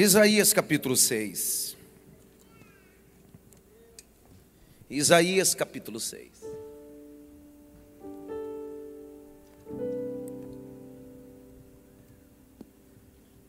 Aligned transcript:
Isaías 0.00 0.52
capítulo 0.52 0.94
6. 0.94 1.76
Isaías 4.88 5.56
capítulo 5.56 5.98
6. 5.98 6.30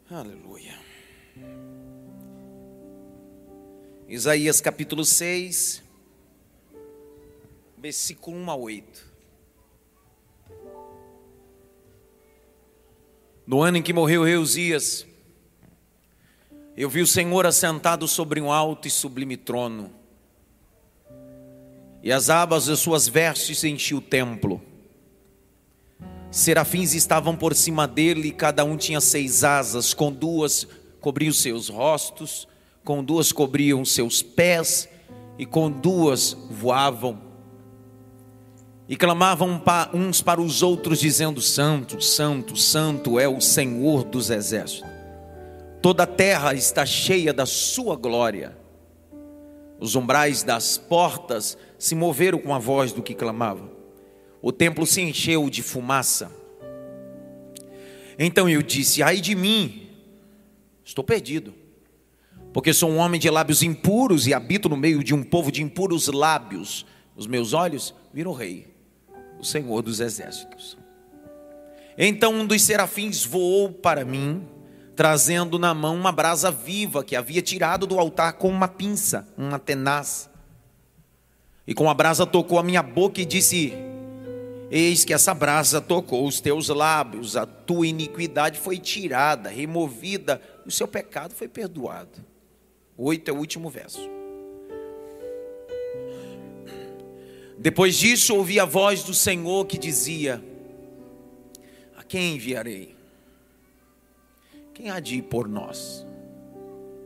Aleluia. 0.09 0.79
Isaías 4.07 4.59
capítulo 4.59 5.05
6, 5.05 5.83
versículo 7.77 8.35
1 8.37 8.49
a 8.49 8.55
8. 8.55 9.05
No 13.45 13.61
ano 13.61 13.77
em 13.77 13.83
que 13.83 13.93
morreu 13.93 14.23
Reusias, 14.23 15.05
eu 16.79 16.89
vi 16.89 17.01
o 17.01 17.07
Senhor 17.07 17.45
assentado 17.45 18.07
sobre 18.07 18.39
um 18.39 18.49
alto 18.49 18.87
e 18.87 18.89
sublime 18.89 19.35
trono, 19.35 19.91
e 22.01 22.09
as 22.09 22.29
abas 22.29 22.67
das 22.67 22.79
suas 22.79 23.05
vestes 23.05 23.65
enchiam 23.65 23.97
o 23.97 24.01
templo. 24.01 24.61
Serafins 26.31 26.93
estavam 26.93 27.35
por 27.35 27.53
cima 27.53 27.85
dele, 27.85 28.29
e 28.29 28.31
cada 28.31 28.63
um 28.63 28.77
tinha 28.77 29.01
seis 29.01 29.43
asas, 29.43 29.93
com 29.93 30.09
duas 30.09 30.65
cobriam 31.01 31.33
seus 31.33 31.67
rostos, 31.67 32.47
com 32.85 33.03
duas 33.03 33.33
cobriam 33.33 33.83
seus 33.83 34.23
pés, 34.23 34.87
e 35.37 35.45
com 35.45 35.69
duas 35.69 36.31
voavam. 36.49 37.21
E 38.87 38.95
clamavam 38.95 39.61
uns 39.93 40.21
para 40.21 40.39
os 40.39 40.63
outros, 40.63 41.01
dizendo: 41.01 41.41
Santo, 41.41 42.01
Santo, 42.01 42.55
Santo 42.55 43.19
é 43.19 43.27
o 43.27 43.41
Senhor 43.41 44.05
dos 44.05 44.29
exércitos. 44.29 44.88
Toda 45.81 46.03
a 46.03 46.07
terra 46.07 46.53
está 46.53 46.85
cheia 46.85 47.31
da 47.31 47.45
sua 47.45 47.95
glória. 47.95 48.57
Os 49.79 49.95
umbrais 49.95 50.43
das 50.43 50.77
portas 50.77 51.57
se 51.77 51.95
moveram 51.95 52.37
com 52.37 52.53
a 52.53 52.59
voz 52.59 52.91
do 52.91 53.01
que 53.01 53.15
clamava. 53.15 53.71
O 54.41 54.51
templo 54.51 54.85
se 54.85 55.01
encheu 55.01 55.49
de 55.49 55.63
fumaça. 55.63 56.31
Então 58.17 58.49
eu 58.49 58.61
disse: 58.61 59.01
Ai 59.01 59.21
de 59.21 59.33
mim, 59.35 59.89
estou 60.83 61.03
perdido, 61.03 61.53
porque 62.51 62.73
sou 62.73 62.89
um 62.89 62.97
homem 62.97 63.19
de 63.19 63.29
lábios 63.29 63.63
impuros 63.63 64.27
e 64.27 64.33
habito 64.33 64.67
no 64.67 64.75
meio 64.75 65.01
de 65.01 65.15
um 65.15 65.23
povo 65.23 65.49
de 65.49 65.63
impuros 65.63 66.07
lábios. 66.07 66.85
Os 67.15 67.25
meus 67.25 67.53
olhos 67.53 67.95
viram 68.13 68.31
o 68.31 68.33
Rei, 68.33 68.67
o 69.39 69.45
Senhor 69.45 69.81
dos 69.81 70.01
exércitos. 70.01 70.77
Então 71.97 72.33
um 72.33 72.45
dos 72.45 72.61
serafins 72.61 73.23
voou 73.23 73.71
para 73.71 74.03
mim 74.03 74.45
trazendo 74.99 75.57
na 75.57 75.73
mão 75.73 75.95
uma 75.95 76.11
brasa 76.11 76.51
viva 76.51 77.05
que 77.05 77.15
havia 77.15 77.41
tirado 77.41 77.87
do 77.87 77.97
altar 77.97 78.33
com 78.33 78.49
uma 78.49 78.67
pinça, 78.67 79.25
uma 79.37 79.57
tenaz. 79.57 80.29
E 81.65 81.73
com 81.73 81.89
a 81.89 81.93
brasa 81.93 82.25
tocou 82.25 82.59
a 82.59 82.63
minha 82.63 82.83
boca 82.83 83.21
e 83.21 83.25
disse: 83.25 83.71
Eis 84.69 85.05
que 85.05 85.13
essa 85.13 85.33
brasa 85.33 85.79
tocou 85.79 86.27
os 86.27 86.41
teus 86.41 86.67
lábios, 86.67 87.37
a 87.37 87.45
tua 87.45 87.87
iniquidade 87.87 88.59
foi 88.59 88.77
tirada, 88.77 89.49
removida, 89.49 90.41
o 90.65 90.71
seu 90.71 90.85
pecado 90.85 91.33
foi 91.33 91.47
perdoado. 91.47 92.19
Oito 92.97 93.31
é 93.31 93.33
o 93.33 93.37
último 93.37 93.69
verso. 93.69 94.05
Depois 97.57 97.95
disso, 97.95 98.35
ouvi 98.35 98.59
a 98.59 98.65
voz 98.65 99.01
do 99.03 99.13
Senhor 99.13 99.65
que 99.65 99.77
dizia: 99.77 100.43
A 101.95 102.03
quem 102.03 102.35
enviarei? 102.35 102.98
Quem 104.79 104.89
há 104.89 105.01
de 105.01 105.15
ir 105.15 105.23
por 105.23 105.45
nós? 105.45 106.07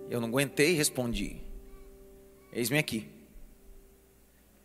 Eu 0.08 0.22
não 0.22 0.28
aguentei 0.28 0.74
e 0.74 0.76
respondi: 0.76 1.38
Eis-me 2.52 2.78
aqui. 2.78 3.10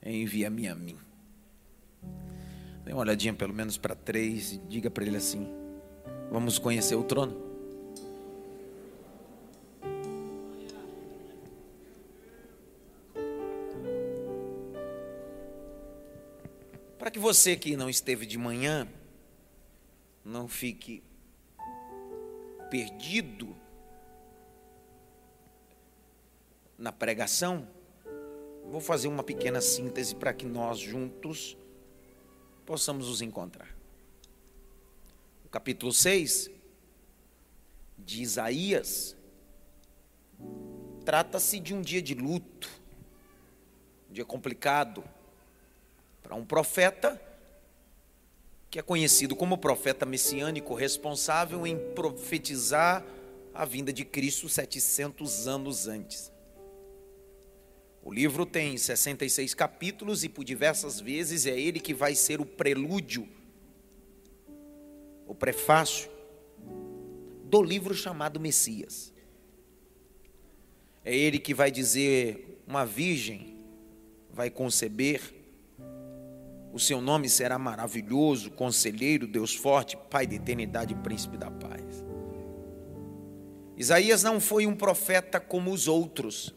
Envia-me 0.04 0.68
a 0.68 0.74
mim. 0.74 0.98
Dê 2.84 2.92
uma 2.92 3.00
olhadinha 3.00 3.32
pelo 3.32 3.54
menos 3.54 3.78
para 3.78 3.94
três 3.94 4.52
e 4.52 4.58
diga 4.58 4.90
para 4.90 5.06
ele 5.06 5.16
assim: 5.16 5.48
Vamos 6.30 6.58
conhecer 6.58 6.96
o 6.96 7.02
trono. 7.02 7.34
Para 16.98 17.10
que 17.10 17.18
você 17.18 17.56
que 17.56 17.74
não 17.74 17.88
esteve 17.88 18.26
de 18.26 18.36
manhã 18.36 18.86
não 20.22 20.46
fique 20.46 21.07
perdido 22.70 23.56
na 26.76 26.92
pregação, 26.92 27.68
vou 28.66 28.80
fazer 28.80 29.08
uma 29.08 29.22
pequena 29.22 29.60
síntese 29.60 30.14
para 30.14 30.32
que 30.32 30.46
nós 30.46 30.78
juntos 30.78 31.56
possamos 32.64 33.08
nos 33.08 33.22
encontrar. 33.22 33.74
O 35.44 35.48
capítulo 35.48 35.92
6 35.92 36.50
de 37.98 38.22
Isaías 38.22 39.16
trata-se 41.04 41.58
de 41.58 41.74
um 41.74 41.80
dia 41.80 42.02
de 42.02 42.14
luto, 42.14 42.68
um 44.10 44.12
dia 44.12 44.24
complicado 44.24 45.02
para 46.22 46.34
um 46.36 46.44
profeta 46.44 47.20
que 48.70 48.78
é 48.78 48.82
conhecido 48.82 49.34
como 49.34 49.56
profeta 49.56 50.04
messiânico, 50.04 50.74
responsável 50.74 51.66
em 51.66 51.78
profetizar 51.94 53.04
a 53.54 53.64
vinda 53.64 53.92
de 53.92 54.04
Cristo 54.04 54.48
700 54.48 55.48
anos 55.48 55.88
antes. 55.88 56.30
O 58.02 58.12
livro 58.12 58.46
tem 58.46 58.76
66 58.76 59.54
capítulos 59.54 60.22
e 60.22 60.28
por 60.28 60.44
diversas 60.44 61.00
vezes 61.00 61.46
é 61.46 61.58
ele 61.58 61.80
que 61.80 61.92
vai 61.92 62.14
ser 62.14 62.40
o 62.40 62.46
prelúdio, 62.46 63.28
o 65.26 65.34
prefácio 65.34 66.10
do 67.44 67.62
livro 67.62 67.94
chamado 67.94 68.38
Messias. 68.38 69.12
É 71.04 71.16
ele 71.16 71.38
que 71.38 71.54
vai 71.54 71.70
dizer: 71.70 72.62
uma 72.66 72.84
virgem 72.84 73.58
vai 74.30 74.50
conceber 74.50 75.37
o 76.78 76.80
seu 76.80 77.00
nome 77.00 77.28
será 77.28 77.58
maravilhoso, 77.58 78.52
conselheiro, 78.52 79.26
Deus 79.26 79.52
forte, 79.52 79.96
Pai 80.08 80.28
da 80.28 80.36
eternidade, 80.36 80.94
príncipe 80.94 81.36
da 81.36 81.50
paz. 81.50 82.04
Isaías 83.76 84.22
não 84.22 84.40
foi 84.40 84.64
um 84.64 84.76
profeta 84.76 85.40
como 85.40 85.72
os 85.72 85.88
outros. 85.88 86.54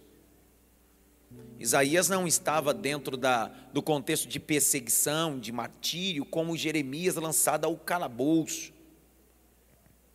Isaías 1.59 2.07
não 2.07 2.27
estava 2.27 2.71
dentro 2.71 3.17
da, 3.17 3.47
do 3.73 3.81
contexto 3.81 4.27
de 4.27 4.39
perseguição, 4.39 5.39
de 5.39 5.51
martírio, 5.51 6.23
como 6.23 6.55
Jeremias 6.55 7.15
lançado 7.15 7.65
ao 7.65 7.75
calabouço. 7.75 8.71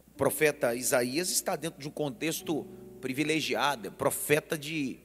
O 0.06 0.16
profeta 0.16 0.72
Isaías 0.77 1.31
está 1.31 1.56
dentro 1.56 1.81
de 1.81 1.89
um 1.89 1.93
contexto 1.93 2.65
privilegiado, 3.00 3.89
é 3.89 3.91
profeta 3.91 4.56
de 4.56 5.00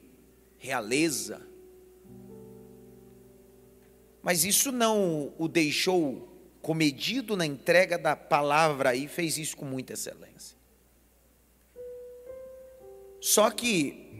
realeza, 0.58 1.42
mas 4.22 4.44
isso 4.44 4.70
não 4.70 5.32
o 5.36 5.48
deixou 5.48 6.28
comedido 6.62 7.36
na 7.36 7.44
entrega 7.44 7.98
da 7.98 8.14
palavra 8.14 8.94
e 8.94 9.08
fez 9.08 9.36
isso 9.36 9.56
com 9.56 9.64
muita 9.64 9.94
excelência. 9.94 10.56
Só 13.20 13.50
que 13.50 14.10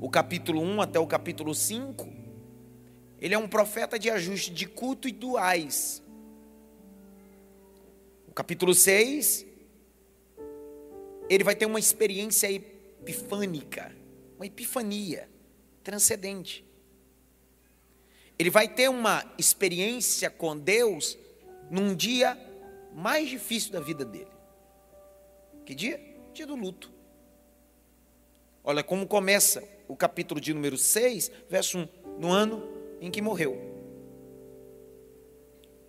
o 0.00 0.10
capítulo 0.10 0.60
1 0.60 0.82
até 0.82 0.98
o 0.98 1.06
capítulo 1.06 1.54
5, 1.54 2.08
ele 3.20 3.34
é 3.34 3.38
um 3.38 3.46
profeta 3.46 3.98
de 3.98 4.10
ajuste 4.10 4.52
de 4.52 4.66
culto 4.66 5.06
e 5.08 5.12
duais. 5.12 6.02
O 8.26 8.32
capítulo 8.32 8.74
6, 8.74 9.46
ele 11.28 11.44
vai 11.44 11.54
ter 11.54 11.66
uma 11.66 11.78
experiência 11.78 12.50
epifânica, 12.50 13.94
uma 14.36 14.46
epifania 14.46 15.28
transcendente. 15.84 16.64
Ele 18.38 18.50
vai 18.50 18.68
ter 18.68 18.88
uma 18.88 19.24
experiência 19.38 20.30
com 20.30 20.56
Deus 20.56 21.18
num 21.70 21.94
dia 21.94 22.38
mais 22.94 23.28
difícil 23.28 23.72
da 23.72 23.80
vida 23.80 24.04
dele. 24.04 24.30
Que 25.64 25.74
dia? 25.74 26.00
Dia 26.34 26.46
do 26.46 26.54
luto. 26.54 26.90
Olha 28.64 28.82
como 28.82 29.06
começa 29.06 29.62
o 29.88 29.96
capítulo 29.96 30.40
de 30.40 30.54
número 30.54 30.76
6, 30.76 31.30
verso 31.48 31.78
1, 31.78 31.88
no 32.18 32.30
ano 32.30 32.62
em 33.00 33.10
que 33.10 33.20
morreu. 33.20 33.56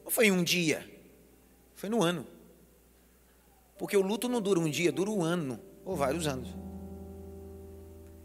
Não 0.03 0.11
foi 0.11 0.31
um 0.31 0.43
dia, 0.43 0.89
foi 1.75 1.89
no 1.89 2.01
ano. 2.01 2.25
Porque 3.77 3.95
o 3.95 4.01
luto 4.01 4.27
não 4.27 4.41
dura 4.41 4.59
um 4.59 4.69
dia, 4.69 4.91
dura 4.91 5.09
um 5.09 5.23
ano, 5.23 5.59
ou 5.85 5.95
vários 5.95 6.27
anos. 6.27 6.49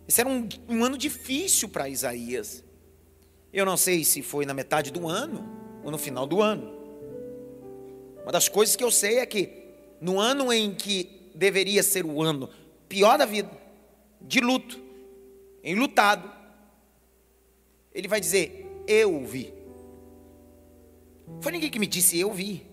Esse 0.07 0.21
era 0.23 0.31
um, 0.31 0.49
um 0.69 0.85
ano 0.85 0.97
difícil 0.97 1.69
para 1.69 1.89
Isaías. 1.89 2.65
Eu 3.53 3.65
não 3.65 3.77
sei 3.77 4.05
se 4.05 4.23
foi 4.23 4.45
na 4.45 4.55
metade 4.55 4.91
do 4.91 5.09
ano 5.09 5.49
ou 5.83 5.91
no 5.91 5.99
final 5.99 6.27
do 6.27 6.43
ano. 6.43 6.77
Uma 8.23 8.33
das 8.33 8.49
coisas 8.49 8.77
que 8.77 8.85
eu 8.85 8.91
sei 8.91 9.19
é 9.19 9.27
que 9.27 9.51
no 10.01 10.21
ano 10.21 10.53
em 10.53 10.75
que 10.75 11.31
deveria 11.35 11.83
ser 11.83 12.05
o 12.05 12.23
ano 12.23 12.51
pior 12.89 13.17
da 13.17 13.25
vida, 13.25 13.51
de 14.21 14.41
luto, 14.41 14.79
enlutado, 15.63 16.31
ele 17.95 18.09
vai 18.09 18.21
dizer: 18.21 18.85
Eu 18.87 19.25
vi. 19.25 19.53
Foi 21.41 21.53
ninguém 21.53 21.71
que 21.71 21.79
me 21.79 21.87
disse, 21.87 22.19
eu 22.19 22.33
vi. 22.33 22.67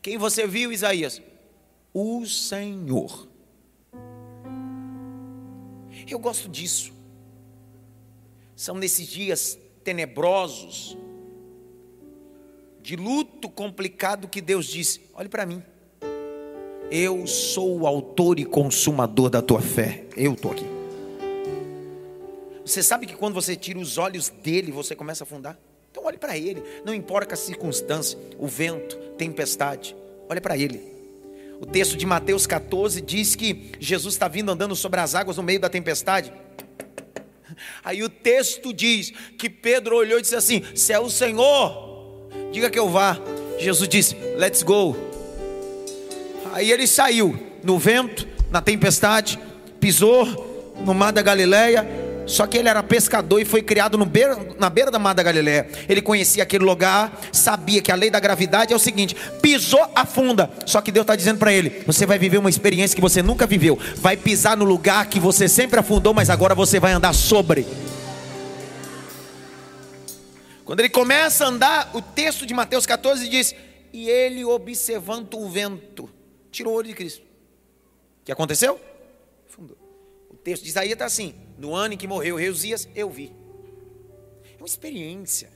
Quem 0.00 0.18
você 0.18 0.46
viu, 0.46 0.72
Isaías? 0.72 1.22
O 1.94 2.26
Senhor. 2.26 3.28
Eu 6.08 6.18
gosto 6.18 6.48
disso. 6.48 6.92
São 8.56 8.74
nesses 8.76 9.06
dias 9.06 9.58
tenebrosos, 9.84 10.96
de 12.80 12.96
luto 12.96 13.48
complicado, 13.48 14.28
que 14.28 14.40
Deus 14.40 14.66
diz: 14.66 15.00
olhe 15.14 15.28
para 15.28 15.46
mim. 15.46 15.62
Eu 16.90 17.26
sou 17.26 17.80
o 17.80 17.86
autor 17.86 18.38
e 18.38 18.44
consumador 18.44 19.30
da 19.30 19.40
tua 19.40 19.62
fé. 19.62 20.04
Eu 20.14 20.34
estou 20.34 20.50
aqui. 20.50 20.66
Você 22.64 22.82
sabe 22.82 23.06
que 23.06 23.16
quando 23.16 23.34
você 23.34 23.56
tira 23.56 23.78
os 23.78 23.96
olhos 23.96 24.28
dele, 24.28 24.70
você 24.70 24.94
começa 24.94 25.24
a 25.24 25.26
afundar? 25.26 25.58
Então 25.90 26.04
olhe 26.04 26.18
para 26.18 26.36
ele. 26.36 26.62
Não 26.84 26.92
importa 26.94 27.34
a 27.34 27.36
circunstância, 27.36 28.18
o 28.38 28.46
vento, 28.46 28.96
tempestade. 29.16 29.96
Olhe 30.28 30.40
para 30.40 30.56
ele. 30.56 30.92
O 31.60 31.66
texto 31.66 31.96
de 31.96 32.04
Mateus 32.04 32.46
14 32.46 33.00
diz 33.00 33.36
que 33.36 33.72
Jesus 33.78 34.14
está 34.14 34.28
vindo 34.28 34.50
andando 34.50 34.74
sobre 34.74 35.00
as 35.00 35.14
águas 35.14 35.36
no 35.36 35.42
meio 35.42 35.60
da 35.60 35.68
tempestade. 35.68 36.32
Aí 37.84 38.02
o 38.02 38.08
texto 38.08 38.72
diz 38.72 39.12
que 39.38 39.48
Pedro 39.48 39.96
olhou 39.96 40.18
e 40.18 40.22
disse 40.22 40.36
assim: 40.36 40.62
Se 40.74 40.92
é 40.92 40.98
o 40.98 41.10
Senhor, 41.10 42.28
diga 42.52 42.70
que 42.70 42.78
eu 42.78 42.88
vá. 42.88 43.18
Jesus 43.58 43.88
disse: 43.88 44.16
Let's 44.36 44.62
go. 44.62 44.96
Aí 46.52 46.70
ele 46.70 46.86
saiu 46.86 47.38
no 47.62 47.78
vento, 47.78 48.26
na 48.50 48.60
tempestade, 48.60 49.38
pisou 49.80 50.74
no 50.84 50.92
mar 50.92 51.12
da 51.12 51.22
Galileia. 51.22 52.01
Só 52.26 52.46
que 52.46 52.56
ele 52.56 52.68
era 52.68 52.82
pescador 52.82 53.40
e 53.40 53.44
foi 53.44 53.62
criado 53.62 54.02
beira, 54.04 54.38
na 54.58 54.70
beira 54.70 54.90
da 54.90 54.98
mar 54.98 55.14
da 55.14 55.22
Galileia. 55.22 55.68
Ele 55.88 56.00
conhecia 56.00 56.42
aquele 56.42 56.64
lugar, 56.64 57.20
sabia 57.32 57.82
que 57.82 57.90
a 57.90 57.94
lei 57.94 58.10
da 58.10 58.20
gravidade 58.20 58.72
é 58.72 58.76
o 58.76 58.78
seguinte: 58.78 59.16
pisou, 59.40 59.86
afunda. 59.94 60.50
Só 60.66 60.80
que 60.80 60.92
Deus 60.92 61.04
está 61.04 61.16
dizendo 61.16 61.38
para 61.38 61.52
ele: 61.52 61.82
você 61.86 62.06
vai 62.06 62.18
viver 62.18 62.38
uma 62.38 62.50
experiência 62.50 62.94
que 62.94 63.00
você 63.00 63.22
nunca 63.22 63.46
viveu. 63.46 63.78
Vai 63.96 64.16
pisar 64.16 64.56
no 64.56 64.64
lugar 64.64 65.06
que 65.06 65.18
você 65.18 65.48
sempre 65.48 65.80
afundou, 65.80 66.14
mas 66.14 66.30
agora 66.30 66.54
você 66.54 66.78
vai 66.78 66.92
andar 66.92 67.12
sobre. 67.12 67.66
Quando 70.64 70.80
ele 70.80 70.88
começa 70.88 71.44
a 71.44 71.48
andar, 71.48 71.90
o 71.92 72.00
texto 72.00 72.46
de 72.46 72.54
Mateus 72.54 72.86
14 72.86 73.28
diz: 73.28 73.54
E 73.92 74.08
ele 74.08 74.44
observando 74.44 75.34
o 75.34 75.48
vento 75.48 76.08
tirou 76.52 76.74
o 76.74 76.76
olho 76.76 76.88
de 76.88 76.94
Cristo. 76.94 77.22
O 77.22 78.24
que 78.24 78.30
aconteceu? 78.30 78.78
Fundou. 79.48 79.76
O 80.30 80.36
texto 80.36 80.62
de 80.62 80.68
Isaías 80.68 80.92
está 80.92 81.06
assim: 81.06 81.34
no 81.58 81.74
ano 81.74 81.94
em 81.94 81.96
que 81.96 82.06
morreu 82.06 82.36
Reusias, 82.36 82.88
eu 82.94 83.10
vi. 83.10 83.32
É 84.54 84.62
uma 84.62 84.66
experiência. 84.66 85.50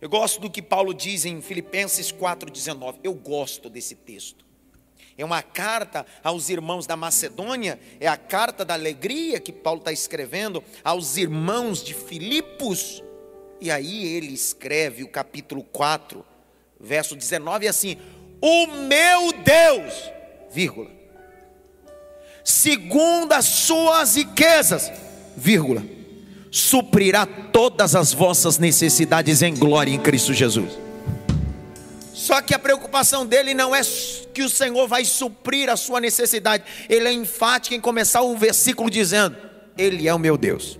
Eu 0.00 0.08
gosto 0.08 0.40
do 0.40 0.50
que 0.50 0.60
Paulo 0.60 0.92
diz 0.92 1.24
em 1.24 1.40
Filipenses 1.40 2.12
4,19. 2.12 2.98
Eu 3.02 3.14
gosto 3.14 3.70
desse 3.70 3.94
texto. 3.94 4.44
É 5.16 5.24
uma 5.24 5.42
carta 5.42 6.04
aos 6.22 6.48
irmãos 6.48 6.86
da 6.86 6.96
Macedônia, 6.96 7.78
é 8.00 8.08
a 8.08 8.16
carta 8.16 8.64
da 8.64 8.74
alegria 8.74 9.38
que 9.38 9.52
Paulo 9.52 9.78
está 9.78 9.92
escrevendo 9.92 10.62
aos 10.82 11.16
irmãos 11.16 11.82
de 11.82 11.94
Filipos. 11.94 13.02
E 13.60 13.70
aí 13.70 14.04
ele 14.04 14.34
escreve 14.34 15.04
o 15.04 15.08
capítulo 15.08 15.62
4, 15.62 16.24
verso 16.80 17.14
19, 17.14 17.68
assim: 17.68 17.96
o 18.40 18.66
meu 18.66 19.32
Deus, 19.32 20.12
vírgula, 20.50 20.90
segundo 22.44 23.32
as 23.32 23.46
suas 23.46 24.16
riquezas, 24.16 24.92
vírgula, 25.34 25.82
suprirá 26.50 27.26
todas 27.26 27.96
as 27.96 28.12
vossas 28.12 28.58
necessidades 28.58 29.42
em 29.42 29.56
glória 29.56 29.90
em 29.90 29.98
Cristo 29.98 30.34
Jesus. 30.34 30.78
Só 32.12 32.40
que 32.40 32.54
a 32.54 32.58
preocupação 32.58 33.26
dele 33.26 33.54
não 33.54 33.74
é 33.74 33.80
que 34.32 34.42
o 34.42 34.48
Senhor 34.48 34.86
vai 34.86 35.04
suprir 35.04 35.68
a 35.68 35.76
sua 35.76 36.00
necessidade, 36.00 36.64
ele 36.88 37.08
é 37.08 37.12
enfático 37.12 37.74
em 37.74 37.80
começar 37.80 38.22
o 38.22 38.36
versículo 38.36 38.88
dizendo: 38.88 39.36
Ele 39.76 40.06
é 40.06 40.14
o 40.14 40.18
meu 40.18 40.36
Deus. 40.36 40.78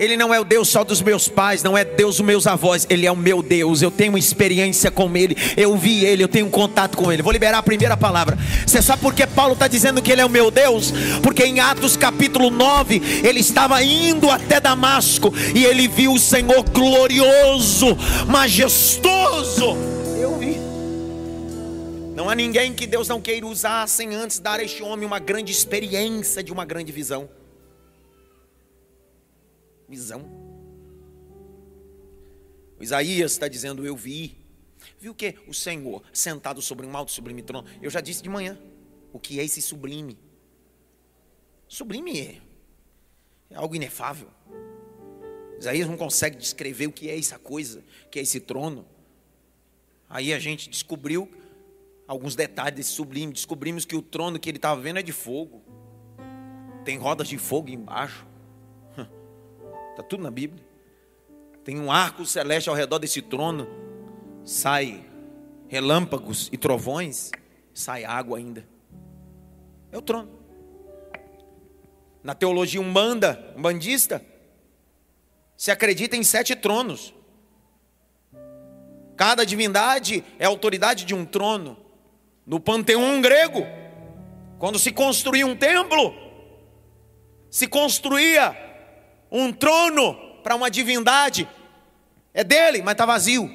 Ele 0.00 0.16
não 0.16 0.32
é 0.32 0.40
o 0.40 0.44
Deus 0.44 0.68
só 0.68 0.82
dos 0.82 1.02
meus 1.02 1.28
pais, 1.28 1.62
não 1.62 1.76
é 1.76 1.84
Deus 1.84 2.16
dos 2.16 2.24
meus 2.24 2.46
avós, 2.46 2.86
Ele 2.88 3.06
é 3.06 3.12
o 3.12 3.16
meu 3.16 3.42
Deus. 3.42 3.82
Eu 3.82 3.90
tenho 3.90 4.16
experiência 4.16 4.90
com 4.90 5.14
Ele, 5.14 5.36
eu 5.58 5.76
vi 5.76 6.06
Ele, 6.06 6.24
eu 6.24 6.28
tenho 6.28 6.48
contato 6.48 6.96
com 6.96 7.12
Ele. 7.12 7.22
Vou 7.22 7.30
liberar 7.30 7.58
a 7.58 7.62
primeira 7.62 7.98
palavra. 7.98 8.38
Você 8.66 8.80
sabe 8.80 9.02
por 9.02 9.12
que 9.12 9.26
Paulo 9.26 9.52
está 9.52 9.68
dizendo 9.68 10.00
que 10.00 10.10
Ele 10.10 10.22
é 10.22 10.24
o 10.24 10.30
meu 10.30 10.50
Deus? 10.50 10.90
Porque 11.22 11.44
em 11.44 11.60
Atos 11.60 11.98
capítulo 11.98 12.50
9, 12.50 13.20
ele 13.22 13.40
estava 13.40 13.82
indo 13.82 14.30
até 14.30 14.58
Damasco 14.58 15.34
e 15.54 15.66
ele 15.66 15.86
viu 15.86 16.14
o 16.14 16.18
Senhor 16.18 16.62
glorioso, 16.70 17.94
majestoso. 18.26 19.76
Eu 20.18 20.38
vi. 20.38 20.56
Não 22.16 22.30
há 22.30 22.34
ninguém 22.34 22.72
que 22.72 22.86
Deus 22.86 23.06
não 23.06 23.20
queira 23.20 23.46
usar 23.46 23.86
sem 23.86 24.14
antes 24.14 24.38
dar 24.38 24.60
a 24.60 24.64
este 24.64 24.82
homem 24.82 25.06
uma 25.06 25.18
grande 25.18 25.52
experiência 25.52 26.42
de 26.42 26.50
uma 26.50 26.64
grande 26.64 26.90
visão 26.90 27.28
visão. 29.90 30.22
O 32.78 32.82
Isaías 32.82 33.32
está 33.32 33.48
dizendo: 33.48 33.84
Eu 33.84 33.96
vi. 33.96 34.38
Viu 34.98 35.12
o 35.12 35.14
que? 35.14 35.34
O 35.46 35.52
Senhor 35.52 36.02
sentado 36.12 36.62
sobre 36.62 36.86
um 36.86 36.96
alto 36.96 37.10
sublime 37.10 37.42
trono. 37.42 37.68
Eu 37.82 37.90
já 37.90 38.00
disse 38.00 38.22
de 38.22 38.30
manhã 38.30 38.58
o 39.12 39.18
que 39.18 39.38
é 39.38 39.44
esse 39.44 39.60
sublime. 39.60 40.16
Sublime 41.68 42.18
é, 42.18 42.40
é 43.50 43.56
algo 43.56 43.76
inefável. 43.76 44.30
Isaías 45.58 45.86
não 45.86 45.96
consegue 45.96 46.38
descrever 46.38 46.86
o 46.86 46.92
que 46.92 47.10
é 47.10 47.18
essa 47.18 47.38
coisa, 47.38 47.84
que 48.10 48.18
é 48.18 48.22
esse 48.22 48.40
trono. 48.40 48.86
Aí 50.08 50.32
a 50.32 50.38
gente 50.38 50.70
descobriu 50.70 51.30
alguns 52.08 52.34
detalhes 52.34 52.76
desse 52.76 52.90
sublime. 52.90 53.34
Descobrimos 53.34 53.84
que 53.84 53.94
o 53.94 54.00
trono 54.00 54.40
que 54.40 54.48
ele 54.48 54.56
estava 54.56 54.80
vendo 54.80 54.98
é 54.98 55.02
de 55.02 55.12
fogo. 55.12 55.62
Tem 56.84 56.96
rodas 56.96 57.28
de 57.28 57.36
fogo 57.36 57.68
embaixo. 57.68 58.29
Está 60.00 60.08
tudo 60.08 60.22
na 60.22 60.30
Bíblia. 60.30 60.64
Tem 61.62 61.78
um 61.78 61.92
arco 61.92 62.24
celeste 62.24 62.70
ao 62.70 62.74
redor 62.74 62.98
desse 62.98 63.20
trono. 63.20 63.68
Sai 64.46 65.04
relâmpagos 65.68 66.48
e 66.50 66.56
trovões. 66.56 67.30
Sai 67.74 68.02
água 68.02 68.38
ainda. 68.38 68.66
É 69.92 69.98
o 69.98 70.00
trono. 70.00 70.30
Na 72.22 72.34
teologia 72.34 72.80
umbanda, 72.80 73.52
umbandista, 73.54 74.24
se 75.54 75.70
acredita 75.70 76.16
em 76.16 76.24
sete 76.24 76.56
tronos. 76.56 77.12
Cada 79.18 79.44
divindade 79.44 80.24
é 80.38 80.46
autoridade 80.46 81.04
de 81.04 81.14
um 81.14 81.26
trono. 81.26 81.76
No 82.46 82.58
panteão 82.58 83.20
grego, 83.20 83.66
quando 84.58 84.78
se 84.78 84.92
construía 84.92 85.46
um 85.46 85.54
templo, 85.54 86.14
se 87.50 87.66
construía 87.66 88.69
um 89.30 89.52
trono 89.52 90.14
para 90.42 90.54
uma 90.54 90.70
divindade, 90.70 91.48
é 92.34 92.42
dele, 92.42 92.82
mas 92.82 92.92
está 92.92 93.06
vazio. 93.06 93.50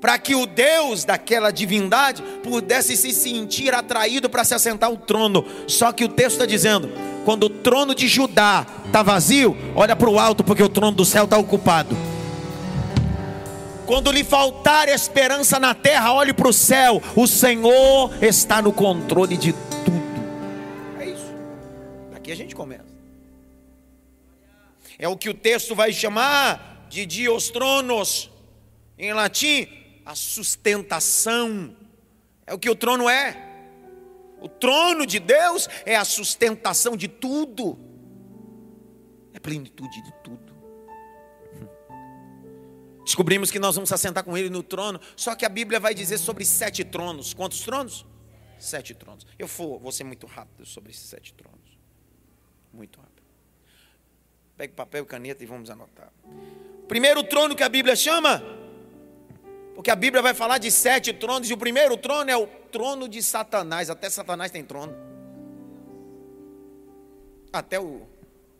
Para 0.00 0.18
que 0.18 0.34
o 0.34 0.46
Deus 0.46 1.04
daquela 1.04 1.50
divindade 1.50 2.22
pudesse 2.42 2.96
se 2.96 3.12
sentir 3.12 3.74
atraído 3.74 4.28
para 4.28 4.44
se 4.44 4.54
assentar 4.54 4.90
ao 4.90 4.96
trono. 4.96 5.44
Só 5.66 5.90
que 5.90 6.04
o 6.04 6.08
texto 6.08 6.32
está 6.32 6.46
dizendo: 6.46 6.90
quando 7.24 7.44
o 7.44 7.50
trono 7.50 7.94
de 7.94 8.06
Judá 8.06 8.66
está 8.86 9.02
vazio, 9.02 9.56
olha 9.74 9.96
para 9.96 10.10
o 10.10 10.18
alto, 10.18 10.44
porque 10.44 10.62
o 10.62 10.68
trono 10.68 10.96
do 10.96 11.04
céu 11.04 11.24
está 11.24 11.38
ocupado. 11.38 11.96
Quando 13.86 14.10
lhe 14.10 14.24
faltar 14.24 14.88
esperança 14.88 15.58
na 15.60 15.72
terra, 15.72 16.12
olhe 16.12 16.32
para 16.32 16.48
o 16.48 16.52
céu, 16.52 17.00
o 17.14 17.26
Senhor 17.26 18.12
está 18.20 18.60
no 18.60 18.72
controle 18.72 19.36
de 19.36 19.52
tudo. 19.52 20.02
É 21.00 21.06
isso. 21.06 21.32
Aqui 22.14 22.32
a 22.32 22.36
gente 22.36 22.54
começa. 22.54 22.85
É 24.98 25.08
o 25.08 25.16
que 25.16 25.28
o 25.28 25.34
texto 25.34 25.74
vai 25.74 25.92
chamar 25.92 26.86
de 26.88 27.04
diostronos, 27.04 28.30
em 28.98 29.12
latim, 29.12 29.68
a 30.04 30.14
sustentação. 30.14 31.76
É 32.46 32.54
o 32.54 32.58
que 32.58 32.70
o 32.70 32.74
trono 32.76 33.08
é. 33.08 33.46
O 34.40 34.48
trono 34.48 35.06
de 35.06 35.18
Deus 35.18 35.68
é 35.84 35.96
a 35.96 36.04
sustentação 36.04 36.96
de 36.96 37.08
tudo, 37.08 37.78
é 39.32 39.40
plenitude 39.40 40.02
de 40.02 40.12
tudo. 40.22 40.54
Descobrimos 43.04 43.50
que 43.50 43.58
nós 43.58 43.74
vamos 43.76 43.92
assentar 43.92 44.24
com 44.24 44.36
Ele 44.36 44.50
no 44.50 44.62
trono, 44.62 45.00
só 45.16 45.34
que 45.34 45.46
a 45.46 45.48
Bíblia 45.48 45.78
vai 45.78 45.94
dizer 45.94 46.18
sobre 46.18 46.44
sete 46.44 46.84
tronos. 46.84 47.32
Quantos 47.32 47.60
tronos? 47.60 48.04
Sete 48.58 48.94
tronos. 48.94 49.24
Eu 49.38 49.46
vou, 49.46 49.78
vou 49.78 49.92
ser 49.92 50.04
muito 50.04 50.26
rápido 50.26 50.66
sobre 50.66 50.90
esses 50.90 51.04
sete 51.04 51.32
tronos. 51.32 51.78
Muito 52.72 52.96
rápido. 52.98 53.05
Pegue 54.56 54.72
papel 54.72 55.04
e 55.04 55.06
caneta 55.06 55.42
e 55.42 55.46
vamos 55.46 55.70
anotar. 55.70 56.10
Primeiro 56.88 57.22
trono 57.24 57.54
que 57.54 57.62
a 57.62 57.68
Bíblia 57.68 57.94
chama, 57.94 58.42
porque 59.74 59.90
a 59.90 59.96
Bíblia 59.96 60.22
vai 60.22 60.32
falar 60.32 60.58
de 60.58 60.70
sete 60.70 61.12
tronos, 61.12 61.50
e 61.50 61.52
o 61.52 61.58
primeiro 61.58 61.96
trono 61.96 62.30
é 62.30 62.36
o 62.36 62.46
trono 62.46 63.06
de 63.08 63.22
Satanás. 63.22 63.90
Até 63.90 64.08
Satanás 64.08 64.50
tem 64.50 64.64
trono. 64.64 64.94
Até 67.52 67.78
o, 67.78 68.06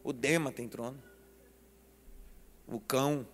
o 0.05 0.13
Dema 0.13 0.53
tem 0.53 0.69
trono. 0.69 1.03
O 2.67 2.79
cão. 2.79 3.27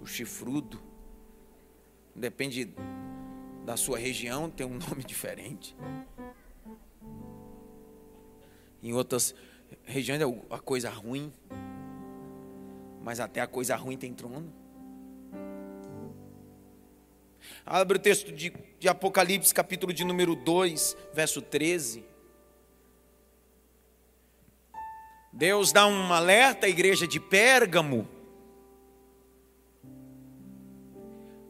O 0.00 0.06
chifrudo. 0.06 0.78
Depende 2.14 2.68
da 3.64 3.76
sua 3.76 3.96
região, 3.98 4.50
tem 4.50 4.66
um 4.66 4.76
nome 4.88 5.02
diferente. 5.02 5.74
Em 8.82 8.92
outras 8.92 9.34
regiões 9.84 10.20
é 10.20 10.24
a 10.50 10.58
coisa 10.58 10.90
ruim. 10.90 11.32
Mas 13.02 13.20
até 13.20 13.40
a 13.40 13.46
coisa 13.46 13.76
ruim 13.76 13.96
tem 13.96 14.12
trono. 14.12 14.52
Abre 17.66 17.96
o 17.96 18.00
texto 18.00 18.32
de, 18.32 18.52
de 18.78 18.88
Apocalipse, 18.88 19.52
capítulo 19.52 19.92
de 19.92 20.04
número 20.04 20.34
2, 20.34 20.96
verso 21.12 21.40
13. 21.42 22.04
Deus 25.32 25.72
dá 25.72 25.86
um 25.86 26.12
alerta 26.12 26.66
à 26.66 26.68
igreja 26.68 27.06
de 27.06 27.18
Pérgamo. 27.18 28.08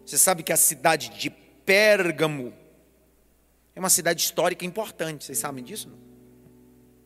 Você 0.05 0.19
sabe 0.19 0.43
que 0.43 0.53
a 0.53 0.57
cidade 0.57 1.11
de 1.11 1.31
Pérgamo 1.31 2.55
é 3.75 3.81
uma 3.81 3.91
cidade 3.91 4.23
histórica 4.23 4.65
importante. 4.65 5.25
Vocês 5.25 5.39
sabem 5.39 5.63
disso? 5.63 5.91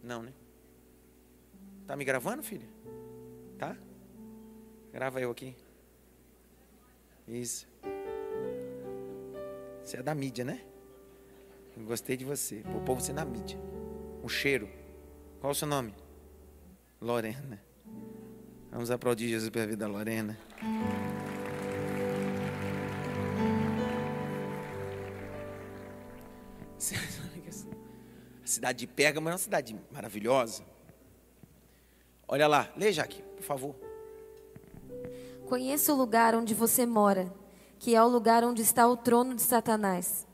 Não, 0.03 0.23
né? 0.23 0.33
Tá 1.89 1.97
me 1.97 2.05
gravando, 2.05 2.43
filha? 2.43 2.69
Tá? 3.57 3.75
Grava 4.93 5.23
eu 5.23 5.31
aqui. 5.31 5.57
Isso. 7.27 7.67
Você 9.83 9.97
é 9.97 10.03
da 10.03 10.15
mídia, 10.15 10.45
né? 10.45 10.61
Eu 11.75 11.85
gostei 11.85 12.15
de 12.15 12.27
você. 12.27 12.61
Vou 12.61 12.83
pôr 12.83 13.01
você 13.01 13.11
na 13.11 13.25
mídia. 13.25 13.59
O 14.23 14.29
cheiro. 14.29 14.69
Qual 15.41 15.51
é 15.51 15.53
o 15.53 15.55
seu 15.55 15.67
nome? 15.67 15.95
Lorena. 17.01 17.59
Vamos 18.71 18.91
aplaudir 18.91 19.29
Jesus 19.29 19.49
pela 19.49 19.67
vida 19.67 19.87
da 19.87 19.89
Lorena. 19.91 20.39
A 28.43 28.47
cidade 28.47 28.81
de 28.81 28.87
Pérgamo 28.87 29.31
é 29.31 29.33
uma 29.33 29.39
cidade 29.39 29.75
maravilhosa. 29.91 30.63
Olha 32.29 32.47
lá, 32.47 32.71
leia 32.77 33.03
aqui, 33.03 33.23
por 33.23 33.43
favor. 33.43 33.75
Conheço 35.47 35.95
o 35.95 35.97
lugar 35.97 36.35
onde 36.35 36.53
você 36.53 36.85
mora, 36.85 37.33
que 37.79 37.95
é 37.95 38.03
o 38.03 38.07
lugar 38.07 38.45
onde 38.45 38.61
está 38.61 38.87
o 38.87 38.99
trono 38.99 39.35
de 39.35 39.41
Satanás. 39.41 40.27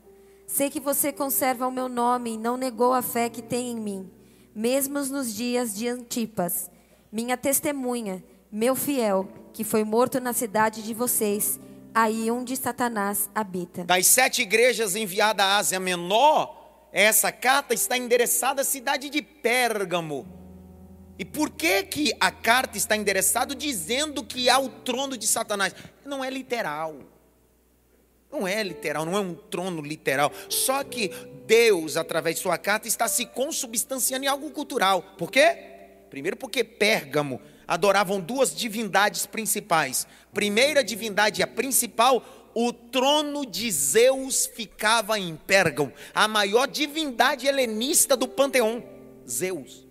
Sei 0.45 0.69
que 0.69 0.79
você 0.79 1.13
conserva 1.13 1.65
o 1.65 1.71
meu 1.71 1.87
nome 1.87 2.33
e 2.33 2.37
não 2.37 2.57
negou 2.57 2.93
a 2.93 3.01
fé 3.01 3.29
que 3.29 3.41
tem 3.41 3.71
em 3.71 3.79
mim, 3.79 4.11
mesmo 4.53 4.99
nos 4.99 5.33
dias 5.33 5.73
de 5.73 5.87
Antipas, 5.87 6.69
minha 7.09 7.37
testemunha, 7.37 8.21
meu 8.51 8.75
fiel, 8.75 9.27
que 9.53 9.63
foi 9.63 9.85
morto 9.85 10.19
na 10.19 10.33
cidade 10.33 10.83
de 10.83 10.93
vocês, 10.93 11.57
aí 11.93 12.29
onde 12.29 12.57
Satanás 12.57 13.29
habita. 13.33 13.85
Das 13.85 14.05
sete 14.05 14.41
igrejas 14.41 14.97
enviadas 14.97 15.45
à 15.45 15.57
Ásia 15.57 15.79
Menor, 15.79 16.89
essa 16.91 17.31
carta 17.31 17.73
está 17.73 17.97
endereçada 17.97 18.61
à 18.61 18.65
cidade 18.65 19.09
de 19.09 19.21
Pérgamo. 19.21 20.44
E 21.17 21.23
por 21.23 21.49
que 21.49 21.83
que 21.83 22.13
a 22.19 22.29
carta 22.29 22.77
está 22.77 22.95
endereçada 22.95 23.55
dizendo 23.55 24.23
que 24.23 24.49
há 24.49 24.59
o 24.59 24.69
trono 24.69 25.17
de 25.17 25.25
Satanás? 25.25 25.73
Não 26.05 26.23
é 26.23 26.29
literal. 26.29 26.99
Não 28.31 28.45
é 28.45 28.61
literal, 28.61 29.05
não 29.05 29.15
é 29.15 29.19
um 29.21 29.33
trono 29.33 29.81
literal. 29.81 30.31
Só 30.49 30.83
que 30.83 31.09
Deus, 31.47 31.95
através 31.95 32.35
de 32.35 32.41
sua 32.41 32.57
carta, 32.57 32.87
está 32.87 33.07
se 33.07 33.25
consubstanciando 33.25 34.25
em 34.25 34.27
algo 34.27 34.51
cultural. 34.51 35.01
Por 35.17 35.31
quê? 35.31 35.57
Primeiro, 36.09 36.35
porque 36.35 36.63
Pérgamo 36.63 37.39
adoravam 37.65 38.19
duas 38.19 38.53
divindades 38.53 39.25
principais. 39.25 40.05
Primeira 40.33 40.83
divindade, 40.83 41.41
a 41.41 41.47
principal, 41.47 42.51
o 42.53 42.73
trono 42.73 43.45
de 43.45 43.71
Zeus 43.71 44.45
ficava 44.45 45.17
em 45.19 45.35
Pérgamo, 45.35 45.91
a 46.13 46.27
maior 46.27 46.67
divindade 46.67 47.47
helenista 47.47 48.15
do 48.15 48.27
panteão, 48.27 48.83
Zeus. 49.27 49.84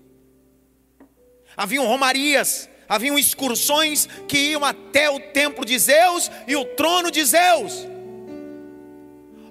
Haviam 1.56 1.86
romarias, 1.86 2.68
haviam 2.88 3.18
excursões 3.18 4.08
que 4.26 4.38
iam 4.50 4.64
até 4.64 5.08
o 5.08 5.20
templo 5.20 5.64
de 5.64 5.78
Zeus 5.78 6.30
e 6.46 6.56
o 6.56 6.64
trono 6.64 7.10
de 7.10 7.24
Zeus. 7.24 7.86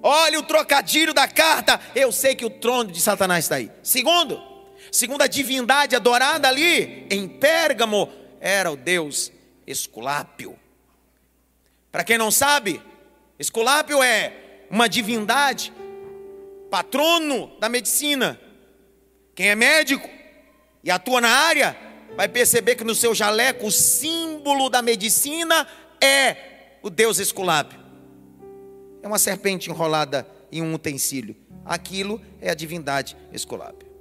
Olha 0.02 0.38
o 0.38 0.44
trocadilho 0.44 1.14
da 1.14 1.28
carta. 1.28 1.80
Eu 1.96 2.12
sei 2.12 2.36
que 2.36 2.46
o 2.46 2.50
trono 2.50 2.92
de 2.92 3.00
Satanás 3.00 3.46
está 3.46 3.56
aí. 3.56 3.72
Segundo, 3.82 4.42
segunda 4.92 5.28
divindade 5.28 5.96
adorada 5.96 6.50
ali 6.50 7.08
em 7.10 7.28
Pérgamo 7.28 8.12
era 8.42 8.70
o 8.70 8.76
deus 8.76 9.32
Esculápio. 9.66 10.60
Para 11.90 12.04
quem 12.04 12.18
não 12.18 12.32
sabe, 12.32 12.82
Esculápio 13.40 14.04
é 14.04 14.34
uma 14.70 14.90
divindade, 14.90 15.72
patrono 16.70 17.56
da 17.60 17.70
medicina. 17.70 18.40
Quem 19.34 19.50
é 19.50 19.56
médico 19.56 20.10
e 20.84 20.92
atua 20.92 21.22
na 21.22 21.30
área, 21.30 21.78
vai 22.16 22.28
perceber 22.28 22.76
que 22.76 22.84
no 22.84 22.96
seu 22.96 23.14
jaleco 23.14 23.68
o 23.68 23.72
símbolo 23.72 24.70
da 24.70 24.82
medicina 24.82 25.68
é 26.02 26.36
o 26.82 26.90
deus 26.90 27.20
Esculápio. 27.20 27.80
É 29.02 29.08
uma 29.08 29.20
serpente 29.20 29.70
enrolada 29.70 30.28
em 30.52 30.62
um 30.62 30.74
utensílio. 30.74 31.36
Aquilo 31.66 32.22
é 32.42 32.50
a 32.50 32.54
divindade 32.54 33.18
Esculápio. 33.32 33.92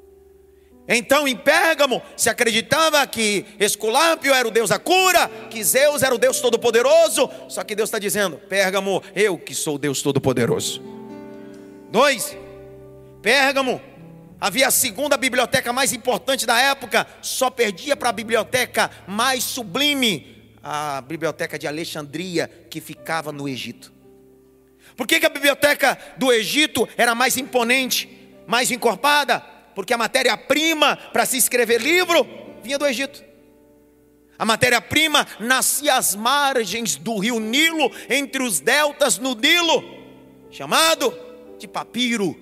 Então 0.89 1.29
em 1.29 1.37
Pérgamo 1.37 2.03
se 2.17 2.29
acreditava 2.29 3.07
que 3.07 3.47
Esculápio 3.59 4.35
era 4.35 4.47
o 4.47 4.51
Deus 4.51 4.71
da 4.71 4.79
cura, 4.79 5.29
que 5.49 5.63
Zeus 5.63 6.03
era 6.03 6.15
o 6.15 6.19
Deus 6.19 6.41
Todo-Poderoso. 6.41 7.31
Só 7.49 7.63
que 7.63 7.75
Deus 7.75 7.89
está 7.89 7.99
dizendo: 7.99 8.37
Pérgamo, 8.37 9.03
eu 9.15 9.39
que 9.39 9.55
sou 9.55 9.77
o 9.77 9.79
Deus 9.79 10.03
Todo-Poderoso. 10.03 10.83
Dois, 11.91 12.37
Pérgamo 13.23 13.81
havia 14.43 14.69
a 14.69 14.71
segunda 14.71 15.17
biblioteca 15.17 15.73
mais 15.73 15.93
importante 15.95 16.45
da 16.45 16.61
época, 16.61 17.07
só 17.23 17.49
perdia 17.49 17.97
para 17.97 18.09
a 18.09 18.13
biblioteca 18.13 18.91
mais 19.07 19.43
sublime, 19.43 20.53
a 20.63 21.01
biblioteca 21.01 21.59
de 21.59 21.67
Alexandria, 21.67 22.51
que 22.69 22.81
ficava 22.81 23.33
no 23.33 23.49
Egito. 23.49 23.93
Por 24.97 25.07
que, 25.07 25.19
que 25.19 25.27
a 25.27 25.31
biblioteca 25.31 25.97
do 26.19 26.33
Egito 26.33 26.89
era 26.97 27.15
mais 27.15 27.37
imponente, 27.37 28.09
mais 28.47 28.71
encorpada? 28.71 29.53
porque 29.75 29.93
a 29.93 29.99
matéria-prima 29.99 30.97
para 30.97 31.27
se 31.27 31.37
escrever 31.37 31.81
livro 31.81 32.27
vinha 32.63 32.79
do 32.79 32.87
Egito. 32.87 33.23
A 34.39 34.45
matéria-prima 34.45 35.27
nascia 35.39 35.97
às 35.97 36.15
margens 36.15 36.97
do 36.97 37.19
rio 37.19 37.39
Nilo, 37.39 37.91
entre 38.09 38.43
os 38.43 38.61
deltas 38.61 39.19
no 39.19 39.35
Nilo, 39.35 39.83
chamado 40.51 41.15
de 41.59 41.69
papiro. 41.69 42.42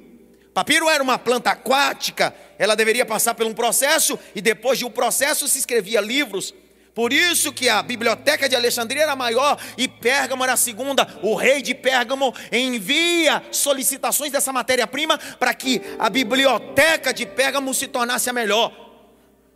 Papiro 0.60 0.90
era 0.90 1.02
uma 1.02 1.18
planta 1.18 1.52
aquática, 1.52 2.34
ela 2.58 2.76
deveria 2.76 3.06
passar 3.06 3.32
por 3.32 3.46
um 3.46 3.54
processo 3.54 4.18
e 4.34 4.42
depois 4.42 4.78
de 4.78 4.84
um 4.84 4.90
processo 4.90 5.48
se 5.48 5.58
escrevia 5.58 6.02
livros. 6.02 6.52
Por 6.94 7.14
isso 7.14 7.50
que 7.50 7.66
a 7.66 7.82
biblioteca 7.82 8.46
de 8.46 8.54
Alexandria 8.54 9.04
era 9.04 9.16
maior 9.16 9.58
e 9.78 9.88
Pérgamo 9.88 10.44
era 10.44 10.52
a 10.52 10.58
segunda. 10.58 11.08
O 11.22 11.34
rei 11.34 11.62
de 11.62 11.74
Pérgamo 11.74 12.34
envia 12.52 13.42
solicitações 13.50 14.30
dessa 14.30 14.52
matéria-prima 14.52 15.16
para 15.38 15.54
que 15.54 15.80
a 15.98 16.10
biblioteca 16.10 17.14
de 17.14 17.24
Pérgamo 17.24 17.72
se 17.72 17.86
tornasse 17.86 18.28
a 18.28 18.32
melhor. 18.34 18.70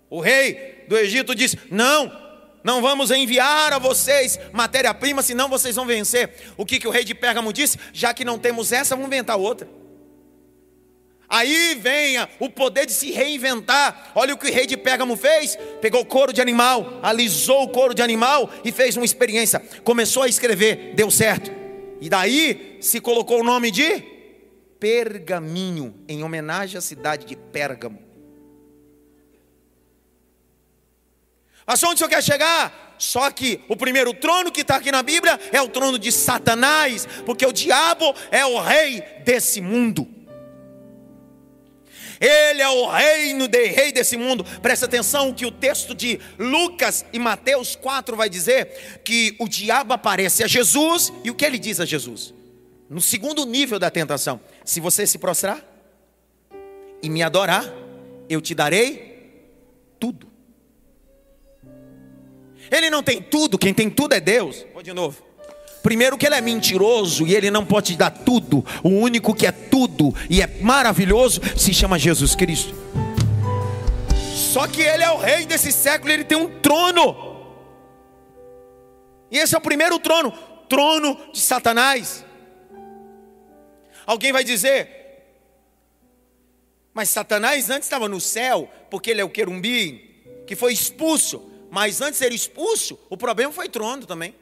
O 0.08 0.20
rei 0.20 0.86
do 0.88 0.96
Egito 0.96 1.34
diz: 1.34 1.54
Não, 1.70 2.10
não 2.64 2.80
vamos 2.80 3.10
enviar 3.10 3.74
a 3.74 3.78
vocês 3.78 4.40
matéria-prima, 4.54 5.20
senão 5.22 5.50
vocês 5.50 5.76
vão 5.76 5.84
vencer. 5.84 6.32
O 6.56 6.64
que, 6.64 6.78
que 6.78 6.88
o 6.88 6.90
rei 6.90 7.04
de 7.04 7.14
Pérgamo 7.14 7.52
disse? 7.52 7.78
Já 7.92 8.14
que 8.14 8.24
não 8.24 8.38
temos 8.38 8.72
essa, 8.72 8.96
vamos 8.96 9.08
inventar 9.08 9.36
outra. 9.36 9.83
Aí 11.28 11.74
venha 11.80 12.28
o 12.38 12.50
poder 12.50 12.86
de 12.86 12.92
se 12.92 13.10
reinventar. 13.10 14.12
Olha 14.14 14.34
o 14.34 14.38
que 14.38 14.48
o 14.48 14.52
rei 14.52 14.66
de 14.66 14.76
Pérgamo 14.76 15.16
fez: 15.16 15.56
pegou 15.80 16.04
couro 16.04 16.32
de 16.32 16.40
animal, 16.40 17.00
alisou 17.02 17.64
o 17.64 17.68
couro 17.68 17.94
de 17.94 18.02
animal 18.02 18.50
e 18.64 18.70
fez 18.70 18.96
uma 18.96 19.04
experiência. 19.04 19.60
Começou 19.82 20.22
a 20.22 20.28
escrever, 20.28 20.92
deu 20.94 21.10
certo. 21.10 21.50
E 22.00 22.08
daí 22.08 22.78
se 22.80 23.00
colocou 23.00 23.40
o 23.40 23.44
nome 23.44 23.70
de 23.70 24.02
Pergaminho, 24.78 25.94
em 26.06 26.22
homenagem 26.22 26.76
à 26.76 26.80
cidade 26.80 27.24
de 27.24 27.36
Pérgamo. 27.36 28.02
Mas 31.66 31.82
onde 31.82 31.94
o 31.94 31.98
senhor 31.98 32.10
quer 32.10 32.22
chegar? 32.22 32.94
Só 32.98 33.30
que 33.30 33.60
o 33.68 33.76
primeiro 33.76 34.12
trono 34.12 34.52
que 34.52 34.60
está 34.60 34.76
aqui 34.76 34.92
na 34.92 35.02
Bíblia 35.02 35.40
é 35.52 35.60
o 35.60 35.68
trono 35.68 35.98
de 35.98 36.12
Satanás, 36.12 37.08
porque 37.24 37.46
o 37.46 37.52
diabo 37.52 38.14
é 38.30 38.44
o 38.44 38.60
rei 38.60 39.02
desse 39.24 39.60
mundo. 39.60 40.06
Ele 42.20 42.62
é 42.62 42.68
o 42.68 42.88
reino 42.88 43.48
de 43.48 43.66
rei 43.66 43.92
desse 43.92 44.16
mundo. 44.16 44.44
Presta 44.60 44.86
atenção 44.86 45.32
que 45.32 45.46
o 45.46 45.50
texto 45.50 45.94
de 45.94 46.20
Lucas 46.38 47.04
e 47.12 47.18
Mateus 47.18 47.76
4 47.76 48.16
vai 48.16 48.28
dizer 48.28 49.00
que 49.04 49.34
o 49.38 49.48
diabo 49.48 49.92
aparece 49.92 50.42
a 50.42 50.46
Jesus 50.46 51.12
e 51.22 51.30
o 51.30 51.34
que 51.34 51.44
ele 51.44 51.58
diz 51.58 51.80
a 51.80 51.84
Jesus? 51.84 52.34
No 52.88 53.00
segundo 53.00 53.44
nível 53.44 53.78
da 53.78 53.90
tentação: 53.90 54.40
se 54.64 54.80
você 54.80 55.06
se 55.06 55.18
prostrar 55.18 55.62
e 57.02 57.10
me 57.10 57.22
adorar, 57.22 57.64
eu 58.28 58.40
te 58.40 58.54
darei 58.54 59.14
tudo. 59.98 60.28
Ele 62.70 62.88
não 62.90 63.02
tem 63.02 63.20
tudo, 63.20 63.58
quem 63.58 63.74
tem 63.74 63.90
tudo 63.90 64.14
é 64.14 64.20
Deus. 64.20 64.64
Vou 64.72 64.82
de 64.82 64.92
novo. 64.92 65.33
Primeiro 65.84 66.16
que 66.16 66.24
ele 66.24 66.34
é 66.34 66.40
mentiroso 66.40 67.26
e 67.26 67.34
ele 67.34 67.50
não 67.50 67.62
pode 67.62 67.92
te 67.92 67.98
dar 67.98 68.08
tudo. 68.10 68.64
O 68.82 68.88
único 68.88 69.34
que 69.34 69.46
é 69.46 69.52
tudo 69.52 70.14
e 70.30 70.40
é 70.40 70.46
maravilhoso 70.62 71.42
se 71.58 71.74
chama 71.74 71.98
Jesus 71.98 72.34
Cristo. 72.34 72.74
Só 74.34 74.66
que 74.66 74.80
ele 74.80 75.04
é 75.04 75.10
o 75.10 75.18
rei 75.18 75.44
desse 75.44 75.70
século, 75.70 76.10
ele 76.10 76.24
tem 76.24 76.38
um 76.38 76.58
trono. 76.60 77.14
E 79.30 79.36
esse 79.36 79.54
é 79.54 79.58
o 79.58 79.60
primeiro 79.60 79.98
trono, 79.98 80.32
trono 80.70 81.18
de 81.30 81.40
Satanás. 81.42 82.24
Alguém 84.06 84.32
vai 84.32 84.42
dizer: 84.42 84.88
Mas 86.94 87.10
Satanás 87.10 87.68
antes 87.68 87.84
estava 87.84 88.08
no 88.08 88.22
céu, 88.22 88.70
porque 88.90 89.10
ele 89.10 89.20
é 89.20 89.24
o 89.24 89.28
querumbi 89.28 90.24
que 90.46 90.56
foi 90.56 90.72
expulso. 90.72 91.44
Mas 91.70 92.00
antes 92.00 92.18
de 92.20 92.24
ser 92.24 92.32
expulso, 92.32 92.98
o 93.10 93.18
problema 93.18 93.52
foi 93.52 93.68
trono 93.68 94.06
também. 94.06 94.34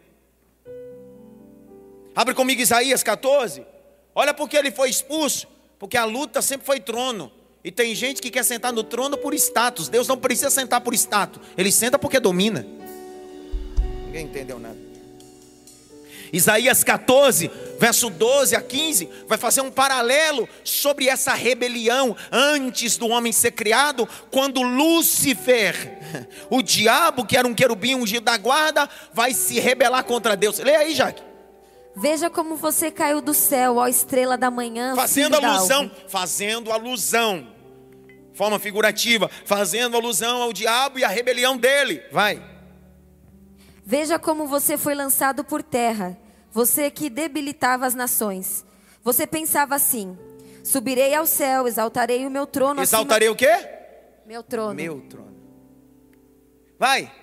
Abre 2.14 2.34
comigo 2.34 2.60
Isaías 2.60 3.02
14. 3.02 3.64
Olha 4.14 4.34
porque 4.34 4.56
ele 4.56 4.70
foi 4.70 4.90
expulso. 4.90 5.46
Porque 5.78 5.96
a 5.96 6.04
luta 6.04 6.40
sempre 6.40 6.66
foi 6.66 6.78
trono. 6.78 7.32
E 7.64 7.70
tem 7.70 7.94
gente 7.94 8.20
que 8.20 8.30
quer 8.30 8.44
sentar 8.44 8.72
no 8.72 8.84
trono 8.84 9.16
por 9.16 9.34
status. 9.34 9.88
Deus 9.88 10.06
não 10.06 10.16
precisa 10.16 10.50
sentar 10.50 10.80
por 10.80 10.94
status. 10.94 11.42
Ele 11.56 11.72
senta 11.72 11.98
porque 11.98 12.20
domina. 12.20 12.66
Ninguém 14.06 14.26
entendeu 14.26 14.58
nada. 14.58 14.92
Isaías 16.32 16.82
14, 16.82 17.50
verso 17.78 18.08
12 18.08 18.56
a 18.56 18.62
15, 18.62 19.08
vai 19.26 19.36
fazer 19.36 19.60
um 19.60 19.70
paralelo 19.70 20.48
sobre 20.64 21.06
essa 21.06 21.34
rebelião 21.34 22.16
antes 22.30 22.96
do 22.96 23.08
homem 23.08 23.32
ser 23.32 23.50
criado, 23.50 24.08
quando 24.30 24.62
Lúcifer, 24.62 25.98
o 26.48 26.62
diabo, 26.62 27.26
que 27.26 27.36
era 27.36 27.46
um 27.46 27.52
querubim 27.52 27.96
ungido 27.96 28.24
da 28.24 28.36
guarda, 28.38 28.88
vai 29.12 29.34
se 29.34 29.60
rebelar 29.60 30.04
contra 30.04 30.34
Deus. 30.34 30.58
Leia 30.58 30.78
aí, 30.78 30.94
Jaque. 30.94 31.31
Veja 31.94 32.30
como 32.30 32.56
você 32.56 32.90
caiu 32.90 33.20
do 33.20 33.34
céu, 33.34 33.76
ó 33.76 33.86
estrela 33.86 34.36
da 34.38 34.50
manhã. 34.50 34.96
Fazendo 34.96 35.36
alusão, 35.36 35.90
fazendo 36.08 36.72
alusão, 36.72 37.46
forma 38.32 38.58
figurativa, 38.58 39.30
fazendo 39.44 39.96
alusão 39.96 40.42
ao 40.42 40.52
diabo 40.52 40.98
e 40.98 41.04
à 41.04 41.08
rebelião 41.08 41.56
dele. 41.56 42.02
Vai. 42.10 42.42
Veja 43.84 44.18
como 44.18 44.46
você 44.46 44.78
foi 44.78 44.94
lançado 44.94 45.44
por 45.44 45.62
terra, 45.62 46.18
você 46.50 46.90
que 46.90 47.10
debilitava 47.10 47.84
as 47.84 47.94
nações. 47.94 48.64
Você 49.04 49.26
pensava 49.26 49.74
assim: 49.74 50.16
subirei 50.64 51.14
ao 51.14 51.26
céu, 51.26 51.68
exaltarei 51.68 52.26
o 52.26 52.30
meu 52.30 52.46
trono. 52.46 52.80
Exaltarei 52.80 53.28
acima... 53.28 53.34
o 53.34 53.36
quê? 53.36 53.68
Meu 54.24 54.42
trono. 54.42 54.74
Meu 54.74 55.00
trono. 55.00 55.32
Vai 56.78 57.21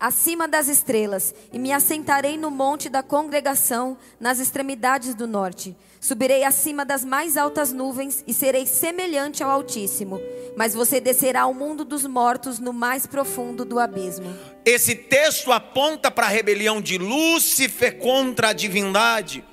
acima 0.00 0.48
das 0.48 0.66
estrelas, 0.66 1.34
e 1.52 1.58
me 1.58 1.70
assentarei 1.70 2.38
no 2.38 2.50
monte 2.50 2.88
da 2.88 3.02
congregação, 3.02 3.98
nas 4.18 4.40
extremidades 4.40 5.14
do 5.14 5.26
norte. 5.26 5.76
Subirei 6.00 6.42
acima 6.42 6.82
das 6.82 7.04
mais 7.04 7.36
altas 7.36 7.72
nuvens 7.72 8.24
e 8.26 8.32
serei 8.32 8.64
semelhante 8.64 9.42
ao 9.42 9.50
Altíssimo. 9.50 10.18
Mas 10.56 10.72
você 10.72 10.98
descerá 10.98 11.42
ao 11.42 11.52
mundo 11.52 11.84
dos 11.84 12.06
mortos 12.06 12.58
no 12.58 12.72
mais 12.72 13.06
profundo 13.06 13.66
do 13.66 13.78
abismo. 13.78 14.34
Esse 14.64 14.94
texto 14.94 15.52
aponta 15.52 16.10
para 16.10 16.24
a 16.24 16.30
rebelião 16.30 16.80
de 16.80 16.96
Lúcifer 16.96 17.98
contra 17.98 18.48
a 18.48 18.52
divindade. 18.54 19.44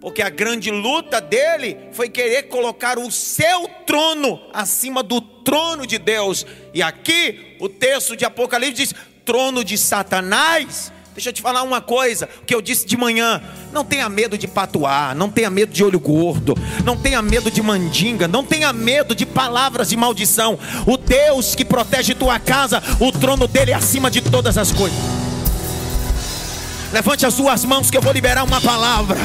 Porque 0.00 0.22
a 0.22 0.28
grande 0.28 0.70
luta 0.70 1.20
dele 1.20 1.88
foi 1.90 2.08
querer 2.08 2.44
colocar 2.44 2.98
o 2.98 3.10
seu 3.10 3.68
trono 3.84 4.38
acima 4.52 5.02
do 5.02 5.20
trono 5.20 5.86
de 5.86 5.98
Deus. 5.98 6.46
E 6.72 6.82
aqui 6.82 7.56
o 7.58 7.68
texto 7.68 8.14
de 8.14 8.24
Apocalipse 8.24 8.74
diz: 8.74 8.94
trono 9.24 9.64
de 9.64 9.78
Satanás. 9.78 10.92
Deixa 11.14 11.28
eu 11.28 11.32
te 11.32 11.40
falar 11.40 11.62
uma 11.62 11.80
coisa, 11.80 12.28
que 12.44 12.52
eu 12.52 12.60
disse 12.60 12.84
de 12.84 12.96
manhã. 12.96 13.40
Não 13.72 13.84
tenha 13.84 14.08
medo 14.08 14.36
de 14.36 14.48
patuar, 14.48 15.14
não 15.14 15.30
tenha 15.30 15.48
medo 15.48 15.72
de 15.72 15.84
olho 15.84 16.00
gordo, 16.00 16.56
não 16.84 16.96
tenha 16.96 17.22
medo 17.22 17.52
de 17.52 17.62
mandinga, 17.62 18.26
não 18.26 18.44
tenha 18.44 18.72
medo 18.72 19.14
de 19.14 19.24
palavras 19.24 19.90
de 19.90 19.96
maldição. 19.96 20.58
O 20.86 20.96
Deus 20.96 21.54
que 21.54 21.64
protege 21.64 22.14
tua 22.14 22.40
casa, 22.40 22.82
o 22.98 23.12
trono 23.12 23.46
dele 23.46 23.70
é 23.70 23.74
acima 23.74 24.10
de 24.10 24.20
todas 24.20 24.58
as 24.58 24.72
coisas. 24.72 24.98
Levante 26.92 27.26
as 27.26 27.34
suas 27.34 27.64
mãos 27.64 27.90
que 27.90 27.96
eu 27.96 28.02
vou 28.02 28.12
liberar 28.12 28.44
uma 28.44 28.60
palavra. 28.60 29.18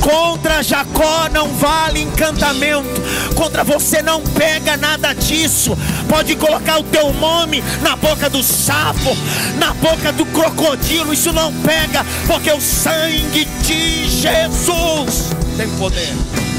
Contra 0.00 0.62
Jacó 0.62 1.28
não 1.32 1.48
vale 1.54 2.02
encantamento. 2.02 3.00
Contra 3.34 3.64
você 3.64 4.02
não 4.02 4.22
pega 4.22 4.76
nada 4.76 5.12
disso. 5.12 5.76
Pode 6.08 6.34
colocar 6.36 6.78
o 6.78 6.84
teu 6.84 7.12
nome 7.14 7.62
na 7.82 7.96
boca 7.96 8.28
do 8.28 8.42
sapo, 8.42 9.16
na 9.58 9.74
boca 9.74 10.12
do 10.12 10.24
crocodilo. 10.26 11.12
Isso 11.12 11.32
não 11.32 11.52
pega, 11.52 12.04
porque 12.26 12.50
o 12.52 12.60
sangue 12.60 13.44
de 13.62 14.08
Jesus 14.08 15.30
tem 15.56 15.68
poder. 15.76 16.57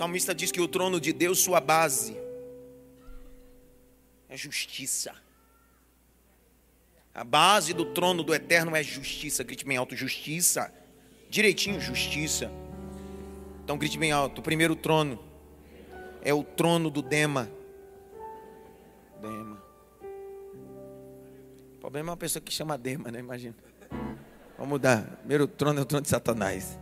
Salmista 0.00 0.34
diz 0.34 0.50
que 0.50 0.62
o 0.62 0.66
trono 0.66 0.98
de 0.98 1.12
Deus, 1.12 1.40
sua 1.40 1.60
base, 1.60 2.16
é 4.30 4.36
justiça. 4.36 5.14
A 7.14 7.22
base 7.22 7.74
do 7.74 7.84
trono 7.84 8.22
do 8.22 8.34
eterno 8.34 8.74
é 8.74 8.82
justiça. 8.82 9.44
Grite 9.44 9.62
bem 9.66 9.76
alto, 9.76 9.94
justiça. 9.94 10.72
Direitinho, 11.28 11.78
justiça. 11.78 12.50
Então 13.62 13.76
grite 13.76 13.98
bem 13.98 14.10
alto. 14.10 14.38
O 14.38 14.42
primeiro 14.42 14.74
trono 14.74 15.22
é 16.22 16.32
o 16.32 16.42
trono 16.42 16.88
do 16.88 17.02
Dema. 17.02 17.50
Dema. 19.20 19.62
O 21.76 21.78
problema 21.78 22.08
é 22.08 22.12
uma 22.12 22.16
pessoa 22.16 22.42
que 22.42 22.50
chama 22.50 22.78
Dema, 22.78 23.10
né? 23.10 23.18
Imagina. 23.18 23.54
Vamos 24.56 24.70
mudar. 24.70 25.02
Primeiro 25.18 25.46
trono 25.46 25.78
é 25.78 25.82
o 25.82 25.84
trono 25.84 26.02
de 26.02 26.08
Satanás. 26.08 26.78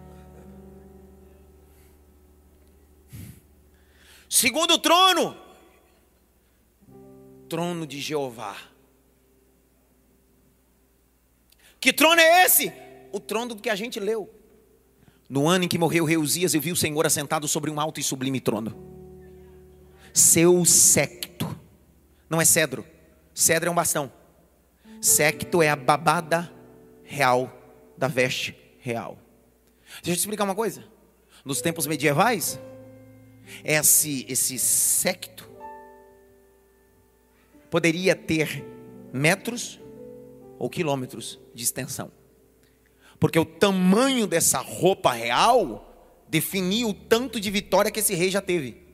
Segundo 4.29 4.79
trono, 4.79 5.37
trono 7.49 7.87
de 7.87 8.01
Jeová. 8.01 8.57
Que 11.81 11.93
trono 11.93 12.21
é 12.21 12.45
esse? 12.45 12.73
O 13.11 13.19
trono 13.19 13.55
do 13.55 13.63
que 13.63 13.71
a 13.71 13.75
gente 13.75 13.99
leu. 13.99 14.33
No 15.29 15.49
ano 15.49 15.65
em 15.65 15.69
que 15.69 15.79
morreu 15.79 16.05
Reusias, 16.05 16.55
eu 16.55 16.61
vi 16.61 16.73
o 16.73 16.77
Senhor 16.77 17.07
assentado 17.07 17.47
sobre 17.49 17.71
um 17.71 17.81
alto 17.81 18.01
e 18.01 18.03
sublime 18.03 18.41
trono. 18.41 18.77
Seu 20.13 20.65
secto. 20.65 21.59
Não 22.29 22.41
é 22.41 22.45
cedro. 22.45 22.85
Cedro 23.35 23.69
é 23.69 23.73
um 23.73 23.75
bastão. 23.75 24.13
Secto 25.01 25.63
é 25.63 25.71
a 25.71 25.77
babada 25.77 26.53
real 27.05 27.53
da 27.97 28.09
veste 28.09 28.57
real. 28.81 29.19
Deixa 30.03 30.11
eu 30.11 30.17
te 30.17 30.21
explicar 30.21 30.45
uma 30.45 30.55
coisa. 30.55 30.85
Nos 31.45 31.61
tempos 31.61 31.87
medievais, 31.87 32.59
esse, 33.65 34.27
esse 34.29 34.59
secto 34.59 35.49
poderia 37.71 38.17
ter 38.17 38.65
metros 39.13 39.81
ou 40.59 40.69
quilômetros 40.69 41.39
de 41.55 41.63
extensão. 41.63 42.11
Porque 43.21 43.39
o 43.39 43.45
tamanho 43.45 44.27
dessa 44.27 44.59
roupa 44.59 45.13
real 45.13 45.85
definia 46.29 46.87
o 46.87 46.95
tanto 46.95 47.41
de 47.41 47.51
vitória 47.51 47.91
que 47.91 48.01
esse 48.01 48.15
rei 48.15 48.31
já 48.31 48.41
teve. 48.41 48.88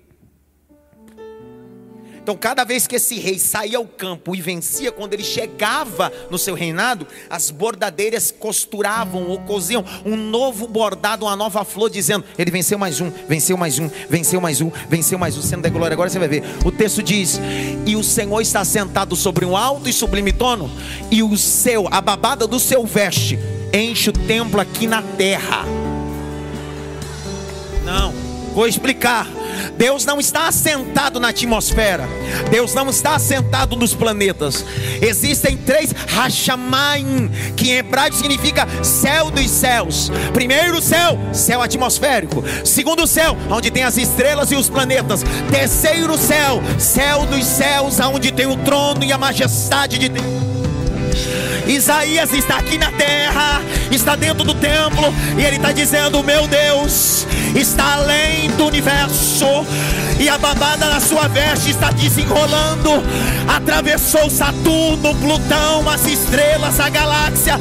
Então, 2.24 2.34
cada 2.38 2.64
vez 2.64 2.86
que 2.86 2.96
esse 2.96 3.16
rei 3.20 3.38
saía 3.38 3.76
ao 3.76 3.84
campo 3.84 4.34
e 4.34 4.40
vencia, 4.40 4.90
quando 4.90 5.12
ele 5.12 5.22
chegava 5.22 6.10
no 6.30 6.38
seu 6.38 6.54
reinado, 6.54 7.06
as 7.28 7.50
bordadeiras 7.50 8.30
costuravam 8.30 9.28
ou 9.28 9.38
coziam 9.40 9.84
um 10.06 10.16
novo 10.16 10.66
bordado, 10.66 11.26
uma 11.26 11.36
nova 11.36 11.66
flor, 11.66 11.90
dizendo: 11.90 12.24
Ele 12.38 12.50
venceu 12.50 12.78
mais 12.78 12.98
um, 12.98 13.12
venceu 13.28 13.58
mais 13.58 13.78
um, 13.78 13.90
venceu 14.08 14.40
mais 14.40 14.62
um, 14.62 14.70
venceu 14.88 15.18
mais 15.18 15.36
um, 15.36 15.42
sendo 15.42 15.60
da 15.64 15.68
glória. 15.68 15.92
Agora 15.92 16.08
você 16.08 16.18
vai 16.18 16.28
ver. 16.28 16.42
O 16.64 16.72
texto 16.72 17.02
diz: 17.02 17.38
E 17.84 17.94
o 17.94 18.02
Senhor 18.02 18.40
está 18.40 18.64
sentado 18.64 19.14
sobre 19.14 19.44
um 19.44 19.54
alto 19.54 19.86
e 19.86 19.92
sublime 19.92 20.32
trono, 20.32 20.70
e 21.10 21.22
o 21.22 21.36
seu, 21.36 21.86
a 21.90 22.00
babada 22.00 22.46
do 22.46 22.58
seu 22.58 22.86
veste, 22.86 23.38
enche 23.70 24.08
o 24.08 24.14
templo 24.14 24.62
aqui 24.62 24.86
na 24.86 25.02
terra. 25.02 25.62
Não, 27.84 28.14
vou 28.54 28.66
explicar 28.66 29.26
Deus 29.76 30.04
não 30.04 30.20
está 30.20 30.48
assentado 30.48 31.18
na 31.18 31.28
atmosfera. 31.28 32.08
Deus 32.50 32.74
não 32.74 32.88
está 32.90 33.14
assentado 33.14 33.76
nos 33.76 33.94
planetas. 33.94 34.64
Existem 35.00 35.56
três 35.56 35.92
Hashamaim, 35.92 37.30
que 37.56 37.70
em 37.70 37.76
hebraico 37.76 38.16
significa 38.16 38.66
céu 38.82 39.30
dos 39.30 39.50
céus. 39.50 40.10
Primeiro 40.32 40.80
céu, 40.80 41.18
céu 41.32 41.62
atmosférico. 41.62 42.44
Segundo 42.64 43.06
céu, 43.06 43.36
onde 43.50 43.70
tem 43.70 43.84
as 43.84 43.96
estrelas 43.96 44.50
e 44.50 44.56
os 44.56 44.68
planetas. 44.68 45.22
Terceiro 45.50 46.16
céu, 46.16 46.62
céu 46.78 47.26
dos 47.26 47.44
céus, 47.44 47.98
onde 48.00 48.32
tem 48.32 48.46
o 48.46 48.56
trono 48.58 49.04
e 49.04 49.12
a 49.12 49.18
majestade 49.18 49.98
de 49.98 50.08
Deus. 50.08 50.43
Isaías 51.66 52.32
está 52.32 52.58
aqui 52.58 52.78
na 52.78 52.90
terra, 52.92 53.62
está 53.90 54.16
dentro 54.16 54.44
do 54.44 54.54
templo, 54.54 55.14
e 55.38 55.44
ele 55.44 55.56
está 55.56 55.72
dizendo: 55.72 56.22
Meu 56.22 56.46
Deus 56.46 57.26
está 57.54 57.94
além 57.94 58.50
do 58.52 58.66
universo, 58.66 59.46
e 60.18 60.28
a 60.28 60.36
babada 60.38 60.86
na 60.86 61.00
sua 61.00 61.28
veste 61.28 61.70
está 61.70 61.90
desenrolando, 61.90 62.90
atravessou 63.48 64.28
Saturno, 64.30 65.14
Plutão, 65.16 65.88
as 65.88 66.06
estrelas, 66.06 66.80
a 66.80 66.88
galáxia, 66.88 67.58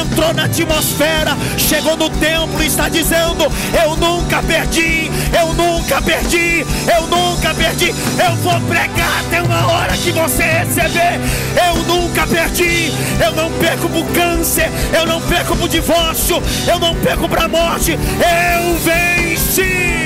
entrou 0.00 0.32
na 0.32 0.44
atmosfera, 0.44 1.36
chegou 1.58 1.96
no 1.96 2.08
templo 2.10 2.62
e 2.62 2.66
está 2.66 2.88
dizendo: 2.88 3.50
Eu 3.82 3.96
nunca 3.96 4.42
perdi, 4.42 5.10
eu 5.38 5.52
nunca 5.54 6.00
perdi, 6.00 6.64
eu 6.94 7.06
nunca 7.06 7.54
perdi, 7.54 7.88
eu 7.88 8.36
vou 8.36 8.60
pregar 8.62 9.20
até 9.26 9.42
uma 9.42 9.66
hora 9.72 9.96
que 9.96 10.12
você 10.12 10.42
receber, 10.42 11.20
eu 11.68 11.82
nunca 11.84 12.26
perdi, 12.26 12.92
eu 13.24 13.32
não 13.32 13.50
perco 13.58 13.88
por 13.88 14.06
câncer, 14.12 14.68
eu 14.96 15.06
não 15.06 15.20
perco 15.20 15.56
por 15.56 15.68
divórcio, 15.68 16.36
eu 16.68 16.78
não 16.78 16.94
perco 17.00 17.28
para 17.28 17.44
a 17.44 17.48
morte, 17.48 17.92
eu 17.92 18.74
venci. 18.78 20.04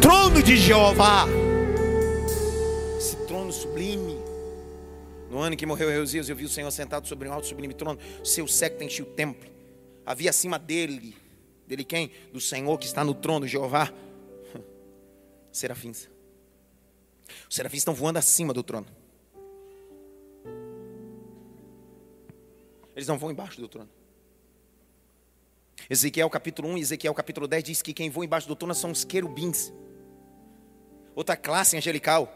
Trono 0.00 0.42
de 0.42 0.56
Jeová, 0.56 1.26
esse 2.98 3.16
trono 3.26 3.52
sublime. 3.52 4.18
No 5.30 5.40
ano 5.40 5.56
que 5.56 5.66
morreu 5.66 5.90
Eusias, 5.90 6.28
eu 6.28 6.36
vi 6.36 6.44
o 6.44 6.48
Senhor 6.48 6.70
sentado 6.70 7.08
sobre 7.08 7.28
um 7.28 7.32
alto 7.32 7.46
sublime 7.48 7.74
trono, 7.74 7.98
seu 8.22 8.46
século 8.46 8.84
enchia 8.84 9.04
o 9.04 9.08
templo. 9.08 9.50
Havia 10.06 10.30
acima 10.30 10.58
dele, 10.58 11.16
dele 11.66 11.84
quem? 11.84 12.10
Do 12.32 12.40
Senhor 12.40 12.78
que 12.78 12.86
está 12.86 13.04
no 13.04 13.14
trono, 13.14 13.46
Jeová. 13.46 13.92
Serafins. 15.52 16.08
Os 17.48 17.56
serafins 17.56 17.80
estão 17.80 17.94
voando 17.94 18.18
acima 18.18 18.52
do 18.52 18.62
trono. 18.62 18.86
Eles 22.94 23.08
não 23.08 23.18
vão 23.18 23.30
embaixo 23.30 23.60
do 23.60 23.68
trono. 23.68 23.88
Ezequiel 25.90 26.30
capítulo 26.30 26.68
1 26.68 26.78
e 26.78 26.80
Ezequiel 26.80 27.14
capítulo 27.14 27.46
10 27.46 27.64
diz 27.64 27.82
que 27.82 27.92
quem 27.92 28.08
voa 28.08 28.24
embaixo 28.24 28.48
do 28.48 28.56
trono 28.56 28.74
são 28.74 28.90
os 28.90 29.04
querubins. 29.04 29.72
Outra 31.14 31.36
classe 31.36 31.76
angelical. 31.76 32.32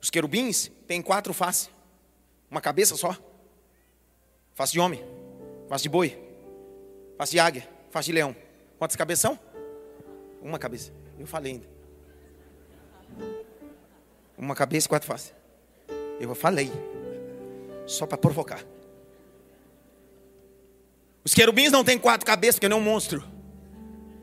Os 0.00 0.10
querubins 0.10 0.70
têm 0.86 1.02
quatro 1.02 1.32
faces. 1.32 1.70
Uma 2.50 2.60
cabeça 2.60 2.96
só. 2.96 3.16
Face 4.54 4.72
de 4.72 4.80
homem, 4.80 5.04
face 5.68 5.82
de 5.82 5.88
boi, 5.88 6.18
face 7.18 7.32
de 7.32 7.38
águia, 7.38 7.68
face 7.96 8.06
de 8.06 8.12
leão. 8.12 8.36
Quantas 8.78 8.94
cabeças 8.94 9.22
são? 9.22 9.38
Uma 10.42 10.58
cabeça. 10.58 10.92
Eu 11.18 11.26
falei 11.26 11.52
ainda. 11.52 11.66
Uma 14.36 14.54
cabeça 14.54 14.86
e 14.86 14.88
quatro 14.88 15.08
faces. 15.08 15.34
Eu 16.20 16.34
falei. 16.34 16.70
Só 17.86 18.06
para 18.06 18.18
provocar. 18.18 18.62
Os 21.24 21.32
querubins 21.32 21.72
não 21.72 21.82
têm 21.82 21.98
quatro 21.98 22.26
cabeças 22.26 22.56
porque 22.56 22.68
não 22.68 22.76
é 22.76 22.80
um 22.80 22.84
monstro. 22.84 23.24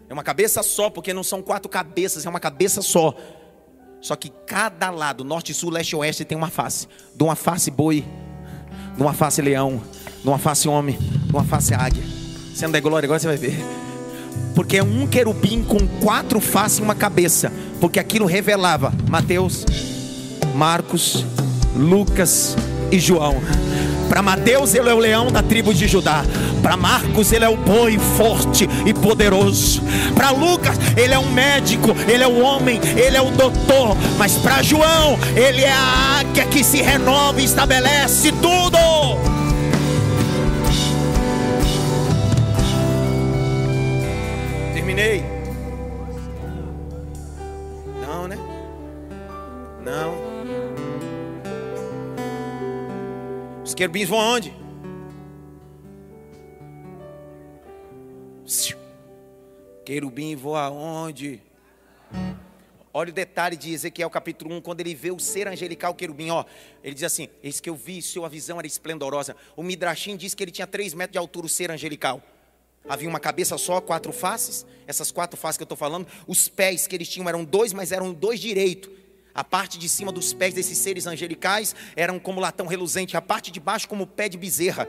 É 0.08 0.14
uma 0.14 0.24
cabeça 0.24 0.62
só, 0.62 0.92
porque 0.92 1.12
não 1.12 1.24
são 1.24 1.42
quatro 1.42 1.68
cabeças, 1.68 2.26
é 2.26 2.30
uma 2.30 2.40
cabeça 2.40 2.82
só. 2.82 3.16
Só 4.00 4.16
que 4.16 4.30
cada 4.46 4.92
lado, 4.92 5.24
norte, 5.24 5.54
sul, 5.54 5.72
leste 5.72 5.94
e 5.94 5.96
oeste, 5.96 6.24
tem 6.24 6.38
uma 6.38 6.50
face. 6.50 6.88
De 7.16 7.24
uma 7.24 7.36
face 7.36 7.72
boi, 7.72 8.06
de 8.96 9.02
uma 9.02 9.14
face 9.14 9.42
leão, 9.42 9.82
de 10.22 10.28
uma 10.28 10.38
face 10.38 10.68
homem, 10.68 10.98
de 10.98 11.32
uma 11.32 11.44
face 11.44 11.74
águia. 11.74 12.23
Você 12.54 12.66
não 12.66 12.72
der 12.72 12.82
glória, 12.82 13.08
agora 13.08 13.20
você 13.20 13.28
vai 13.28 13.38
ver. 13.38 13.58
Porque 14.54 14.78
é 14.78 14.84
um 14.84 15.08
querubim 15.08 15.64
com 15.64 15.88
quatro 16.00 16.40
faces 16.40 16.78
e 16.78 16.82
uma 16.82 16.94
cabeça. 16.94 17.52
Porque 17.82 18.00
aquilo 18.00 18.26
revelava 18.26 18.94
Mateus, 19.10 19.66
Marcos, 20.56 21.26
Lucas 21.76 22.56
e 22.92 23.00
João. 23.00 23.42
Para 24.08 24.22
Mateus, 24.22 24.76
ele 24.76 24.88
é 24.88 24.94
o 24.94 25.00
leão 25.00 25.32
da 25.32 25.42
tribo 25.42 25.74
de 25.74 25.88
Judá. 25.88 26.24
Para 26.62 26.78
Marcos, 26.78 27.32
ele 27.32 27.44
é 27.44 27.50
o 27.50 27.58
boi 27.58 27.98
forte 28.16 28.70
e 28.86 28.94
poderoso. 28.94 29.82
Para 30.14 30.30
Lucas, 30.30 30.78
ele 30.96 31.16
é 31.16 31.20
um 31.20 31.32
médico, 31.32 31.96
ele 32.08 32.24
é 32.24 32.28
o 32.28 32.40
homem, 32.40 32.80
ele 32.96 33.18
é 33.18 33.22
o 33.22 33.32
doutor. 33.32 33.98
Mas 34.20 34.34
para 34.36 34.62
João, 34.62 35.18
ele 35.36 35.64
é 35.64 35.72
a 35.72 36.20
águia 36.20 36.46
que 36.46 36.64
se 36.64 36.82
renova 36.82 37.42
e 37.42 37.46
estabelece 37.46 38.32
tudo. 38.34 39.33
Os 53.74 53.76
querubins 53.76 54.08
vão 54.08 54.20
aonde? 54.22 54.54
Querubim 59.84 60.36
voa 60.36 60.66
aonde? 60.66 61.42
Olha 62.94 63.10
o 63.10 63.12
detalhe 63.12 63.58
de 63.58 63.74
Ezequiel 63.74 64.12
capítulo 64.12 64.54
1, 64.58 64.62
quando 64.62 64.82
ele 64.82 64.94
vê 64.94 65.10
o 65.10 65.18
ser 65.18 65.48
angelical 65.48 65.96
querubim, 65.96 66.30
ó, 66.30 66.46
ele 66.84 66.94
diz 66.94 67.04
assim: 67.04 67.28
Eis 67.42 67.60
que 67.60 67.68
eu 67.68 67.76
vi, 67.76 68.00
sua 68.04 68.30
visão 68.30 68.60
era 68.60 68.68
esplendorosa. 68.68 69.36
O 69.56 69.64
Midrashim 69.64 70.16
diz 70.16 70.36
que 70.36 70.44
ele 70.44 70.52
tinha 70.52 70.68
3 70.68 70.94
metros 70.94 71.14
de 71.14 71.18
altura, 71.18 71.48
o 71.48 71.50
ser 71.50 71.72
angelical. 71.72 72.22
Havia 72.88 73.10
uma 73.10 73.20
cabeça 73.20 73.58
só, 73.58 73.82
quatro 73.82 74.14
faces, 74.14 74.68
essas 74.86 75.12
quatro 75.12 75.36
faces 75.36 75.58
que 75.58 75.64
eu 75.64 75.66
estou 75.66 75.78
falando. 75.78 76.06
Os 76.28 76.48
pés 76.48 76.86
que 76.86 76.96
eles 76.96 77.10
tinham 77.10 77.28
eram 77.28 77.44
dois, 77.44 77.74
mas 77.74 77.92
eram 77.92 78.14
dois 78.14 78.40
direitos. 78.40 78.92
A 79.36 79.44
parte 79.44 79.80
de 79.80 79.90
cima 79.90 80.12
dos 80.12 80.32
pés 80.32 80.54
desses 80.54 80.78
seres 80.78 81.08
angelicais 81.08 81.76
eram 81.96 82.20
como 82.20 82.40
latão 82.40 82.68
reluzente, 82.68 83.18
a 83.18 83.22
parte 83.22 83.52
de 83.52 83.60
baixo 83.60 83.88
como 83.88 84.06
pé 84.06 84.30
de 84.30 84.38
bezerra. 84.38 84.88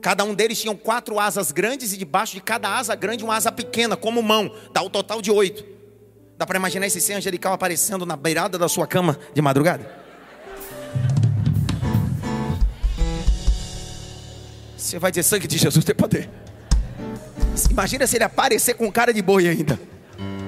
Cada 0.00 0.22
um 0.24 0.32
deles 0.32 0.60
tinha 0.60 0.74
quatro 0.76 1.18
asas 1.18 1.50
grandes 1.50 1.92
e 1.92 1.96
debaixo 1.96 2.34
de 2.34 2.40
cada 2.40 2.78
asa 2.78 2.94
grande 2.94 3.24
uma 3.24 3.34
asa 3.34 3.50
pequena, 3.50 3.96
como 3.96 4.22
mão. 4.22 4.54
Dá 4.72 4.80
o 4.80 4.88
total 4.88 5.20
de 5.20 5.30
oito. 5.30 5.64
Dá 6.38 6.46
para 6.46 6.56
imaginar 6.56 6.86
esse 6.86 7.00
ser 7.00 7.14
angelical 7.14 7.52
aparecendo 7.52 8.06
na 8.06 8.16
beirada 8.16 8.56
da 8.56 8.68
sua 8.68 8.86
cama 8.86 9.18
de 9.34 9.42
madrugada? 9.42 10.00
Você 14.76 14.98
vai 14.98 15.10
dizer 15.10 15.24
sangue 15.24 15.46
de 15.46 15.58
Jesus 15.58 15.84
tem 15.84 15.94
poder. 15.94 16.30
Imagina 17.70 18.06
se 18.06 18.16
ele 18.16 18.24
aparecer 18.24 18.74
com 18.74 18.90
cara 18.90 19.12
de 19.12 19.20
boi 19.20 19.48
ainda. 19.48 19.78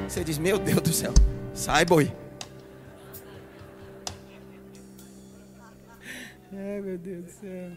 Você 0.08 0.22
diz, 0.24 0.38
meu 0.38 0.58
Deus 0.58 0.80
do 0.80 0.92
céu, 0.92 1.12
sai 1.52 1.84
boi. 1.84 2.21
Ai 6.54 6.82
meu 6.82 6.98
Deus 6.98 7.24
do 7.24 7.30
céu. 7.30 7.72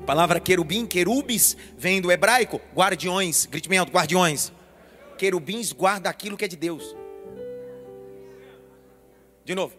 A 0.00 0.04
palavra 0.04 0.40
querubim, 0.40 0.86
querubis, 0.86 1.56
vem 1.76 2.00
do 2.00 2.10
hebraico, 2.10 2.60
guardiões, 2.74 3.46
alto, 3.78 3.92
guardiões. 3.92 4.50
Querubins 5.18 5.72
guarda 5.72 6.08
aquilo 6.08 6.36
que 6.36 6.44
é 6.44 6.48
de 6.48 6.56
Deus. 6.56 6.96
De 9.44 9.54
novo, 9.54 9.76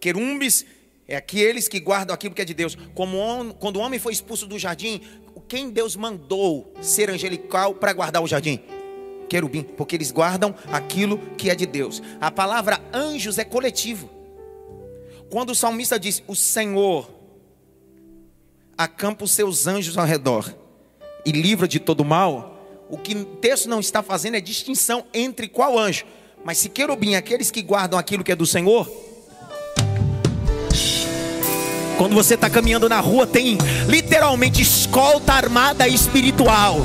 querumbis 0.00 0.64
é 1.08 1.16
aqueles 1.16 1.66
que 1.66 1.80
guardam 1.80 2.14
aquilo 2.14 2.34
que 2.34 2.42
é 2.42 2.44
de 2.44 2.54
Deus. 2.54 2.76
Como 2.94 3.54
quando 3.54 3.76
o 3.76 3.80
homem 3.80 3.98
foi 3.98 4.12
expulso 4.12 4.46
do 4.46 4.58
jardim, 4.58 5.00
quem 5.48 5.70
Deus 5.70 5.96
mandou 5.96 6.72
ser 6.80 7.10
angelical 7.10 7.74
para 7.74 7.92
guardar 7.92 8.22
o 8.22 8.26
jardim? 8.26 8.62
Querubim, 9.28 9.64
porque 9.64 9.96
eles 9.96 10.12
guardam 10.12 10.54
aquilo 10.70 11.18
que 11.36 11.50
é 11.50 11.54
de 11.54 11.66
Deus. 11.66 12.00
A 12.20 12.30
palavra 12.30 12.80
anjos 12.92 13.36
é 13.36 13.44
coletivo. 13.44 14.17
Quando 15.30 15.50
o 15.50 15.54
salmista 15.54 15.98
diz: 15.98 16.22
O 16.26 16.34
Senhor 16.34 17.10
acampa 18.76 19.24
os 19.24 19.32
seus 19.32 19.66
anjos 19.66 19.98
ao 19.98 20.06
redor 20.06 20.54
e 21.24 21.32
livra 21.32 21.66
de 21.68 21.78
todo 21.78 22.04
mal, 22.04 22.86
o 22.88 22.96
que 22.96 23.14
o 23.14 23.24
texto 23.24 23.68
não 23.68 23.80
está 23.80 24.02
fazendo 24.02 24.36
é 24.36 24.40
distinção 24.40 25.04
entre 25.12 25.48
qual 25.48 25.78
anjo. 25.78 26.04
Mas 26.44 26.58
se 26.58 26.68
querubim, 26.68 27.14
aqueles 27.14 27.50
que 27.50 27.60
guardam 27.60 27.98
aquilo 27.98 28.24
que 28.24 28.32
é 28.32 28.36
do 28.36 28.46
Senhor, 28.46 28.88
quando 31.98 32.14
você 32.14 32.34
está 32.34 32.48
caminhando 32.48 32.88
na 32.88 33.00
rua, 33.00 33.26
tem 33.26 33.58
literalmente 33.88 34.62
escolta 34.62 35.32
armada 35.32 35.88
espiritual. 35.88 36.76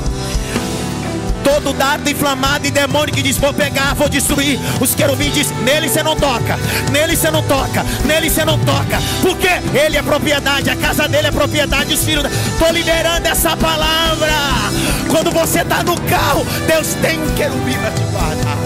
Todo 1.44 1.74
dardo 1.74 2.08
inflamado 2.08 2.66
e 2.66 2.70
demônio 2.70 3.14
que 3.14 3.22
diz: 3.22 3.36
Vou 3.36 3.52
pegar, 3.52 3.94
vou 3.94 4.08
destruir. 4.08 4.58
Os 4.80 4.94
querubins 4.94 5.34
diz: 5.34 5.50
Nele 5.60 5.88
você 5.88 6.02
não 6.02 6.16
toca, 6.16 6.56
nele 6.90 7.14
você 7.14 7.30
não 7.30 7.42
toca, 7.42 7.84
nele 8.06 8.30
você 8.30 8.44
não 8.44 8.58
toca. 8.64 8.98
Porque 9.20 9.48
ele 9.78 9.98
é 9.98 10.02
propriedade, 10.02 10.70
a 10.70 10.76
casa 10.76 11.06
dele 11.06 11.28
é 11.28 11.30
propriedade, 11.30 11.92
os 11.92 12.02
filhos. 12.02 12.24
Estou 12.24 12.70
liberando 12.72 13.28
essa 13.28 13.56
palavra. 13.56 14.32
Quando 15.10 15.30
você 15.30 15.60
está 15.60 15.82
no 15.82 16.00
carro, 16.02 16.44
Deus 16.66 16.94
tem 16.94 17.20
um 17.20 17.34
querubim 17.34 17.74
para 17.74 17.90
te 17.90 18.02
guardar. 18.10 18.58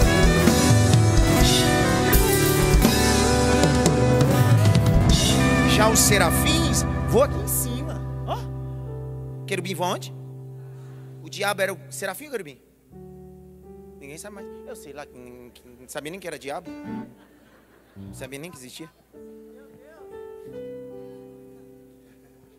Já 5.75 5.89
os 5.89 5.99
serafins 5.99 6.85
voam 7.09 7.25
aqui 7.25 7.39
em 7.39 7.47
cima. 7.47 8.01
Ó. 8.25 8.37
Querubim 9.45 9.75
voa 9.75 9.89
onde? 9.89 10.13
O 11.21 11.29
diabo 11.29 11.61
era 11.61 11.73
o 11.73 11.77
serafim 11.89 12.25
ou 12.25 12.31
querubim? 12.31 12.68
Ninguém 13.99 14.17
sabe 14.17 14.35
mais. 14.35 14.47
Eu 14.65 14.75
sei 14.75 14.93
lá, 14.93 15.05
não 15.05 15.87
sabia 15.87 16.09
nem 16.09 16.19
que 16.19 16.27
era 16.27 16.39
diabo. 16.39 16.69
Não 17.95 18.13
sabia 18.13 18.39
nem 18.39 18.49
que 18.49 18.57
existia. 18.57 18.89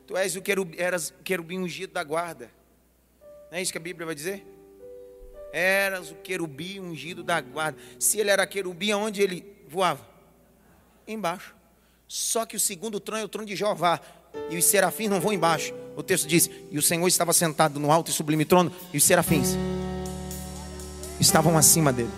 Tu 0.06 0.16
és 0.16 0.36
o 0.36 0.42
querubim, 0.42 0.76
eras 0.78 1.14
querubim 1.24 1.58
ungido 1.58 1.94
da 1.94 2.04
guarda. 2.04 2.50
Não 3.50 3.58
é 3.58 3.62
isso 3.62 3.72
que 3.72 3.78
a 3.78 3.80
Bíblia 3.80 4.04
vai 4.04 4.14
dizer? 4.14 4.44
Eras 5.52 6.10
o 6.10 6.16
querubim 6.16 6.78
ungido 6.78 7.22
da 7.22 7.40
guarda. 7.40 7.78
Se 7.98 8.18
ele 8.18 8.30
era 8.30 8.46
querubim, 8.46 8.90
aonde 8.90 9.22
ele 9.22 9.64
voava? 9.66 10.06
Embaixo. 11.06 11.54
Só 12.06 12.44
que 12.44 12.56
o 12.56 12.60
segundo 12.60 13.00
trono 13.00 13.22
é 13.22 13.24
o 13.24 13.28
trono 13.28 13.46
de 13.46 13.56
Jeová. 13.56 14.00
E 14.48 14.56
os 14.56 14.64
serafins 14.64 15.08
não 15.08 15.20
vão 15.20 15.32
embaixo. 15.32 15.72
O 15.96 16.02
texto 16.02 16.26
diz: 16.28 16.50
E 16.70 16.78
o 16.78 16.82
Senhor 16.82 17.06
estava 17.08 17.32
sentado 17.32 17.80
no 17.80 17.90
alto 17.90 18.10
e 18.10 18.14
sublime 18.14 18.44
trono, 18.44 18.72
e 18.92 18.96
os 18.96 19.04
serafins 19.04 19.56
estavam 21.20 21.56
acima 21.56 21.92
dele. 21.92 22.10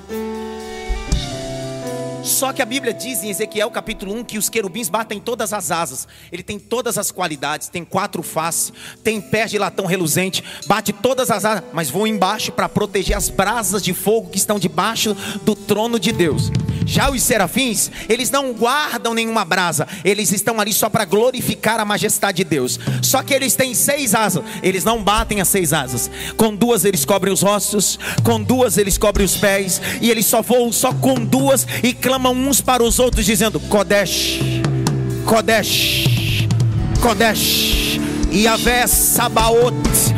Só 2.23 2.53
que 2.53 2.62
a 2.62 2.65
Bíblia 2.65 2.95
diz 2.95 3.25
em 3.25 3.31
Ezequiel 3.31 3.69
capítulo 3.69 4.15
1 4.15 4.25
que 4.25 4.38
os 4.38 4.49
querubins 4.49 4.88
batem 4.88 5.19
todas 5.19 5.53
as 5.53 5.73
asas. 5.73 6.07
Ele 6.31 6.43
tem 6.43 6.57
todas 6.57 6.97
as 6.97 7.11
qualidades, 7.11 7.69
tem 7.69 7.85
quatro 7.85 8.23
faces, 8.23 8.73
tem 9.03 9.21
pés 9.21 9.51
de 9.51 9.59
latão 9.59 9.87
reluzente, 9.87 10.43
bate 10.67 10.93
todas 10.93 11.33
as 11.33 11.45
asas, 11.45 11.65
mas 11.73 11.91
voa 11.91 12.09
embaixo 12.09 12.53
para 12.53 12.69
proteger 12.69 13.17
as 13.17 13.29
brasas 13.29 13.83
de 13.83 13.93
fogo 13.93 14.31
que 14.31 14.38
estão 14.38 14.59
debaixo 14.59 15.17
do 15.43 15.57
trono 15.57 15.99
de 15.99 16.12
Deus. 16.12 16.51
Já 16.92 17.11
os 17.11 17.22
serafins, 17.22 17.90
eles 18.07 18.31
não 18.31 18.52
guardam 18.52 19.14
nenhuma 19.14 19.46
brasa, 19.46 19.88
eles 20.05 20.31
estão 20.31 20.61
ali 20.61 20.74
só 20.74 20.90
para 20.90 21.07
glorificar 21.07 21.81
a 21.81 21.87
majestade 21.87 22.37
de 22.37 22.44
Deus. 22.44 22.78
Só 23.00 23.22
que 23.22 23.33
eles 23.33 23.55
têm 23.55 23.72
seis 23.72 24.14
asas, 24.14 24.44
eles 24.62 24.85
não 24.85 25.02
batem 25.02 25.40
as 25.40 25.48
seis 25.48 25.72
asas. 25.72 26.11
Com 26.37 26.55
duas 26.55 26.85
eles 26.85 27.07
cobrem 27.07 27.33
os 27.33 27.42
ossos, 27.42 27.98
com 28.22 28.42
duas 28.42 28.76
eles 28.76 28.98
cobrem 28.98 29.24
os 29.24 29.38
pés, 29.38 29.81
e 30.02 30.11
eles 30.11 30.26
só 30.26 30.42
voam 30.42 30.70
só 30.70 30.92
com 30.92 31.14
duas 31.14 31.66
e 31.83 31.94
clamam 31.94 32.35
uns 32.35 32.61
para 32.61 32.83
os 32.83 32.98
outros, 32.98 33.24
dizendo: 33.24 33.59
Kodesh, 33.59 34.40
Kodesh, 35.24 36.46
Kodesh, 37.00 37.98
Yahvé 38.31 38.87
Sabaoth. 38.87 40.12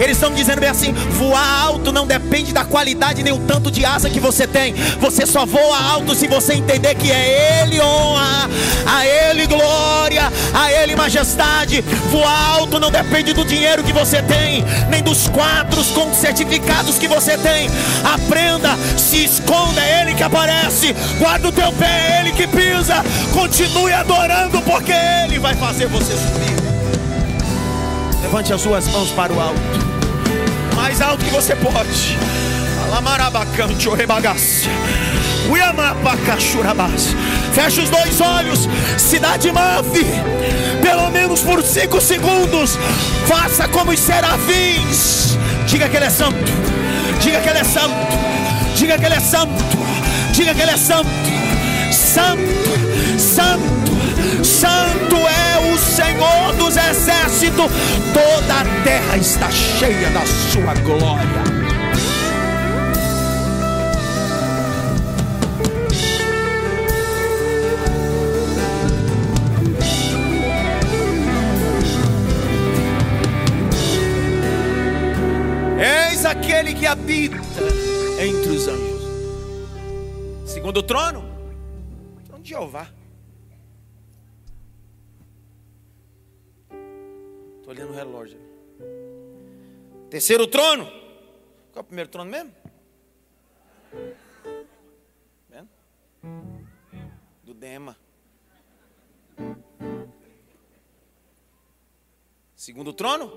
Eles 0.00 0.16
estão 0.16 0.32
dizendo 0.32 0.60
bem 0.60 0.68
assim: 0.68 0.92
voar 0.92 1.62
alto 1.62 1.92
não 1.92 2.06
depende 2.06 2.52
da 2.52 2.64
qualidade 2.64 3.22
nem 3.22 3.32
o 3.32 3.38
tanto 3.38 3.70
de 3.70 3.84
asa 3.84 4.10
que 4.10 4.20
você 4.20 4.46
tem. 4.46 4.74
Você 5.00 5.26
só 5.26 5.44
voa 5.44 5.78
alto 5.78 6.14
se 6.14 6.26
você 6.26 6.54
entender 6.54 6.94
que 6.94 7.10
é 7.10 7.62
Ele 7.62 7.80
honra, 7.80 8.48
a 8.86 9.06
Ele 9.06 9.46
glória, 9.46 10.32
a 10.54 10.72
Ele 10.72 10.96
majestade. 10.96 11.80
Voar 12.10 12.54
alto 12.54 12.80
não 12.80 12.90
depende 12.90 13.32
do 13.32 13.44
dinheiro 13.44 13.82
que 13.82 13.92
você 13.92 14.22
tem, 14.22 14.64
nem 14.90 15.02
dos 15.02 15.28
quadros 15.28 15.88
com 15.88 16.12
certificados 16.14 16.98
que 16.98 17.08
você 17.08 17.36
tem. 17.38 17.68
Aprenda, 18.04 18.76
se 18.96 19.24
esconda, 19.24 19.80
é 19.80 20.02
Ele 20.02 20.14
que 20.14 20.22
aparece. 20.22 20.94
Guarda 21.18 21.48
o 21.48 21.52
teu 21.52 21.72
pé, 21.72 21.86
é 21.86 22.20
Ele 22.20 22.32
que 22.32 22.46
pisa. 22.46 23.04
Continue 23.32 23.92
adorando, 23.92 24.60
porque 24.62 24.92
Ele 24.92 25.38
vai 25.38 25.54
fazer 25.54 25.86
você 25.86 26.12
subir. 26.12 26.67
Levante 28.28 28.52
as 28.52 28.60
suas 28.60 28.86
mãos 28.88 29.10
para 29.12 29.32
o 29.32 29.40
alto. 29.40 29.58
Mais 30.76 31.00
alto 31.00 31.24
que 31.24 31.30
você 31.30 31.56
pode. 31.56 32.18
Alamarabacante. 32.84 33.88
Feche 37.54 37.80
os 37.80 37.88
dois 37.88 38.20
olhos. 38.20 38.68
Cidade 38.98 39.50
Mave. 39.50 40.04
Pelo 40.82 41.08
menos 41.10 41.40
por 41.40 41.62
cinco 41.62 42.02
segundos. 42.02 42.78
Faça 43.26 43.66
como 43.66 43.92
os 43.92 43.98
serafins. 43.98 45.38
Diga 45.66 45.88
que 45.88 45.96
ele 45.96 46.04
é 46.04 46.10
santo. 46.10 46.52
Diga 47.22 47.40
que 47.40 47.48
ele 47.48 47.60
é 47.60 47.64
santo. 47.64 47.94
Diga 48.76 48.98
que 48.98 49.06
ele 49.06 49.14
é 49.14 49.20
santo. 49.20 49.64
Diga 50.32 50.54
que 50.54 50.60
ele 50.60 50.72
é 50.72 50.76
santo. 50.76 51.08
Santo. 51.90 53.18
Santo. 53.18 54.44
Santo 54.44 55.16
é 55.16 55.37
Senhor 55.78 56.54
dos 56.56 56.76
exércitos, 56.76 57.70
toda 58.12 58.60
a 58.60 58.84
terra 58.84 59.16
está 59.16 59.50
cheia 59.50 60.10
da 60.10 60.24
sua 60.26 60.74
glória. 60.74 61.58
Eis 75.80 76.24
aquele 76.24 76.74
que 76.74 76.86
habita 76.86 77.36
entre 78.20 78.50
os 78.50 78.66
anjos. 78.66 78.98
Segundo 80.44 80.78
o 80.78 80.82
trono, 80.82 81.24
trono 82.26 82.42
de 82.42 82.50
Jeová. 82.50 82.97
Estou 87.68 87.84
olhando 87.84 87.92
o 87.92 87.96
relógio. 87.96 88.40
Terceiro 90.08 90.46
trono. 90.46 90.86
Qual 91.70 91.76
é 91.76 91.80
o 91.80 91.84
primeiro 91.84 92.08
trono 92.08 92.30
mesmo? 92.30 92.50
Do 97.44 97.52
Dema. 97.52 97.94
Segundo 102.56 102.94
trono? 102.94 103.30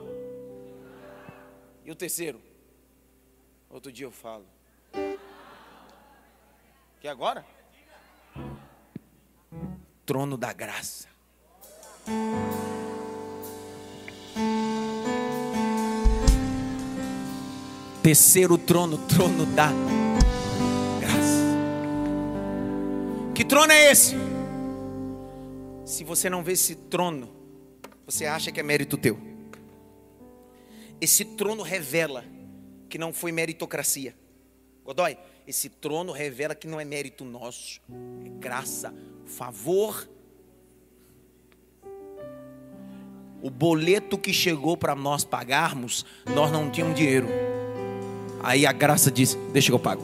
E 1.83 1.91
o 1.91 1.95
terceiro? 1.95 2.41
Outro 3.69 3.91
dia 3.91 4.05
eu 4.05 4.11
falo. 4.11 4.45
Que 7.01 7.07
agora? 7.09 7.45
Trono 10.05 10.37
da 10.37 10.53
graça. 10.53 11.09
Terceiro 18.03 18.57
trono, 18.57 18.97
trono 18.97 19.45
da 19.45 19.67
graça. 20.99 21.43
Que 23.35 23.45
trono 23.45 23.71
é 23.71 23.91
esse? 23.91 24.15
Se 25.85 26.03
você 26.03 26.27
não 26.27 26.43
vê 26.43 26.53
esse 26.53 26.73
trono, 26.73 27.29
você 28.03 28.25
acha 28.25 28.51
que 28.51 28.59
é 28.59 28.63
mérito 28.63 28.97
teu. 28.97 29.19
Esse 30.99 31.23
trono 31.23 31.61
revela 31.61 32.25
que 32.89 32.97
não 32.97 33.13
foi 33.13 33.31
meritocracia. 33.31 34.15
Godoy, 34.83 35.15
esse 35.47 35.69
trono 35.69 36.11
revela 36.11 36.55
que 36.55 36.67
não 36.67 36.79
é 36.79 36.85
mérito 36.85 37.23
nosso, 37.23 37.79
é 38.25 38.29
graça, 38.29 38.91
favor. 39.27 40.09
O 43.43 43.49
boleto 43.51 44.17
que 44.17 44.33
chegou 44.33 44.75
para 44.75 44.95
nós 44.95 45.23
pagarmos, 45.23 46.03
nós 46.33 46.51
não 46.51 46.71
tínhamos 46.71 46.95
dinheiro. 46.95 47.50
Aí 48.43 48.65
a 48.65 48.71
graça 48.71 49.11
diz: 49.11 49.37
Deixa 49.51 49.69
que 49.69 49.73
eu 49.73 49.79
pago. 49.79 50.01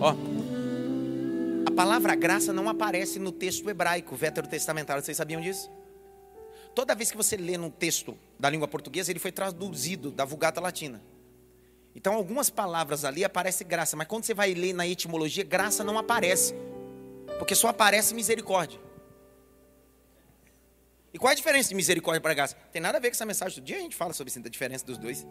Ó, 0.00 0.14
a 1.66 1.70
palavra 1.74 2.14
graça 2.14 2.52
não 2.52 2.68
aparece 2.68 3.18
no 3.18 3.32
texto 3.32 3.68
hebraico, 3.68 4.14
veterotestamentário. 4.16 5.02
Vocês 5.02 5.16
sabiam 5.16 5.40
disso? 5.40 5.70
Toda 6.74 6.94
vez 6.94 7.10
que 7.10 7.16
você 7.16 7.36
lê 7.36 7.56
num 7.56 7.70
texto 7.70 8.16
da 8.38 8.48
língua 8.48 8.68
portuguesa, 8.68 9.10
ele 9.10 9.18
foi 9.18 9.32
traduzido 9.32 10.10
da 10.10 10.24
Vulgata 10.24 10.60
Latina. 10.60 11.02
Então, 11.94 12.14
algumas 12.14 12.48
palavras 12.50 13.04
ali 13.04 13.24
aparece 13.24 13.64
graça, 13.64 13.96
mas 13.96 14.06
quando 14.06 14.24
você 14.24 14.32
vai 14.32 14.54
ler 14.54 14.72
na 14.72 14.86
etimologia, 14.86 15.42
graça 15.42 15.82
não 15.82 15.98
aparece, 15.98 16.54
porque 17.38 17.56
só 17.56 17.68
aparece 17.68 18.14
misericórdia. 18.14 18.78
E 21.12 21.18
qual 21.18 21.30
é 21.30 21.32
a 21.32 21.36
diferença 21.36 21.68
de 21.68 21.74
misericórdia 21.74 22.20
para 22.20 22.34
graça? 22.34 22.54
Tem 22.72 22.82
nada 22.82 22.98
a 22.98 23.00
ver 23.00 23.08
com 23.08 23.14
essa 23.14 23.24
mensagem. 23.24 23.54
Todo 23.56 23.64
dia 23.64 23.76
a 23.76 23.80
gente 23.80 23.96
fala 23.96 24.12
sobre 24.12 24.32
a 24.36 24.48
diferença 24.48 24.84
dos 24.84 24.98
dois. 24.98 25.26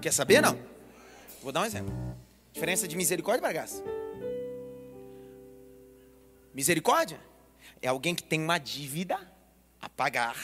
Quer 0.00 0.12
saber 0.12 0.40
não? 0.40 0.58
Vou 1.42 1.52
dar 1.52 1.62
um 1.62 1.64
exemplo. 1.64 1.92
Diferença 2.52 2.86
de 2.86 2.96
misericórdia 2.96 3.40
para 3.40 3.52
graça. 3.52 3.82
Misericórdia 6.54 7.18
é 7.80 7.88
alguém 7.88 8.14
que 8.14 8.22
tem 8.22 8.40
uma 8.40 8.58
dívida 8.58 9.18
a 9.80 9.88
pagar. 9.88 10.36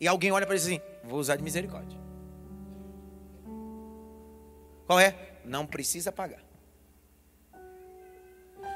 E 0.00 0.06
alguém 0.06 0.30
olha 0.32 0.46
para 0.46 0.54
ele 0.54 0.62
assim: 0.62 0.80
vou 1.02 1.18
usar 1.18 1.36
de 1.36 1.42
misericórdia. 1.42 1.98
Qual 4.86 5.00
é? 5.00 5.38
Não 5.44 5.66
precisa 5.66 6.12
pagar. 6.12 6.43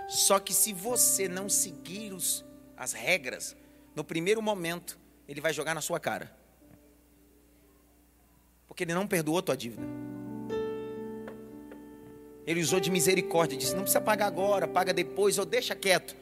Só 0.09 0.41
que 0.41 0.55
se 0.55 0.73
você 0.73 1.29
não 1.29 1.51
seguir 1.51 2.15
os, 2.15 2.43
as 2.75 2.95
regras, 2.95 3.55
no 3.95 4.03
primeiro 4.03 4.41
momento, 4.41 4.99
ele 5.29 5.41
vai 5.41 5.53
jogar 5.53 5.75
na 5.75 5.83
sua 5.83 6.01
cara. 6.01 6.35
Porque 8.67 8.85
ele 8.85 8.95
não 8.95 9.07
perdoou 9.07 9.39
a 9.39 9.43
tua 9.43 9.57
dívida. 9.57 9.83
Ele 12.47 12.63
usou 12.63 12.81
de 12.81 12.91
misericórdia, 12.91 13.59
disse: 13.59 13.75
não 13.75 13.83
precisa 13.83 14.01
pagar 14.01 14.27
agora, 14.27 14.67
paga 14.67 14.95
depois, 14.95 15.39
ou 15.39 15.45
deixa 15.45 15.75
quieto. 15.77 16.17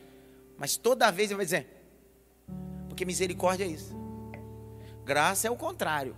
Mas 0.59 0.77
toda 0.77 1.13
vez 1.13 1.31
ele 1.31 1.37
vai 1.37 1.45
dizer: 1.45 1.69
porque 2.89 3.05
misericórdia 3.05 3.65
é 3.65 3.69
isso. 3.69 3.95
Graça 5.05 5.47
é 5.47 5.51
o 5.51 5.57
contrário. 5.57 6.17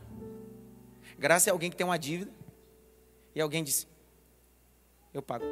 Graça 1.19 1.51
é 1.51 1.53
alguém 1.53 1.69
que 1.69 1.77
tem 1.77 1.85
uma 1.85 1.99
dívida 1.99 2.31
e 3.35 3.41
alguém 3.43 3.63
diz: 3.63 3.87
eu 5.13 5.21
pago. 5.21 5.45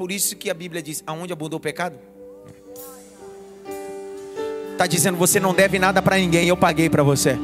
Por 0.00 0.10
isso 0.10 0.34
que 0.34 0.48
a 0.48 0.54
Bíblia 0.54 0.82
diz: 0.82 1.04
aonde 1.06 1.30
abundou 1.30 1.58
o 1.58 1.60
pecado? 1.60 1.94
Está 4.72 4.86
dizendo: 4.86 5.18
você 5.18 5.38
não 5.38 5.52
deve 5.52 5.78
nada 5.78 6.00
para 6.00 6.16
ninguém, 6.16 6.48
eu 6.48 6.56
paguei 6.56 6.88
para 6.88 7.02
você. 7.02 7.36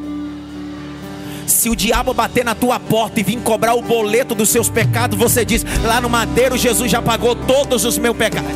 Se 1.47 1.69
o 1.69 1.77
diabo 1.77 2.15
bater 2.15 2.47
na 2.47 2.55
tua 2.55 2.81
porta 2.81 3.21
e 3.21 3.23
vir 3.23 3.39
cobrar 3.43 3.75
o 3.75 3.83
boleto 3.83 4.35
dos 4.35 4.49
seus 4.49 4.71
pecados, 4.71 5.19
você 5.19 5.45
diz: 5.45 5.67
lá 5.85 6.01
no 6.01 6.09
madeiro 6.09 6.57
Jesus 6.57 6.91
já 6.91 7.03
pagou 7.03 7.37
todos 7.37 7.85
os 7.85 7.99
meus 7.99 8.17
pecados. 8.17 8.51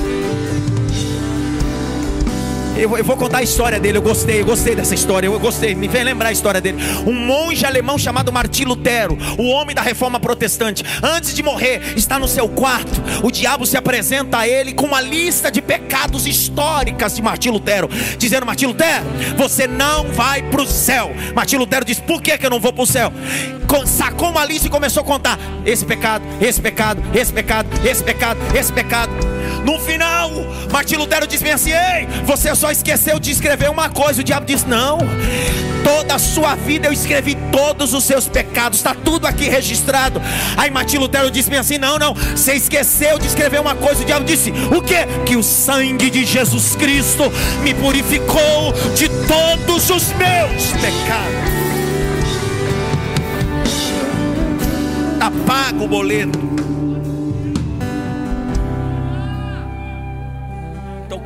Eu, 2.80 2.96
eu, 2.96 3.04
vou 3.04 3.14
contar 3.14 3.38
a 3.38 3.42
história 3.42 3.78
dele. 3.78 3.98
Eu 3.98 4.02
gostei, 4.02 4.40
eu 4.40 4.46
gostei 4.46 4.74
dessa 4.74 4.94
história. 4.94 5.26
Eu, 5.26 5.38
gostei, 5.38 5.74
me 5.74 5.86
vem 5.86 6.02
lembrar 6.02 6.30
a 6.30 6.32
história 6.32 6.62
dele. 6.62 6.78
Um 7.06 7.12
monge 7.12 7.66
alemão 7.66 7.98
chamado 7.98 8.32
Martim 8.32 8.64
Lutero, 8.64 9.18
o 9.36 9.48
homem 9.48 9.76
da 9.76 9.82
reforma 9.82 10.18
protestante, 10.18 10.82
antes 11.02 11.34
de 11.34 11.42
morrer, 11.42 11.92
está 11.94 12.18
no 12.18 12.26
seu 12.26 12.48
quarto. 12.48 13.02
O 13.22 13.30
diabo 13.30 13.66
se 13.66 13.76
apresenta 13.76 14.38
a 14.38 14.48
ele 14.48 14.72
com 14.72 14.86
uma 14.86 15.00
lista 15.00 15.50
de 15.50 15.60
pecados 15.60 16.26
históricas 16.26 17.14
de 17.14 17.20
Martim 17.20 17.50
Lutero, 17.50 17.88
dizendo: 18.16 18.46
Martim 18.46 18.66
Lutero, 18.66 19.04
você 19.36 19.66
não 19.66 20.10
vai 20.12 20.42
para 20.42 20.62
o 20.62 20.66
céu. 20.66 21.10
Martim 21.34 21.56
Lutero 21.56 21.84
diz: 21.84 22.00
Por 22.00 22.22
que, 22.22 22.38
que 22.38 22.46
eu 22.46 22.50
não 22.50 22.60
vou 22.60 22.72
para 22.72 22.82
o 22.82 22.86
céu? 22.86 23.12
Sacou 23.86 24.30
uma 24.30 24.44
lista 24.44 24.68
e 24.68 24.70
começou 24.70 25.02
a 25.02 25.06
contar: 25.06 25.38
esse 25.66 25.84
pecado, 25.84 26.24
esse 26.40 26.60
pecado, 26.60 27.02
esse 27.14 27.32
pecado, 27.32 27.68
esse 27.84 28.02
pecado, 28.02 28.40
esse 28.56 28.72
pecado. 28.72 29.29
No 29.64 29.78
final, 29.78 30.30
Martim 30.72 30.96
Lutero 30.96 31.26
diz 31.26 31.42
bem 31.42 31.52
assim: 31.52 31.70
Ei, 31.70 32.06
você 32.24 32.54
só 32.54 32.70
esqueceu 32.70 33.18
de 33.18 33.30
escrever 33.30 33.70
uma 33.70 33.88
coisa. 33.88 34.20
O 34.20 34.24
diabo 34.24 34.46
diz: 34.46 34.64
Não, 34.64 34.98
toda 35.84 36.14
a 36.14 36.18
sua 36.18 36.54
vida 36.54 36.88
eu 36.88 36.92
escrevi 36.92 37.36
todos 37.52 37.92
os 37.92 38.04
seus 38.04 38.26
pecados, 38.26 38.78
está 38.78 38.94
tudo 38.94 39.26
aqui 39.26 39.48
registrado. 39.48 40.20
Aí 40.56 40.70
Martim 40.70 40.98
Lutero 40.98 41.30
disse 41.30 41.50
bem 41.50 41.58
assim: 41.58 41.78
Não, 41.78 41.98
não, 41.98 42.14
você 42.14 42.54
esqueceu 42.54 43.18
de 43.18 43.26
escrever 43.26 43.60
uma 43.60 43.74
coisa. 43.74 44.02
O 44.02 44.04
diabo 44.04 44.24
disse: 44.24 44.52
O 44.74 44.80
que? 44.80 45.06
Que 45.26 45.36
o 45.36 45.42
sangue 45.42 46.10
de 46.10 46.24
Jesus 46.24 46.74
Cristo 46.76 47.30
me 47.62 47.74
purificou 47.74 48.72
de 48.94 49.08
todos 49.26 49.90
os 49.90 50.12
meus 50.14 50.72
pecados. 50.80 51.50
Está 55.12 55.30
pago 55.46 55.84
o 55.84 55.88
boleto. 55.88 56.38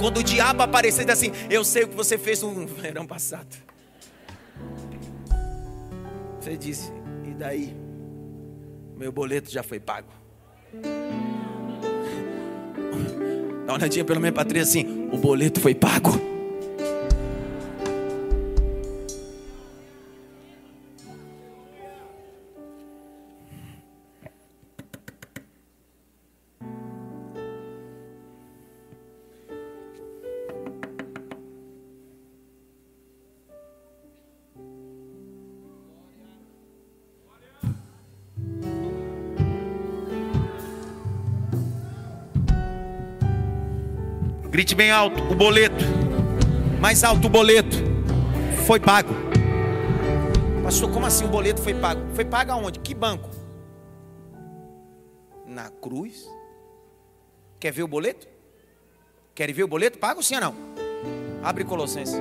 Quando 0.04 0.18
o 0.18 0.22
diabo 0.22 0.62
aparecer, 0.62 1.06
diz 1.06 1.14
assim: 1.14 1.32
Eu 1.48 1.64
sei 1.64 1.84
o 1.84 1.88
que 1.88 1.96
você 1.96 2.18
fez 2.18 2.42
no 2.42 2.66
verão 2.66 3.06
passado. 3.06 3.56
Você 6.38 6.58
disse: 6.58 6.92
E 7.26 7.30
daí? 7.30 7.74
Meu 8.98 9.10
boleto 9.10 9.50
já 9.50 9.62
foi 9.62 9.80
pago. 9.80 10.10
Dá 13.64 13.72
uma 13.72 13.78
olhadinha 13.78 14.04
pelo 14.04 14.20
menos 14.20 14.34
para 14.34 14.60
assim: 14.60 15.08
O 15.10 15.16
boleto 15.16 15.58
foi 15.58 15.74
pago. 15.74 16.33
Grite 44.54 44.72
bem 44.76 44.88
alto: 44.92 45.20
o 45.20 45.34
boleto. 45.34 45.84
Mais 46.80 47.02
alto: 47.02 47.26
o 47.26 47.28
boleto. 47.28 47.76
Foi 48.64 48.78
pago. 48.78 49.12
Pastor, 50.62 50.92
como 50.92 51.04
assim 51.06 51.24
o 51.24 51.28
boleto 51.28 51.60
foi 51.60 51.74
pago? 51.74 52.00
Foi 52.14 52.24
pago 52.24 52.52
aonde? 52.52 52.78
Que 52.78 52.94
banco? 52.94 53.28
Na 55.44 55.70
cruz? 55.70 56.30
Quer 57.58 57.72
ver 57.72 57.82
o 57.82 57.88
boleto? 57.88 58.28
Quer 59.34 59.52
ver 59.52 59.64
o 59.64 59.66
boleto? 59.66 59.98
Pago 59.98 60.22
sim 60.22 60.36
ou 60.36 60.40
não? 60.40 60.54
Abre 61.42 61.64
Colossenses. 61.64 62.14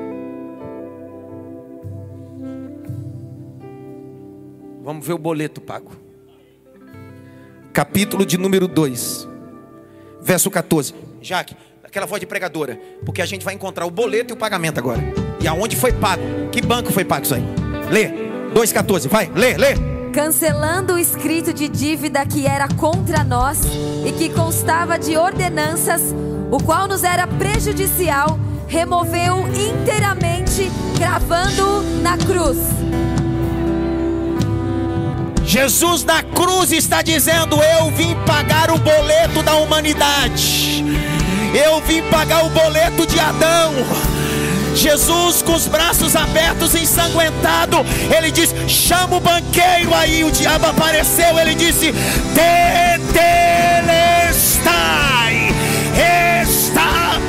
Vamos 4.82 5.06
ver 5.06 5.14
o 5.14 5.20
boleto 5.20 5.62
pago. 5.62 5.92
Capítulo 7.72 8.26
de 8.26 8.40
número 8.40 8.68
2, 8.68 9.28
verso 10.20 10.50
14. 10.50 10.96
Jaque, 11.22 11.56
aquela 11.94 12.08
voz 12.08 12.20
de 12.20 12.26
pregadora, 12.26 12.80
porque 13.06 13.22
a 13.22 13.26
gente 13.26 13.46
vai 13.46 13.54
encontrar 13.54 13.86
o 13.86 13.92
boleto 13.92 14.34
e 14.34 14.36
o 14.36 14.38
pagamento 14.38 14.80
agora. 14.80 15.00
E 15.40 15.48
aonde 15.48 15.76
foi 15.76 15.92
pago? 15.92 16.24
Que 16.52 16.60
banco 16.60 16.92
foi 16.92 17.06
pago 17.06 17.24
isso 17.24 17.36
aí? 17.36 17.44
Lê, 17.92 18.10
2,14, 18.52 19.08
vai, 19.08 19.32
lê, 19.36 19.56
lê. 19.58 19.76
Cancelando 20.12 20.96
o 20.96 21.00
escrito 21.00 21.54
de 21.54 21.70
dívida 21.70 22.26
que 22.26 22.48
era 22.48 22.68
contra 22.68 23.24
nós 23.24 23.60
e 24.08 24.12
que 24.12 24.30
constava 24.30 24.98
de 24.98 25.16
ordenanças, 25.16 26.16
o 26.50 26.58
qual 26.64 26.88
nos 26.88 27.04
era 27.04 27.28
prejudicial, 27.28 28.40
removeu 28.68 29.48
inteiramente, 29.50 30.72
cravando 30.98 31.84
na 32.02 32.18
cruz. 32.18 32.58
Jesus 35.46 36.04
na 36.04 36.24
cruz 36.24 36.72
está 36.72 37.04
dizendo: 37.04 37.56
Eu 37.62 37.92
vim 37.92 38.16
pagar 38.26 38.72
o 38.72 38.80
boleto 38.80 39.44
da 39.44 39.56
humanidade. 39.58 41.13
Eu 41.54 41.80
vim 41.82 42.02
pagar 42.10 42.44
o 42.46 42.50
boleto 42.50 43.06
de 43.06 43.20
Adão. 43.20 43.74
Jesus 44.76 45.44
com 45.44 45.54
os 45.54 45.68
braços 45.68 46.16
abertos, 46.16 46.74
ensanguentado, 46.74 47.78
ele 48.16 48.32
diz: 48.32 48.56
chama 48.68 49.18
o 49.18 49.20
banqueiro. 49.20 49.94
Aí 49.94 50.24
o 50.24 50.32
diabo 50.32 50.66
apareceu, 50.66 51.38
ele 51.38 51.54
disse: 51.54 51.94
Tetelestai, 52.34 53.14
está. 56.42 57.20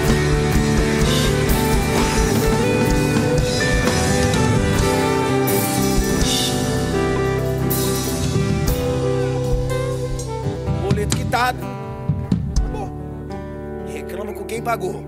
Boleto 10.82 11.14
quitado 11.14 11.83
quem 14.54 14.62
pagou. 14.62 15.04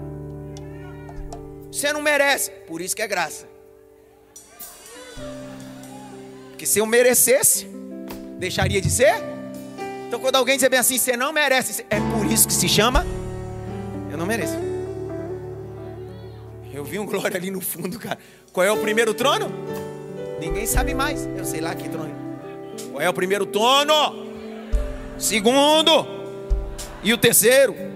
Você 1.71 1.92
não 1.92 2.03
merece, 2.03 2.51
por 2.66 2.81
isso 2.81 2.97
que 2.97 3.03
é 3.03 3.07
graça. 3.07 3.47
Porque 6.51 6.66
se 6.66 6.81
eu 6.81 6.87
merecesse, 6.87 7.66
deixaria 8.38 8.81
de 8.81 8.90
ser? 8.90 9.14
Então 10.09 10.19
quando 10.19 10.37
alguém 10.37 10.57
diz 10.57 10.69
bem 10.69 10.81
assim, 10.81 10.99
você 10.99 11.16
não 11.16 11.33
merece, 11.33 11.85
é 11.88 12.01
por 12.01 12.27
isso 12.27 12.49
que 12.49 12.55
se 12.55 12.69
chama, 12.69 13.07
eu 14.11 14.19
não 14.19 14.27
mereço. 14.27 14.57
Eu 16.75 16.85
vi 16.85 16.99
um 16.99 17.07
glória 17.07 17.37
ali 17.37 17.51
no 17.51 17.61
fundo, 17.61 17.99
cara. 17.99 18.19
Qual 18.53 18.66
é 18.66 18.73
o 18.73 18.79
primeiro 18.79 19.14
trono? 19.14 19.49
Ninguém 20.40 20.66
sabe 20.66 20.95
mais. 20.95 21.29
Eu 21.37 21.45
sei 21.45 21.61
lá 21.61 21.75
que 21.75 21.88
trono. 21.88 22.14
Qual 22.90 23.01
é 23.01 23.09
o 23.09 23.14
primeiro 23.14 23.47
trono? 23.47 24.27
Segundo. 25.19 26.07
E 27.02 27.13
o 27.13 27.19
terceiro? 27.19 27.96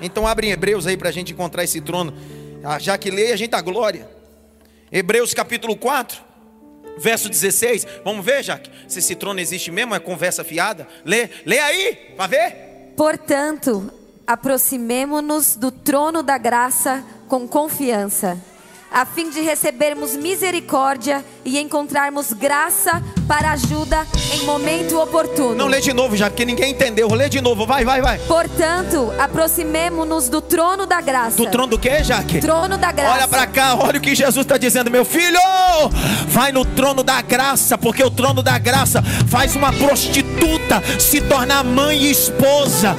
Então 0.00 0.26
abre 0.26 0.48
em 0.48 0.50
Hebreus 0.50 0.86
aí 0.86 0.96
para 0.96 1.08
a 1.08 1.12
gente 1.12 1.32
encontrar 1.32 1.64
esse 1.64 1.80
trono. 1.80 2.14
Ah, 2.62 2.78
já 2.78 2.96
que 2.98 3.10
lê, 3.10 3.32
a 3.32 3.36
gente 3.36 3.50
dá 3.50 3.60
glória. 3.60 4.08
Hebreus 4.92 5.32
capítulo 5.32 5.76
4, 5.76 6.20
verso 6.98 7.28
16. 7.28 7.86
Vamos 8.04 8.24
ver, 8.24 8.42
Jaque, 8.42 8.70
se 8.88 8.98
esse 8.98 9.14
trono 9.14 9.40
existe 9.40 9.70
mesmo, 9.70 9.94
é 9.94 10.00
conversa 10.00 10.42
fiada. 10.42 10.86
Lê, 11.04 11.28
lê 11.46 11.58
aí, 11.58 11.94
para 12.16 12.26
ver. 12.26 12.92
Portanto, 12.96 13.90
aproximemo-nos 14.26 15.56
do 15.56 15.70
trono 15.70 16.22
da 16.22 16.36
graça 16.36 17.04
com 17.28 17.46
confiança, 17.46 18.36
a 18.90 19.04
fim 19.04 19.30
de 19.30 19.40
recebermos 19.40 20.16
misericórdia 20.16 21.24
e 21.44 21.58
encontrarmos 21.58 22.32
graça 22.32 23.02
para 23.28 23.52
ajuda 23.52 24.04
em 24.34 24.44
momento 24.44 24.98
oportuno. 25.00 25.54
Não 25.54 25.66
lê 25.66 25.80
de 25.80 25.92
novo 25.92 26.16
já, 26.16 26.28
porque 26.28 26.44
ninguém 26.44 26.72
entendeu. 26.72 27.08
Lê 27.14 27.28
de 27.28 27.40
novo, 27.40 27.64
vai, 27.64 27.84
vai, 27.84 28.02
vai. 28.02 28.18
Portanto, 28.18 29.12
aproximemo-nos 29.18 30.28
do 30.28 30.40
trono 30.40 30.86
da 30.86 31.00
graça. 31.00 31.36
Do 31.36 31.46
trono 31.46 31.68
do 31.68 31.78
quê, 31.78 32.02
Jaque? 32.02 32.40
Trono 32.40 32.76
da 32.76 32.90
graça. 32.90 33.14
Olha 33.14 33.28
para 33.28 33.46
cá, 33.46 33.76
olha 33.76 33.98
o 33.98 34.00
que 34.00 34.14
Jesus 34.14 34.44
está 34.44 34.58
dizendo, 34.58 34.90
meu 34.90 35.04
filho. 35.04 35.38
Vai 36.26 36.50
no 36.50 36.64
trono 36.64 37.02
da 37.02 37.22
graça, 37.22 37.78
porque 37.78 38.02
o 38.02 38.10
trono 38.10 38.42
da 38.42 38.58
graça 38.58 39.02
faz 39.28 39.54
uma 39.54 39.72
prostituta 39.72 40.82
se 40.98 41.20
tornar 41.20 41.62
mãe 41.62 42.02
e 42.02 42.10
esposa. 42.10 42.96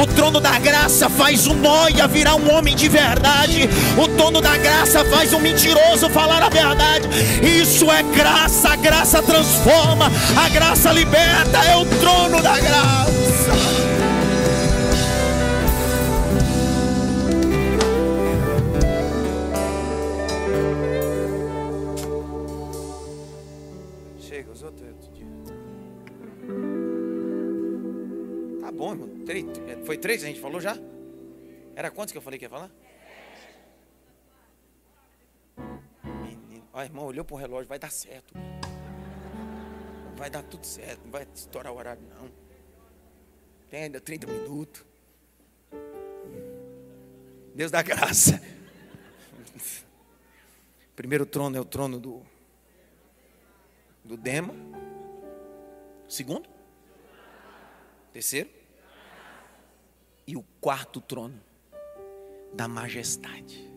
O 0.00 0.06
trono 0.14 0.40
da 0.40 0.58
graça 0.58 1.08
faz 1.08 1.46
um 1.46 1.54
noia 1.54 2.06
virar 2.06 2.34
um 2.36 2.52
homem 2.54 2.76
de 2.76 2.88
verdade. 2.88 3.68
O 3.96 4.06
trono 4.16 4.40
da 4.40 4.56
graça 4.58 5.04
faz 5.06 5.29
um 5.32 5.40
mentiroso 5.40 6.08
falar 6.10 6.42
a 6.42 6.48
verdade. 6.48 7.08
Isso 7.42 7.90
é 7.90 8.02
graça, 8.02 8.70
a 8.70 8.76
graça 8.76 9.22
transforma, 9.22 10.06
a 10.36 10.48
graça 10.48 10.92
liberta, 10.92 11.58
é 11.58 11.76
o 11.76 11.86
trono 12.00 12.42
da 12.42 12.58
graça. 12.58 13.10
Chega, 24.18 24.50
os 24.50 24.62
outros. 24.62 25.10
Tá 28.60 28.70
bom, 28.72 28.92
irmão. 28.92 29.08
Três, 29.24 29.46
foi 29.84 29.96
três 29.96 30.22
a 30.24 30.26
gente 30.26 30.40
falou 30.40 30.60
já? 30.60 30.76
Era 31.74 31.90
quantos 31.90 32.12
que 32.12 32.18
eu 32.18 32.22
falei 32.22 32.38
que 32.38 32.44
ia 32.44 32.50
falar? 32.50 32.70
Ó, 36.80 36.84
irmão, 36.84 37.04
olhou 37.04 37.24
pro 37.24 37.36
relógio, 37.36 37.68
vai 37.68 37.78
dar 37.78 37.90
certo. 37.90 38.34
Vai 40.16 40.30
dar 40.30 40.42
tudo 40.42 40.66
certo, 40.66 41.02
não 41.04 41.10
vai 41.10 41.26
estourar 41.34 41.72
o 41.72 41.76
horário, 41.76 42.02
não. 42.02 42.30
Tem 43.68 43.84
ainda 43.84 44.00
30 44.00 44.26
minutos. 44.26 44.84
Deus 47.54 47.70
dá 47.70 47.82
graça. 47.82 48.40
Primeiro 50.96 51.24
trono 51.24 51.56
é 51.56 51.60
o 51.60 51.64
trono 51.64 51.98
do, 51.98 52.22
do 54.04 54.16
Dema. 54.16 54.54
Segundo. 56.08 56.48
Terceiro. 58.12 58.50
E 60.26 60.36
o 60.36 60.42
quarto 60.60 61.00
trono 61.00 61.40
da 62.52 62.66
majestade. 62.66 63.70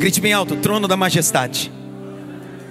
Grite 0.00 0.18
bem 0.18 0.32
alto, 0.32 0.56
trono 0.56 0.88
da 0.88 0.96
majestade. 0.96 1.70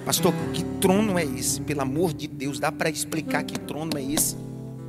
Pastor, 0.04 0.34
que 0.52 0.64
trono 0.80 1.16
é 1.16 1.24
esse? 1.24 1.60
Pelo 1.60 1.80
amor 1.82 2.12
de 2.12 2.26
Deus, 2.26 2.58
dá 2.58 2.72
para 2.72 2.90
explicar 2.90 3.44
que 3.44 3.56
trono 3.56 3.96
é 3.96 4.02
esse? 4.02 4.36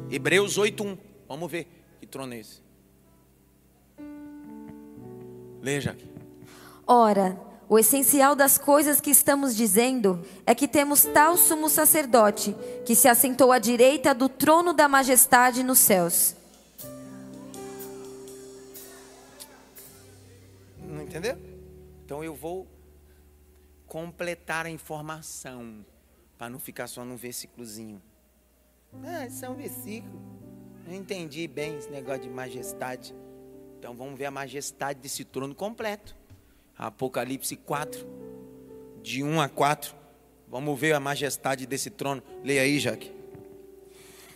Hebreus 0.09 0.57
8:1. 0.57 0.97
Vamos 1.29 1.51
ver 1.51 1.67
que 1.99 2.07
trono 2.07 2.33
é 2.33 2.39
esse. 2.39 2.63
Leia 5.61 5.91
aqui. 5.91 6.09
Ora, 6.87 7.39
o 7.69 7.77
essencial 7.77 8.35
das 8.35 8.57
coisas 8.57 8.99
que 8.99 9.11
estamos 9.11 9.55
dizendo 9.55 10.25
é 10.43 10.55
que 10.55 10.67
temos 10.67 11.03
tal 11.03 11.37
sumo 11.37 11.69
sacerdote 11.69 12.55
que 12.83 12.95
se 12.95 13.07
assentou 13.07 13.51
à 13.51 13.59
direita 13.59 14.15
do 14.15 14.27
trono 14.27 14.73
da 14.73 14.87
majestade 14.87 15.61
nos 15.61 15.77
céus. 15.77 16.35
Não 20.89 21.03
entendeu? 21.03 21.50
Então 22.11 22.21
eu 22.21 22.35
vou 22.35 22.67
completar 23.87 24.65
a 24.65 24.69
informação 24.69 25.85
para 26.37 26.49
não 26.49 26.59
ficar 26.59 26.87
só 26.87 27.05
num 27.05 27.15
versículozinho. 27.15 28.01
Ah, 29.01 29.25
isso 29.25 29.45
é 29.45 29.49
um 29.49 29.55
versículo. 29.55 30.21
Eu 30.85 30.93
entendi 30.93 31.47
bem 31.47 31.77
esse 31.77 31.89
negócio 31.89 32.23
de 32.23 32.29
majestade. 32.29 33.15
Então 33.79 33.95
vamos 33.95 34.19
ver 34.19 34.25
a 34.25 34.31
majestade 34.31 34.99
desse 34.99 35.23
trono 35.23 35.55
completo. 35.55 36.13
Apocalipse 36.77 37.55
4, 37.55 38.05
de 39.01 39.23
1 39.23 39.39
a 39.39 39.47
4. 39.47 39.95
Vamos 40.49 40.77
ver 40.77 40.91
a 40.91 40.99
majestade 40.99 41.65
desse 41.65 41.89
trono. 41.89 42.21
Leia 42.43 42.63
aí, 42.63 42.77
Jaque. 42.77 43.09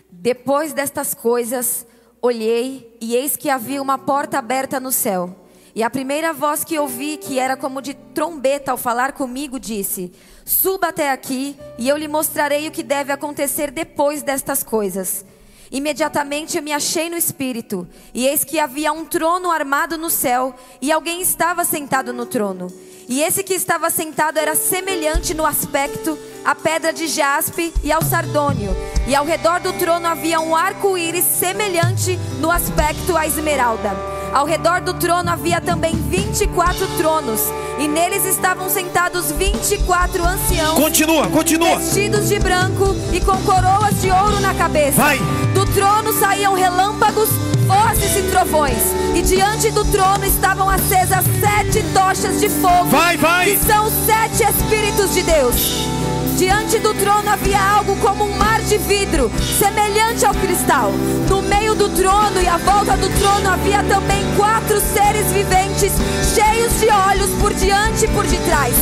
Depois 0.10 0.72
destas 0.72 1.14
coisas, 1.14 1.86
olhei 2.22 2.98
e 3.02 3.18
eis 3.18 3.36
que 3.36 3.50
havia 3.50 3.82
uma 3.82 3.98
porta 3.98 4.40
aberta 4.40 4.80
no 4.80 4.94
céu. 4.94 5.45
E 5.76 5.84
a 5.84 5.90
primeira 5.90 6.32
voz 6.32 6.64
que 6.64 6.80
ouvi, 6.80 7.18
que 7.18 7.38
era 7.38 7.58
como 7.58 7.82
de 7.82 7.94
trombeta 7.94 8.72
ao 8.72 8.78
falar 8.78 9.12
comigo, 9.12 9.60
disse: 9.60 10.10
Suba 10.46 10.88
até 10.88 11.12
aqui 11.12 11.58
e 11.78 11.90
eu 11.90 11.98
lhe 11.98 12.08
mostrarei 12.08 12.66
o 12.66 12.72
que 12.72 12.82
deve 12.82 13.12
acontecer 13.12 13.72
depois 13.72 14.24
destas 14.24 14.64
coisas. 14.64 15.26
Imediatamente 15.70 16.56
eu 16.56 16.64
me 16.64 16.72
achei 16.72 17.10
no 17.10 17.18
espírito, 17.18 17.86
e 18.14 18.26
eis 18.26 18.46
que 18.46 18.58
havia 18.58 18.94
um 18.94 19.04
trono 19.04 19.52
armado 19.52 19.98
no 19.98 20.10
céu, 20.10 20.56
e 20.82 20.94
alguém 20.94 21.22
estava 21.22 21.66
sentado 21.66 22.14
no 22.14 22.26
trono. 22.26 22.68
E 23.10 23.22
esse 23.22 23.44
que 23.44 23.54
estava 23.54 23.90
sentado 23.90 24.38
era 24.38 24.56
semelhante 24.56 25.34
no 25.34 25.46
aspecto 25.46 26.18
à 26.46 26.56
pedra 26.56 26.94
de 26.94 27.08
jaspe 27.08 27.74
e 27.84 27.92
ao 27.92 28.02
sardônio, 28.02 28.72
e 29.10 29.14
ao 29.14 29.26
redor 29.26 29.60
do 29.60 29.74
trono 29.74 30.08
havia 30.08 30.40
um 30.40 30.56
arco-íris 30.56 31.26
semelhante 31.26 32.18
no 32.40 32.50
aspecto 32.50 33.18
à 33.18 33.28
esmeralda. 33.28 34.15
Ao 34.36 34.46
redor 34.46 34.82
do 34.82 34.94
trono 34.94 35.32
havia 35.32 35.62
também 35.62 35.96
24 35.96 36.86
tronos, 36.98 37.40
e 37.80 37.88
neles 37.88 38.26
estavam 38.26 38.70
sentados 38.70 39.32
24 39.32 40.22
anciãos. 40.26 40.78
Continua, 40.78 41.28
continua. 41.30 41.80
Vestidos 41.80 42.28
de 42.28 42.38
branco 42.38 42.94
e 43.14 43.22
com 43.22 43.38
coroas 43.44 44.02
de 44.02 44.12
ouro 44.12 44.42
na 44.42 44.54
cabeça. 44.54 45.02
Vai. 45.02 45.20
Do 45.54 45.66
trono 45.68 46.12
saíam 46.20 46.54
relâmpagos, 46.54 47.30
vozes 47.66 48.14
e 48.18 48.24
trovões. 48.30 48.76
E 49.16 49.22
diante 49.22 49.72
do 49.72 49.86
trono 49.86 50.26
estavam 50.26 50.70
acesas 50.70 51.24
sete 51.40 51.82
tochas 51.94 52.38
de 52.42 52.50
fogo. 52.50 52.90
Vai, 52.90 53.16
vai. 53.16 53.52
Que 53.52 53.60
são 53.60 53.86
os 53.86 53.94
sete 54.06 54.44
Espíritos 54.44 55.14
de 55.14 55.22
Deus. 55.22 55.95
Diante 56.38 56.80
do 56.80 56.94
trono 56.94 57.30
havia 57.30 57.62
algo 57.62 57.96
como 57.96 58.26
um 58.26 58.38
mar 58.38 58.62
de 58.62 58.78
vidro, 58.78 59.32
semelhante 59.58 60.26
ao 60.26 60.34
cristal. 60.34 60.92
No 61.30 61.42
meio 61.42 61.74
do 61.76 61.88
trono 61.88 62.42
e 62.42 62.48
à 62.48 62.58
volta 62.58 62.98
do 62.98 63.08
trono 63.18 63.50
havia 63.50 63.82
também 63.84 64.22
quatro 64.36 64.82
seres 64.82 65.32
viventes, 65.32 65.94
cheios 66.36 66.78
de 66.82 66.90
olhos 66.90 67.30
por 67.40 67.54
diante 67.54 68.04
e 68.04 68.08
por 68.10 68.28
detrás. 68.28 68.76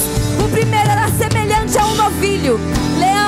O 0.44 0.50
primeiro 0.50 0.90
era 0.90 1.08
semelhante 1.10 1.78
a 1.78 1.86
um 1.86 1.94
novilho, 1.94 2.60
leão. 2.98 3.23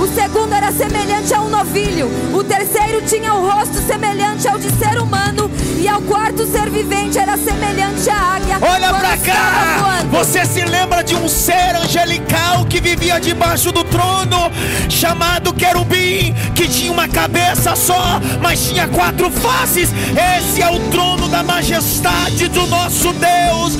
O 0.00 0.06
segundo 0.06 0.52
era 0.52 0.70
semelhante 0.70 1.34
a 1.34 1.40
um 1.40 1.48
novilho. 1.48 2.08
O 2.32 2.44
terceiro 2.44 3.02
tinha 3.02 3.34
o 3.34 3.48
rosto 3.48 3.78
semelhante 3.84 4.46
ao 4.46 4.56
de 4.56 4.70
ser 4.72 4.98
humano. 5.00 5.50
E 5.76 5.88
ao 5.88 6.00
quarto 6.02 6.46
ser 6.46 6.70
vivente 6.70 7.18
era 7.18 7.36
semelhante 7.36 8.08
à 8.08 8.36
águia. 8.36 8.58
Olha 8.60 8.94
pra 8.94 9.16
cá! 9.16 10.04
Você 10.10 10.44
se 10.44 10.64
lembra 10.64 11.02
de 11.02 11.14
um 11.16 11.28
ser 11.28 11.74
angelical 11.76 12.64
que 12.66 12.80
vivia 12.80 13.20
debaixo 13.20 13.72
do 13.72 13.82
trono, 13.84 14.50
chamado 14.88 15.52
querubim, 15.52 16.34
que 16.54 16.68
tinha 16.68 16.92
uma 16.92 17.08
cabeça 17.08 17.74
só, 17.74 18.20
mas 18.40 18.68
tinha 18.68 18.86
quatro 18.88 19.30
faces. 19.30 19.90
Esse 20.38 20.62
é 20.62 20.70
o 20.70 20.78
trono 20.90 21.28
da 21.28 21.42
majestade 21.42 22.48
do 22.48 22.66
nosso 22.66 23.12
Deus. 23.12 23.78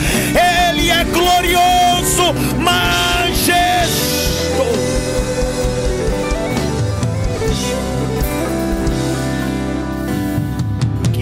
Ele 0.71 0.91
é 0.91 1.05
glorioso, 1.05 2.35
majestoso. 2.59 4.28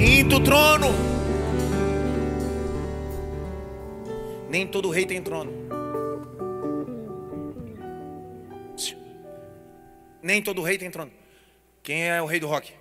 Quinto 0.06 0.40
trono. 0.40 0.86
Nem 4.48 4.64
todo 4.68 4.88
rei 4.88 5.04
tem 5.04 5.20
trono. 5.20 5.52
Nem 10.22 10.40
todo 10.40 10.62
rei 10.62 10.78
tem 10.78 10.92
trono. 10.92 11.10
Quem 11.82 12.08
é 12.08 12.22
o 12.22 12.26
rei 12.26 12.38
do 12.38 12.46
rock? 12.46 12.72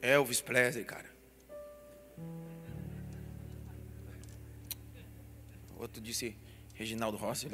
Elvis 0.00 0.40
Presley, 0.40 0.84
cara. 0.84 1.10
Outro 5.76 6.00
disse 6.00 6.36
Reginaldo 6.74 7.16
Rossi. 7.16 7.48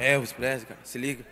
Elvis 0.00 0.32
Presley, 0.32 0.66
cara. 0.66 0.80
Se 0.82 0.98
liga. 0.98 1.24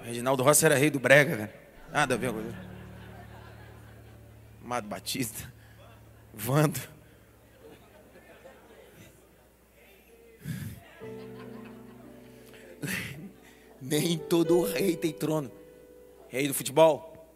Ô. 0.00 0.04
Reginaldo 0.04 0.42
Rossi 0.42 0.64
era 0.64 0.76
rei 0.76 0.90
do 0.90 0.98
brega, 0.98 1.36
cara. 1.36 1.54
Nada 1.92 2.14
a 2.14 2.18
ver 2.18 2.32
com. 2.32 2.40
Amado 4.64 4.88
Batista. 4.88 5.52
Vando. 6.32 6.80
Nem 13.80 14.18
todo 14.18 14.62
rei 14.62 14.96
tem 14.96 15.12
trono. 15.12 15.50
Rei 16.28 16.46
do 16.46 16.54
futebol, 16.54 17.28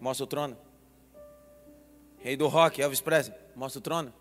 mostra 0.00 0.24
o 0.24 0.26
trono. 0.28 0.56
Rei 2.18 2.36
do 2.36 2.46
rock, 2.46 2.80
Elvis 2.80 3.00
Presley, 3.00 3.36
mostra 3.56 3.80
o 3.80 3.82
trono. 3.82 4.14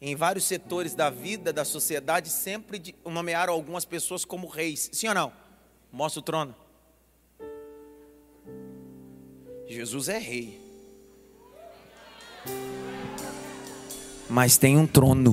Em 0.00 0.14
vários 0.14 0.44
setores 0.44 0.94
da 0.94 1.08
vida, 1.08 1.52
da 1.52 1.64
sociedade, 1.64 2.28
sempre 2.28 2.94
nomearam 3.04 3.52
algumas 3.52 3.84
pessoas 3.84 4.24
como 4.24 4.46
reis. 4.46 4.90
Sim 4.92 5.08
ou 5.08 5.14
não? 5.14 5.32
Mostra 5.90 6.20
o 6.20 6.22
trono. 6.22 6.54
Jesus 9.66 10.08
é 10.08 10.18
rei. 10.18 10.60
Mas 14.28 14.58
tem 14.58 14.76
um 14.76 14.86
trono. 14.86 15.32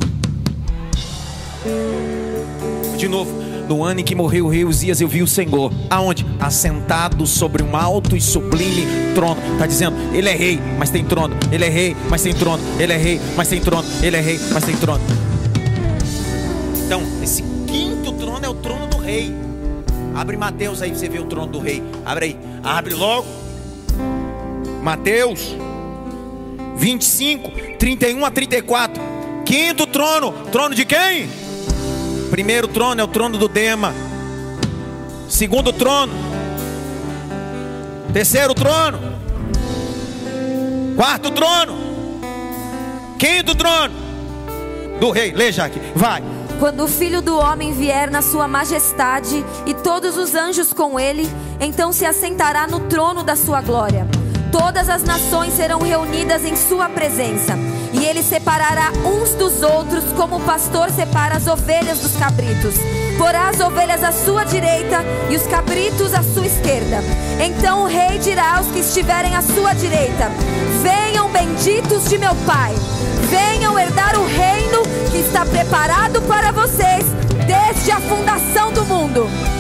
De 2.98 3.08
novo, 3.08 3.32
no 3.68 3.84
ano 3.84 4.00
em 4.00 4.04
que 4.04 4.16
morreu 4.16 4.46
o 4.46 4.50
rei 4.50 4.66
Uzias, 4.66 5.02
eu 5.02 5.08
vi 5.08 5.22
o 5.22 5.28
Senhor. 5.28 5.72
Aonde? 5.90 6.26
Assentado 6.40 7.26
sobre 7.26 7.64
um 7.64 7.76
alto 7.76 8.16
e 8.16 8.22
sublime 8.22 8.86
trono. 9.14 9.42
Está 9.54 9.66
dizendo, 9.66 9.96
ele 10.14 10.30
é 10.30 10.36
rei, 10.36 10.60
mas 10.78 10.90
tem 10.90 11.04
trono. 11.04 11.36
Ele 11.52 11.66
é 11.66 11.70
rei, 11.70 11.96
mas 12.10 12.22
tem 12.22 12.34
trono. 12.34 12.64
Ele 12.80 12.94
é 12.94 12.98
rei, 12.98 13.22
mas 13.36 13.48
tem 13.48 13.62
trono. 13.62 13.88
Ele 14.02 14.18
é 14.18 14.22
rei, 14.22 14.40
mas 14.52 14.64
tem 14.64 14.76
trono. 14.76 15.04
Então, 16.86 17.02
esse 17.22 17.44
quinto 17.68 18.12
trono 18.14 18.46
é 18.46 18.50
o 18.50 18.54
trono 18.54 18.88
do 18.88 18.98
rei. 18.98 19.34
Abre 20.16 20.38
Mateus 20.38 20.82
aí, 20.82 20.92
você 20.92 21.10
vê 21.10 21.20
o 21.20 21.26
trono 21.26 21.52
do 21.52 21.60
rei. 21.60 21.82
Abre 22.06 22.26
aí. 22.26 22.38
Abre 22.64 22.94
logo. 22.94 23.26
Mateus 24.82 25.56
25, 26.76 27.78
31 27.80 28.26
a 28.26 28.32
34. 28.32 29.02
Quinto 29.46 29.88
trono. 29.88 30.32
Trono 30.52 30.76
de 30.76 30.86
quem? 30.86 31.43
Primeiro 32.34 32.68
trono 32.68 33.00
é 33.00 33.04
o 33.04 33.08
trono 33.08 33.38
do 33.38 33.48
Dema. 33.48 33.94
Segundo 35.30 35.72
trono. 35.72 36.12
Terceiro 38.12 38.56
trono. 38.56 38.98
Quarto 40.96 41.30
trono. 41.30 41.78
Quinto 43.20 43.54
trono. 43.54 43.94
Do 45.00 45.12
rei. 45.12 45.32
Lê, 45.32 45.52
Jaque. 45.52 45.80
Vai. 45.94 46.24
Quando 46.60 46.86
o 46.86 46.88
filho 46.88 47.22
do 47.22 47.38
homem 47.38 47.72
vier 47.72 48.10
na 48.10 48.24
sua 48.24 48.48
majestade 48.48 49.46
e 49.68 49.76
todos 49.76 50.18
os 50.18 50.34
anjos 50.34 50.74
com 50.74 51.00
ele, 51.00 51.30
então 51.60 51.94
se 51.94 52.04
assentará 52.04 52.66
no 52.66 52.80
trono 52.88 53.22
da 53.22 53.36
sua 53.36 53.62
glória. 53.62 54.08
Todas 54.52 54.90
as 54.90 55.04
nações 55.04 55.54
serão 55.54 55.82
reunidas 55.82 56.44
em 56.44 56.56
sua 56.56 56.90
presença 56.90 57.56
e 58.04 58.06
ele 58.06 58.22
separará 58.22 58.92
uns 59.06 59.34
dos 59.36 59.64
outros, 59.64 60.04
como 60.18 60.36
o 60.36 60.40
pastor 60.42 60.90
separa 60.90 61.38
as 61.38 61.48
ovelhas 61.48 62.00
dos 62.00 62.18
cabritos. 62.18 62.76
Porá 63.18 63.48
as 63.48 63.62
ovelhas 63.62 64.04
à 64.04 64.12
sua 64.12 64.44
direita 64.44 65.06
e 65.30 65.36
os 65.38 65.48
cabritos 65.48 66.14
à 66.14 66.22
sua 66.22 66.46
esquerda. 66.46 66.98
Então 67.40 67.84
o 67.84 67.88
rei 67.88 68.20
dirá 68.20 68.58
aos 68.58 68.68
que 68.68 68.80
estiverem 68.80 69.34
à 69.36 69.42
sua 69.42 69.74
direita: 69.74 70.30
Venham 70.82 71.32
benditos 71.32 72.10
de 72.10 72.18
meu 72.18 72.36
Pai, 72.46 72.74
venham 73.30 73.80
herdar 73.80 74.20
o 74.20 74.26
reino 74.26 74.84
que 75.10 75.20
está 75.20 75.46
preparado 75.46 76.22
para 76.24 76.52
vocês 76.52 77.06
desde 77.48 77.90
a 77.92 78.02
fundação 78.02 78.74
do 78.74 78.84
mundo. 78.84 79.53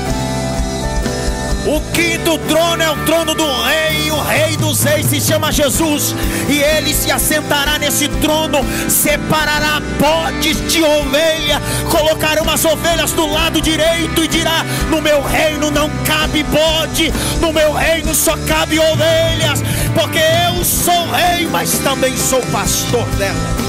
O 1.66 1.80
quinto 1.94 2.38
trono 2.40 2.84
é 2.84 2.92
o 2.92 3.06
trono 3.06 3.34
do 3.34 3.46
rei, 3.62 4.12
o 4.12 4.22
rei 4.22 4.58
dos 4.58 4.84
reis 4.84 5.06
se 5.06 5.22
chama 5.22 5.50
Jesus, 5.50 6.14
e 6.50 6.60
ele 6.60 6.94
se 6.94 7.10
assentará 7.10 7.80
nesse 7.80 8.10
trono, 8.10 8.60
separará 8.90 9.82
bodes 9.98 10.58
de 10.70 10.84
ovelha, 10.84 11.62
colocará 11.90 12.42
umas 12.42 12.66
ovelhas 12.66 13.14
do 13.14 13.26
lado 13.26 13.62
direito 13.62 14.26
e 14.26 14.28
dirá: 14.28 14.66
No 14.90 15.02
meu 15.02 15.22
reino 15.22 15.72
não 15.72 15.90
cabe 16.04 16.44
bode, 16.44 17.14
no 17.40 17.54
meu 17.54 17.72
reino 17.72 18.14
só 18.14 18.36
cabe 18.46 18.78
ovelhas, 18.78 19.64
porque 19.96 20.20
eu 20.20 20.66
sou 20.66 21.10
rei, 21.12 21.48
mas 21.48 21.78
também 21.80 22.18
sou 22.18 22.42
pastor 22.48 23.06
dela. 23.12 23.64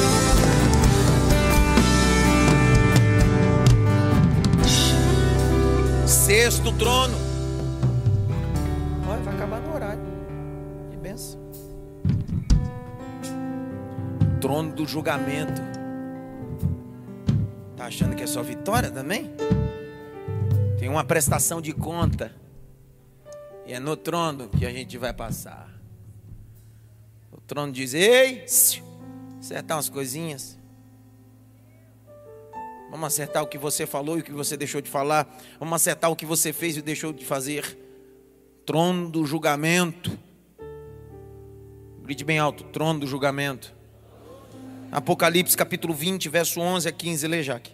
Sexto 6.07 6.73
trono 6.73 7.24
trono 14.45 14.75
do 14.75 14.87
julgamento. 14.87 15.63
Tá 17.75 17.87
achando 17.87 18.15
que 18.15 18.23
é 18.23 18.27
só 18.27 18.43
vitória 18.43 18.91
também? 18.91 19.35
Tem 20.79 20.87
uma 20.87 21.03
prestação 21.03 21.63
de 21.63 21.73
conta. 21.73 22.31
E 23.65 23.73
é 23.73 23.81
no 23.81 23.97
trono 23.97 24.51
que 24.51 24.67
a 24.67 24.71
gente 24.71 24.99
vai 24.99 25.15
passar. 25.15 25.67
O 27.33 27.41
trono 27.41 27.73
diz: 27.73 27.95
Ei, 27.95 28.45
acertar 29.41 29.79
umas 29.79 29.89
coisinhas. 29.89 30.59
Vamos 32.91 33.07
acertar 33.07 33.43
o 33.43 33.47
que 33.47 33.57
você 33.57 33.87
falou 33.87 34.19
e 34.19 34.21
o 34.21 34.25
que 34.25 34.31
você 34.31 34.59
deixou 34.59 34.83
de 34.83 34.91
falar. 34.91 35.27
Vamos 35.59 35.75
acertar 35.75 36.11
o 36.11 36.17
que 36.17 36.27
você 36.27 36.53
fez 36.53 36.77
e 36.77 36.83
deixou 36.83 37.15
de 37.15 37.25
fazer. 37.25 37.79
Trono 38.67 39.09
do 39.09 39.25
julgamento. 39.25 40.19
Grite 42.03 42.25
bem 42.25 42.39
alto: 42.39 42.63
trono 42.65 43.01
do 43.01 43.07
julgamento. 43.07 43.74
Apocalipse 44.95 45.57
capítulo 45.57 45.93
20, 45.93 46.29
verso 46.29 46.61
11 46.61 46.89
a 46.89 46.93
15, 46.93 47.27
lê, 47.27 47.43
Jaque. 47.43 47.73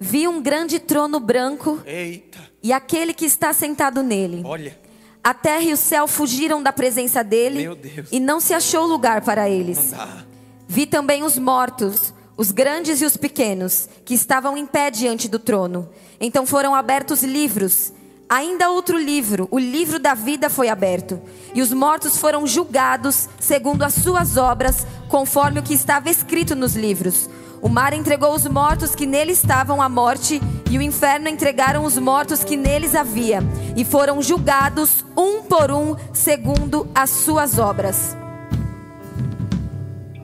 Vi 0.00 0.26
um 0.26 0.42
grande 0.42 0.80
trono 0.80 1.20
branco 1.20 1.80
Eita. 1.86 2.40
e 2.60 2.72
aquele 2.72 3.14
que 3.14 3.24
está 3.24 3.52
sentado 3.52 4.02
nele. 4.02 4.42
Olha. 4.44 4.76
A 5.22 5.32
terra 5.32 5.62
e 5.62 5.72
o 5.72 5.76
céu 5.76 6.08
fugiram 6.08 6.60
da 6.60 6.72
presença 6.72 7.22
dele 7.22 7.68
e 8.10 8.18
não 8.18 8.40
se 8.40 8.52
achou 8.52 8.86
lugar 8.86 9.22
para 9.22 9.48
eles. 9.48 9.94
Vi 10.66 10.86
também 10.86 11.22
os 11.22 11.38
mortos, 11.38 12.12
os 12.36 12.50
grandes 12.50 13.00
e 13.02 13.04
os 13.04 13.16
pequenos, 13.16 13.88
que 14.04 14.14
estavam 14.14 14.56
em 14.56 14.66
pé 14.66 14.90
diante 14.90 15.28
do 15.28 15.38
trono. 15.38 15.88
Então 16.20 16.44
foram 16.44 16.74
abertos 16.74 17.22
livros 17.22 17.92
Ainda 18.28 18.70
outro 18.70 18.98
livro, 18.98 19.46
o 19.50 19.58
livro 19.58 19.98
da 19.98 20.14
vida 20.14 20.48
foi 20.48 20.68
aberto, 20.68 21.20
e 21.54 21.60
os 21.60 21.72
mortos 21.72 22.16
foram 22.16 22.46
julgados 22.46 23.28
segundo 23.38 23.82
as 23.82 23.94
suas 23.94 24.36
obras, 24.36 24.86
conforme 25.08 25.60
o 25.60 25.62
que 25.62 25.74
estava 25.74 26.08
escrito 26.08 26.54
nos 26.54 26.74
livros. 26.74 27.28
O 27.60 27.68
mar 27.68 27.92
entregou 27.92 28.34
os 28.34 28.46
mortos 28.46 28.94
que 28.94 29.06
nele 29.06 29.32
estavam 29.32 29.80
à 29.80 29.88
morte, 29.88 30.40
e 30.70 30.78
o 30.78 30.82
inferno 30.82 31.28
entregaram 31.28 31.84
os 31.84 31.98
mortos 31.98 32.42
que 32.42 32.56
neles 32.56 32.94
havia, 32.94 33.40
e 33.76 33.84
foram 33.84 34.22
julgados 34.22 35.04
um 35.16 35.42
por 35.42 35.70
um, 35.70 35.94
segundo 36.12 36.88
as 36.94 37.10
suas 37.10 37.58
obras. 37.58 38.16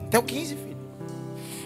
Até 0.07 0.17
o 0.17 0.23
15, 0.23 0.57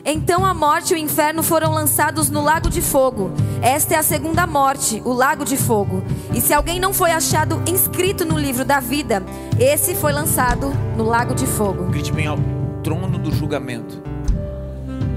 então 0.05 0.45
a 0.45 0.53
morte 0.53 0.93
e 0.93 0.95
o 0.95 0.99
inferno 0.99 1.41
foram 1.41 1.73
lançados 1.73 2.29
no 2.29 2.43
lago 2.43 2.69
de 2.69 2.79
fogo. 2.79 3.31
Esta 3.59 3.95
é 3.95 3.97
a 3.97 4.03
segunda 4.03 4.45
morte, 4.45 5.01
o 5.03 5.11
lago 5.11 5.43
de 5.43 5.57
fogo. 5.57 6.03
E 6.31 6.39
se 6.39 6.53
alguém 6.53 6.79
não 6.79 6.93
foi 6.93 7.09
achado 7.09 7.59
inscrito 7.67 8.23
no 8.23 8.37
livro 8.37 8.63
da 8.63 8.79
vida, 8.79 9.23
esse 9.59 9.95
foi 9.95 10.13
lançado 10.13 10.69
no 10.95 11.03
lago 11.03 11.33
de 11.33 11.47
fogo. 11.47 11.85
Grite 11.85 12.11
bem 12.11 12.27
ao 12.27 12.37
trono 12.83 13.17
do 13.17 13.31
julgamento. 13.31 13.99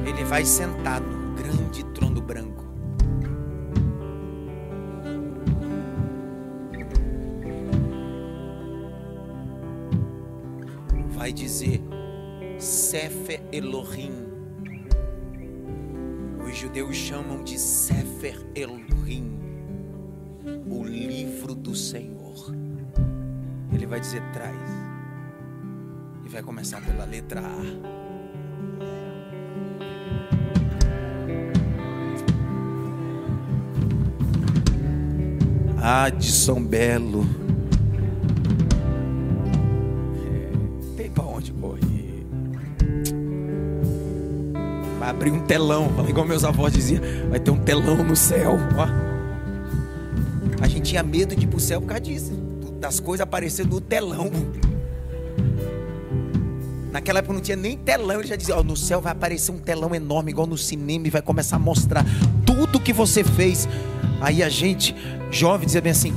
Ele 0.07 0.25
vai 0.25 0.47
sentar 0.47 1.03
no 1.03 1.35
grande 1.35 1.85
trono 1.85 2.23
branco. 2.23 2.65
Vai 11.11 11.31
dizer: 11.31 11.83
Sefer 12.59 13.43
Elohim 13.53 14.28
judeus 16.69 16.97
chamam 16.97 17.43
de 17.43 17.59
Sefer 17.59 18.39
Elohim, 18.55 19.41
o 20.69 20.85
livro 20.85 21.55
do 21.55 21.75
Senhor. 21.75 22.55
Ele 23.73 23.87
vai 23.87 23.99
dizer: 23.99 24.21
traz. 24.35 24.55
E 26.27 26.29
vai 26.29 26.43
começar 26.43 26.83
pela 26.83 27.07
letra 27.07 27.41
A. 35.81 36.05
Adson 36.05 36.63
Belo. 36.63 37.48
Abrir 45.09 45.31
um 45.31 45.41
telão, 45.41 45.89
igual 46.09 46.27
meus 46.27 46.45
avós 46.45 46.73
diziam, 46.73 47.03
vai 47.31 47.41
ter 47.41 47.51
um 47.51 47.59
telão 47.59 48.05
no 48.05 48.15
céu. 48.15 48.59
Ó. 48.77 48.87
A 50.63 50.69
gente 50.69 50.91
tinha 50.91 51.03
medo 51.03 51.35
de 51.35 51.45
ir 51.45 51.49
pro 51.49 51.61
céu 51.61 51.81
por 51.81 51.89
causa 51.89 52.03
disso, 52.03 52.33
das 52.81 53.01
coisas 53.01 53.23
aparecendo 53.23 53.71
no 53.71 53.81
telão. 53.81 54.31
Naquela 56.91 57.19
época 57.19 57.35
não 57.35 57.41
tinha 57.41 57.57
nem 57.57 57.77
telão, 57.77 58.19
ele 58.19 58.29
já 58.29 58.37
dizia: 58.37 58.57
Ó, 58.57 58.63
no 58.63 58.77
céu 58.77 59.01
vai 59.01 59.13
aparecer 59.13 59.53
um 59.53 59.59
telão 59.59 59.95
enorme, 59.95 60.31
igual 60.31 60.47
no 60.47 60.57
cinema, 60.57 61.07
e 61.07 61.11
vai 61.11 61.23
começar 61.23 61.57
a 61.57 61.59
mostrar 61.59 62.05
tudo 62.45 62.81
que 62.81 62.93
você 62.93 63.23
fez. 63.23 63.69
Aí 64.21 64.43
a 64.43 64.49
gente, 64.49 64.97
jovem, 65.31 65.67
dizia 65.67 65.81
bem 65.81 65.93
assim: 65.93 66.13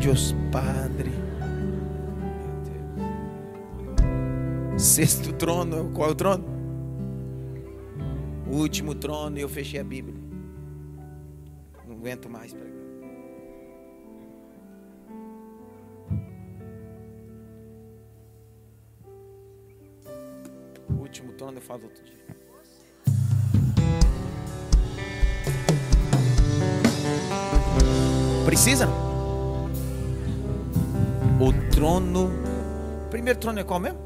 Deus 0.00 0.34
Padre. 0.50 1.12
Sexto 4.76 5.32
trono, 5.32 5.90
qual 5.94 6.10
é 6.10 6.12
o 6.12 6.14
trono? 6.14 6.55
Último 8.56 8.94
trono, 8.94 9.36
e 9.36 9.42
eu 9.42 9.50
fechei 9.50 9.78
a 9.78 9.84
Bíblia. 9.84 10.18
Não 11.86 11.94
aguento 11.94 12.26
mais 12.26 12.54
pregar. 12.54 12.72
O 20.88 20.94
último 20.94 21.34
trono 21.34 21.58
eu 21.58 21.60
falo 21.60 21.84
outro 21.84 22.02
dia. 22.02 22.16
Precisa? 28.46 28.88
O 31.38 31.70
trono. 31.74 32.30
Primeiro 33.10 33.38
trono 33.38 33.60
é 33.60 33.64
qual 33.64 33.80
mesmo? 33.80 33.98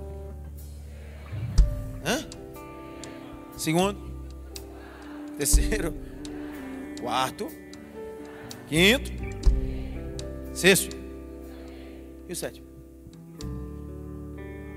Hã? 2.05 2.26
Segundo. 3.57 4.09
Terceiro. 5.41 5.95
Quarto. 7.01 7.49
Quinto. 8.68 9.11
Sexto. 10.53 10.95
E 12.28 12.32
o 12.34 12.36
sétimo? 12.36 12.66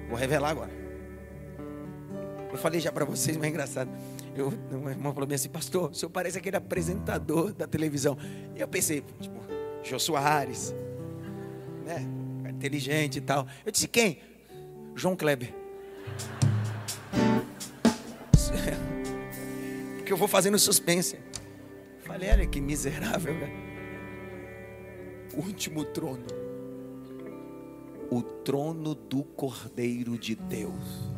Vou 0.07 0.17
revelar 0.17 0.51
agora. 0.51 0.71
Eu 2.49 2.57
falei 2.57 2.79
já 2.79 2.93
para 2.93 3.03
vocês, 3.03 3.35
mas 3.35 3.47
é 3.47 3.49
engraçado. 3.49 3.89
Eu, 4.37 4.53
uma 4.71 4.91
irmã 4.91 5.13
falou 5.13 5.27
assim, 5.33 5.49
pastor, 5.49 5.91
o 5.91 5.93
senhor 5.93 6.09
parece 6.09 6.37
aquele 6.37 6.55
apresentador 6.55 7.51
da 7.51 7.67
televisão. 7.67 8.17
E 8.55 8.61
eu 8.61 8.67
pensei, 8.69 9.03
tipo, 9.19 9.35
Jô 9.83 9.99
Soares, 9.99 10.73
né? 11.85 12.07
Inteligente 12.49 13.17
e 13.17 13.21
tal. 13.21 13.45
Eu 13.65 13.71
disse, 13.71 13.89
quem? 13.89 14.17
João 14.95 15.13
Kleber. 15.13 15.53
Porque 20.03 20.11
eu 20.11 20.17
vou 20.17 20.27
fazendo 20.27 20.59
suspense. 20.59 21.17
Falei, 21.99 22.29
olha 22.29 22.45
que 22.45 22.59
miserável, 22.59 23.39
cara. 23.39 23.53
Último 25.33 25.85
trono. 25.85 26.25
O 28.11 28.21
trono 28.21 28.95
do 28.95 29.23
Cordeiro 29.23 30.17
de 30.17 30.35
Deus. 30.35 31.09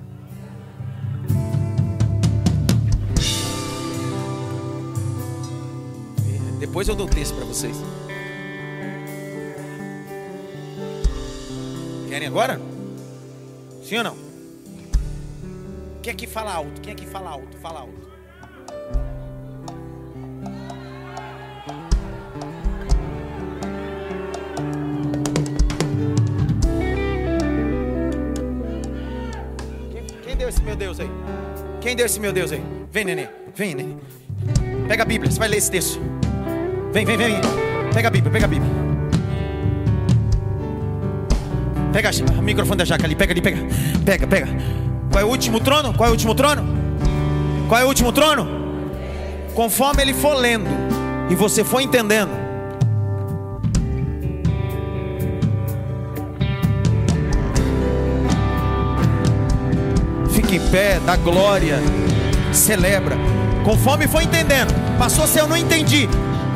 Depois 6.60 6.88
eu 6.88 6.96
dou 6.96 7.08
o 7.08 7.10
texto 7.10 7.34
para 7.34 7.46
vocês. 7.46 7.76
Querem 12.08 12.28
agora? 12.28 12.62
Sim 13.84 13.98
ou 13.98 14.04
não? 14.04 14.18
Quem 16.04 16.14
aqui 16.14 16.28
fala 16.28 16.54
alto? 16.54 16.80
Quem 16.82 16.94
aqui 16.94 17.08
fala 17.08 17.32
alto? 17.32 17.58
Fala 17.58 17.80
alto. 17.80 18.14
Meu 30.76 30.78
Deus 30.78 31.00
aí? 31.00 31.10
Quem 31.80 31.96
deu 31.96 32.06
esse 32.06 32.20
meu 32.20 32.34
Deus 32.34 32.52
aí? 32.52 32.62
Vem, 32.92 33.06
neném. 33.06 33.30
Vem, 33.56 33.74
neném. 33.74 33.98
Pega 34.88 35.04
a 35.04 35.06
Bíblia, 35.06 35.32
você 35.32 35.40
vai 35.40 35.48
ler 35.48 35.58
esse 35.58 35.72
texto. 35.72 36.02
Vem, 36.92 37.06
vem, 37.06 37.18
vem. 37.18 37.36
Pega 37.94 38.10
a 38.10 38.12
Bíblia, 38.12 38.32
pega 38.32 38.46
a 38.46 38.48
Bíblia. 38.48 38.72
Pega 41.94 42.10
o 42.38 42.42
microfone 42.42 42.78
da 42.78 42.86
jaca 42.86 43.06
ali, 43.06 43.16
pega 43.16 43.32
ali, 43.32 43.42
pega. 43.42 43.58
Pega, 44.06 44.28
pega. 44.28 44.48
Qual 45.12 45.22
é 45.22 45.26
o 45.26 45.30
último 45.30 45.62
trono? 45.62 45.94
Qual 45.94 46.08
é 46.08 46.10
o 46.10 46.12
último 46.12 46.36
trono? 46.36 46.64
Qual 47.70 47.80
é 47.80 47.86
o 47.86 47.88
último 47.88 48.12
trono? 48.12 48.46
Conforme 49.54 50.02
ele 50.02 50.14
for 50.14 50.34
lendo 50.34 50.70
e 51.30 51.36
você 51.36 51.64
for 51.64 51.80
entendendo. 51.80 52.45
Em 60.56 60.60
pé, 60.70 61.01
dá 61.06 61.18
glória, 61.18 61.82
celebra. 62.53 63.18
Conforme 63.66 64.08
for 64.08 64.22
entendendo. 64.22 64.74
Passou 64.97 65.28
se 65.28 65.38
eu 65.38 65.49
não 65.49 65.58
entendi. 65.58 66.08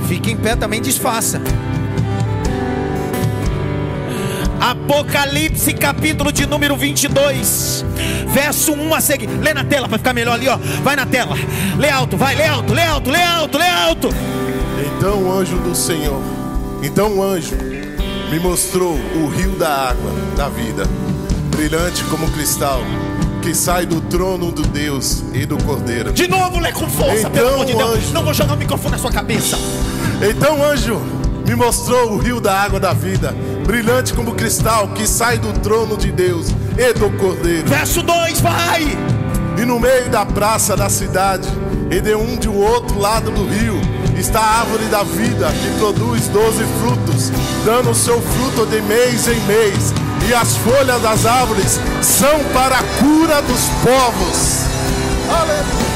Fique 0.08 0.32
em 0.32 0.38
pé 0.38 0.56
também, 0.56 0.82
desfaça. 0.82 1.41
Apocalipse, 4.58 5.74
capítulo 5.74 6.32
de 6.32 6.45
número 6.45 6.78
22, 6.78 7.84
verso 8.28 8.72
1 8.72 8.95
a 8.95 9.02
seguir. 9.02 9.28
Lê 9.28 9.54
na 9.54 9.66
tela 9.66 9.89
para 9.89 9.97
ficar 9.97 10.14
melhor 10.14 10.36
ali, 10.36 10.47
ó. 10.47 10.58
Vai 10.82 10.95
na 10.95 11.06
tela. 11.06 11.36
Lê 11.78 11.89
alto, 11.89 12.16
vai, 12.16 12.36
lê 12.36 12.45
alto, 12.45 12.74
lê 12.74 12.84
alto, 12.84 13.10
lê 13.10 13.22
alto, 13.22 13.58
lê 13.58 13.68
alto. 13.68 14.10
Então 14.95 15.24
o 15.24 15.34
anjo 15.34 15.58
do 15.58 15.76
Senhor, 15.76 16.22
então 16.82 17.18
o 17.18 17.22
anjo 17.22 17.58
me 18.32 18.39
mostrou 18.39 18.93
o 18.93 19.28
rio 19.28 19.52
da 19.58 19.89
água 19.89 20.12
da 20.38 20.47
vida, 20.47 20.84
brilhante 21.52 22.02
como 22.06 22.32
cristal, 22.32 22.82
que 23.42 23.54
sai 23.56 23.86
do 23.86 24.02
trono 24.02 24.52
do 24.52 24.62
Deus 24.64 25.24
e 25.34 25.46
do 25.46 25.58
Cordeiro. 25.64 26.12
De 26.12 26.28
novo, 26.28 26.60
lê 26.60 26.72
com 26.72 26.88
força, 26.90 27.20
Então, 27.20 27.32
pelo 27.32 27.50
amor 27.54 27.66
de 27.66 27.74
Deus. 27.76 27.90
anjo. 27.98 28.14
Não 28.14 28.24
vou 28.24 28.34
jogar 28.34 28.54
o 28.54 28.58
microfone 28.58 28.92
na 28.92 28.98
sua 28.98 29.12
cabeça. 29.12 29.58
Então 30.22 30.60
o 30.60 30.64
anjo 30.64 31.00
me 31.48 31.56
mostrou 31.56 32.12
o 32.14 32.18
rio 32.18 32.40
da 32.42 32.54
água 32.62 32.80
da 32.80 32.94
vida, 32.94 33.34
brilhante 33.66 34.14
como 34.14 34.34
cristal, 34.36 34.90
que 34.90 35.08
sai 35.08 35.38
do 35.38 35.52
trono 35.60 35.98
de 35.98 36.12
Deus 36.12 36.48
e 36.78 36.94
do 36.94 37.10
Cordeiro. 37.18 37.68
Verso 37.68 38.04
2, 38.04 38.40
vai. 38.42 38.84
E 39.58 39.66
no 39.66 39.80
meio 39.80 40.10
da 40.10 40.26
praça 40.26 40.76
da 40.76 40.90
cidade, 40.90 41.48
e 41.90 42.00
de 42.00 42.14
um 42.16 42.38
de 42.38 42.48
um 42.48 42.58
outro 42.58 43.00
lado 43.00 43.32
do 43.32 43.46
rio, 43.48 43.80
está 44.18 44.40
a 44.40 44.60
árvore 44.60 44.86
da 44.86 45.04
vida, 45.04 45.48
que 45.52 45.80
produz 45.80 46.28
doze 46.28 46.64
frutos, 46.82 47.32
dando 47.66 47.90
o 47.92 47.96
seu 47.96 48.22
fruto 48.22 48.66
de 48.68 48.82
mês 48.84 49.28
em 49.28 49.40
mês. 49.42 49.94
E 50.30 50.34
as 50.34 50.58
folhas 50.58 51.02
das 51.02 51.26
árvores 51.26 51.80
são 52.04 52.44
para 52.54 52.78
a 52.78 52.84
cura 52.84 53.42
dos 53.42 53.62
povos. 53.82 54.66
Aleluia. 55.28 55.90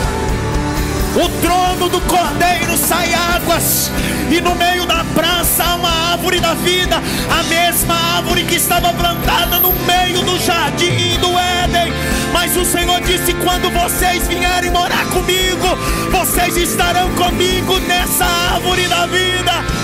O 1.23 1.29
trono 1.39 1.87
do 1.87 2.01
cordeiro 2.01 2.75
sai 2.75 3.13
águas, 3.13 3.91
e 4.31 4.41
no 4.41 4.55
meio 4.55 4.87
da 4.87 5.05
praça 5.13 5.63
há 5.63 5.75
uma 5.75 6.13
árvore 6.13 6.39
da 6.39 6.55
vida, 6.55 6.95
a 7.29 7.43
mesma 7.43 7.93
árvore 8.15 8.43
que 8.45 8.55
estava 8.55 8.91
plantada 8.91 9.59
no 9.59 9.71
meio 9.71 10.23
do 10.23 10.39
jardim 10.39 11.19
do 11.19 11.37
Éden. 11.37 11.93
Mas 12.31 12.57
o 12.57 12.65
Senhor 12.65 13.01
disse: 13.01 13.35
quando 13.35 13.69
vocês 13.69 14.27
vierem 14.27 14.71
morar 14.71 15.05
comigo, 15.11 15.77
vocês 16.09 16.57
estarão 16.57 17.07
comigo 17.11 17.77
nessa 17.81 18.25
árvore 18.25 18.87
da 18.87 19.05
vida. 19.05 19.82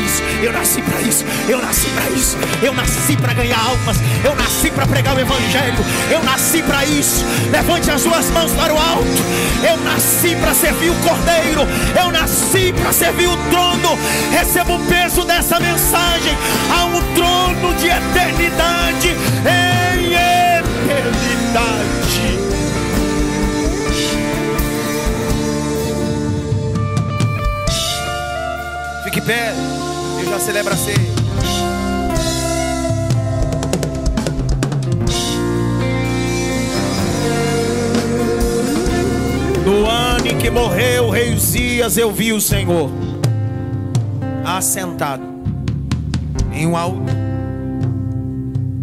Isso, 0.00 0.22
eu 0.42 0.52
nasci 0.52 0.82
para 0.82 1.00
isso, 1.00 1.24
eu 1.48 1.60
nasci 1.60 1.88
para 1.90 2.10
isso, 2.10 2.36
eu 2.62 2.72
nasci 2.74 3.16
para 3.16 3.32
ganhar 3.34 3.58
almas, 3.58 3.96
eu 4.24 4.34
nasci 4.34 4.70
para 4.70 4.86
pregar 4.86 5.16
o 5.16 5.20
Evangelho, 5.20 5.84
eu 6.10 6.22
nasci 6.22 6.62
para 6.62 6.84
isso. 6.84 7.24
Levante 7.50 7.90
as 7.90 8.00
suas 8.00 8.30
mãos 8.30 8.52
para 8.52 8.72
o 8.74 8.78
alto. 8.78 9.22
Eu 9.62 9.76
nasci 9.78 10.34
para 10.36 10.54
servir 10.54 10.90
o 10.90 10.94
Cordeiro, 10.96 11.66
eu 12.00 12.10
nasci 12.10 12.72
para 12.72 12.92
servir 12.92 13.28
o 13.28 13.36
trono. 13.50 13.98
Receba 14.30 14.72
o 14.72 14.78
peso 14.86 15.24
dessa 15.24 15.60
mensagem. 15.60 16.36
Há 16.70 16.84
um 16.86 17.00
trono 17.14 17.74
de 17.74 17.86
eternidade 17.88 19.08
em 19.08 20.14
eternidade. 20.14 21.10
Fique 29.04 29.20
pé, 29.20 29.52
já 30.30 30.38
celebro 30.38 30.72
a 30.72 30.76
ceia. 30.76 30.96
No 39.66 39.86
ano 39.86 40.26
em 40.28 40.38
que 40.38 40.48
morreu 40.50 41.06
o 41.06 41.10
rei 41.10 41.34
Uzias, 41.34 41.96
eu 41.96 42.12
vi 42.12 42.32
o 42.32 42.40
Senhor 42.40 42.90
assentado 44.44 45.24
em 46.52 46.64
um 46.64 46.76
alto, 46.76 47.12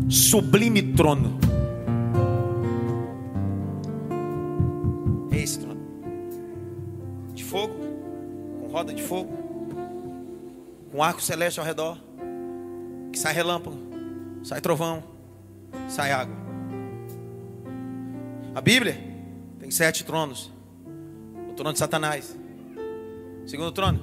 sublime 0.10 0.82
trono. 0.82 1.38
Esse 5.32 5.60
trono 5.60 5.80
de 7.34 7.44
fogo, 7.46 7.74
com 8.60 8.68
roda 8.68 8.94
de 8.94 9.02
fogo 9.02 9.47
um 10.98 11.04
arco 11.04 11.22
celeste 11.22 11.60
ao 11.60 11.66
redor, 11.66 11.96
que 13.12 13.20
sai 13.20 13.32
relâmpago, 13.32 13.78
sai 14.44 14.60
trovão, 14.60 15.04
sai 15.88 16.12
água. 16.12 16.36
A 18.56 18.60
Bíblia 18.60 18.98
tem 19.60 19.70
sete 19.70 20.04
tronos: 20.04 20.52
o 21.52 21.54
trono 21.54 21.72
de 21.72 21.78
Satanás, 21.78 22.36
segundo 23.46 23.72
trono, 23.72 24.00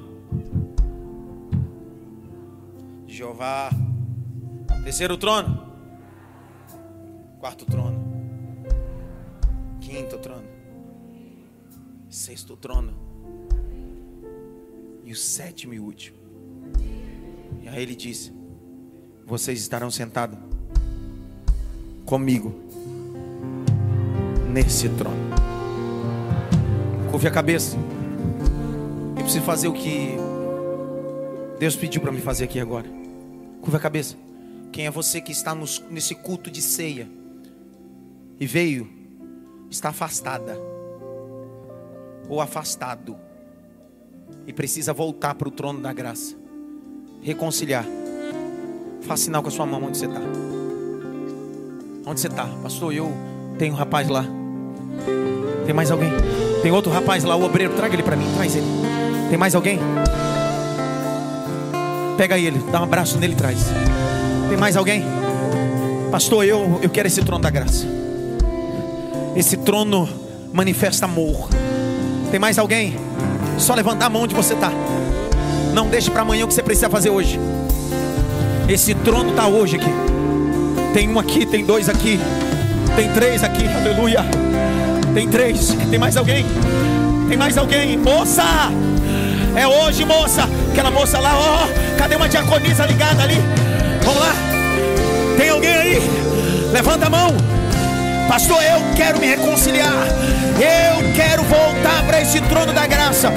de 3.07 3.13
Jeová, 3.13 3.71
terceiro 4.85 5.17
trono, 5.17 5.67
quarto 7.41 7.67
trono, 7.67 8.05
quinto 9.81 10.17
trono, 10.19 10.47
sexto 12.09 12.57
trono. 12.57 12.95
E 15.03 15.11
o 15.11 15.17
sétimo 15.17 15.75
e 15.75 15.81
último. 15.81 16.24
E 17.65 17.69
aí 17.69 17.83
ele 17.83 17.97
disse: 17.97 18.31
Vocês 19.27 19.59
estarão 19.59 19.91
sentados 19.91 20.39
comigo 22.05 22.55
nesse 24.53 24.87
trono. 24.91 25.17
Curve 27.11 27.27
a 27.27 27.31
cabeça. 27.31 27.79
Eu 29.17 29.23
preciso 29.23 29.45
fazer 29.45 29.69
o 29.69 29.73
que 29.73 30.11
Deus 31.59 31.75
pediu 31.75 32.03
para 32.03 32.13
me 32.13 32.21
fazer 32.21 32.45
aqui 32.45 32.61
agora. 32.61 32.87
Curva 33.63 33.79
a 33.79 33.81
cabeça. 33.81 34.15
Quem 34.71 34.85
é 34.85 34.91
você 34.91 35.23
que 35.23 35.33
está 35.33 35.55
nos, 35.55 35.83
nesse 35.89 36.15
culto 36.15 36.51
de 36.51 36.61
ceia 36.61 37.09
e 38.39 38.47
veio, 38.47 38.91
está 39.71 39.89
afastada 39.89 40.59
ou 42.29 42.43
afastado 42.43 43.17
e 44.47 44.53
precisa 44.53 44.93
voltar 44.93 45.35
para 45.35 45.49
o 45.49 45.51
trono 45.51 45.81
da 45.81 45.93
graça, 45.93 46.37
reconciliar. 47.25 47.87
Faça 49.03 49.25
sinal 49.25 49.43
com 49.43 49.49
a 49.49 49.51
sua 49.51 49.65
mão 49.65 49.83
onde 49.83 49.97
você 49.97 50.05
está. 50.07 50.21
Onde 52.07 52.21
você 52.21 52.29
está, 52.29 52.45
pastor? 52.63 52.93
Eu 52.93 53.11
tenho 53.59 53.73
um 53.73 53.77
rapaz 53.77 54.09
lá. 54.09 54.25
Tem 55.65 55.75
mais 55.75 55.91
alguém? 55.91 56.11
Tem 56.63 56.71
outro 56.71 56.93
rapaz 56.93 57.25
lá, 57.25 57.35
o 57.35 57.43
obreiro. 57.43 57.73
Traga 57.75 57.95
ele 57.95 58.03
para 58.03 58.15
mim, 58.15 58.27
traz 58.37 58.55
ele. 58.55 58.67
Tem 59.31 59.39
mais 59.39 59.55
alguém? 59.55 59.81
Pega 62.19 62.39
ele, 62.39 62.59
dá 62.71 62.81
um 62.81 62.85
abraço 62.85 63.19
nele 63.19 63.33
e 63.33 63.37
traz. 63.37 63.59
Tem 64.49 64.59
mais 64.59 64.77
alguém? 64.77 65.03
Pastor, 66.11 66.45
eu, 66.45 66.79
eu 66.83 66.91
quero 66.91 67.09
esse 67.09 67.23
trono 67.23 67.43
da 67.43 67.51
graça. 67.51 67.87
Esse 69.35 69.57
trono 69.57 70.09
manifesta 70.53 71.07
amor. 71.07 71.49
Tem 72.31 72.39
mais 72.39 72.59
alguém? 72.59 72.97
Só 73.59 73.75
levantar 73.75 74.07
a 74.07 74.11
mão 74.11 74.23
onde 74.23 74.35
você 74.35 74.53
está. 74.55 74.71
Não 75.75 75.89
deixe 75.89 76.09
para 76.09 76.23
amanhã 76.23 76.45
o 76.45 76.49
que 76.49 76.55
você 76.55 76.63
precisa 76.63 76.89
fazer 76.89 77.11
hoje. 77.11 77.39
Esse 78.69 78.95
trono 78.95 79.31
está 79.31 79.49
hoje 79.49 79.75
aqui. 79.75 79.91
Tem 80.95 81.09
um 81.09 81.19
aqui, 81.19 81.45
tem 81.45 81.65
dois 81.65 81.89
aqui, 81.89 82.21
tem 82.95 83.09
três 83.11 83.43
aqui, 83.43 83.67
aleluia. 83.67 84.25
Tem 85.13 85.29
três, 85.29 85.77
tem 85.91 85.99
mais 85.99 86.17
alguém? 86.17 86.47
Tem 87.29 87.37
mais 87.37 87.59
alguém? 87.59 87.99
Moça! 87.99 88.45
É 89.57 89.67
hoje, 89.67 90.05
moça. 90.05 90.49
Aquela 90.71 90.93
moça 90.93 91.19
lá, 91.19 91.37
ó. 91.37 91.65
Oh, 91.65 91.99
cadê 91.99 92.15
uma 92.15 92.29
diaconisa 92.29 92.87
ligada 92.87 93.25
ali? 93.25 93.41
Vamos 94.05 94.21
lá. 94.21 94.33
Tem 95.37 95.49
alguém 95.49 95.75
aí? 95.75 96.03
Levanta 96.73 97.07
a 97.07 97.11
mão. 97.11 97.35
Pastor, 98.29 98.63
eu 98.63 98.81
quero 98.97 99.19
me 99.19 99.27
reconciliar. 99.27 100.07
Eu 100.57 101.13
quero 101.15 101.43
voltar 101.43 102.05
para 102.07 102.21
esse 102.21 102.41
trono 102.43 102.73
da 102.73 102.87
graça. 102.87 103.33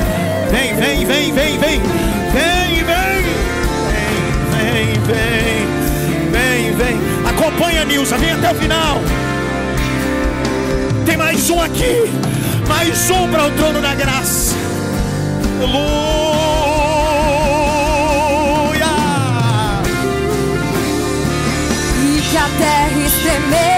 Vem, 0.51 0.75
vem, 0.75 1.05
vem, 1.05 1.33
vem, 1.33 1.57
vem. 1.57 2.16
Vem, 2.37 2.83
vem. 2.83 3.23
Vem, 4.51 4.93
vem, 5.09 6.31
vem, 6.31 6.75
vem. 6.75 6.97
Acompanha, 7.27 7.83
Nilza. 7.83 8.17
Vem 8.17 8.31
até 8.31 8.51
o 8.51 8.55
final. 8.55 9.01
Tem 11.05 11.17
mais 11.17 11.49
um 11.49 11.61
aqui. 11.61 12.11
Mais 12.67 13.09
um 13.09 13.27
para 13.29 13.47
o 13.47 13.51
trono 13.51 13.81
da 13.81 13.95
graça. 13.95 14.55
E 22.03 22.21
que 22.29 22.37
a 22.37 22.49
terra 22.59 23.07
estremeça 23.07 23.76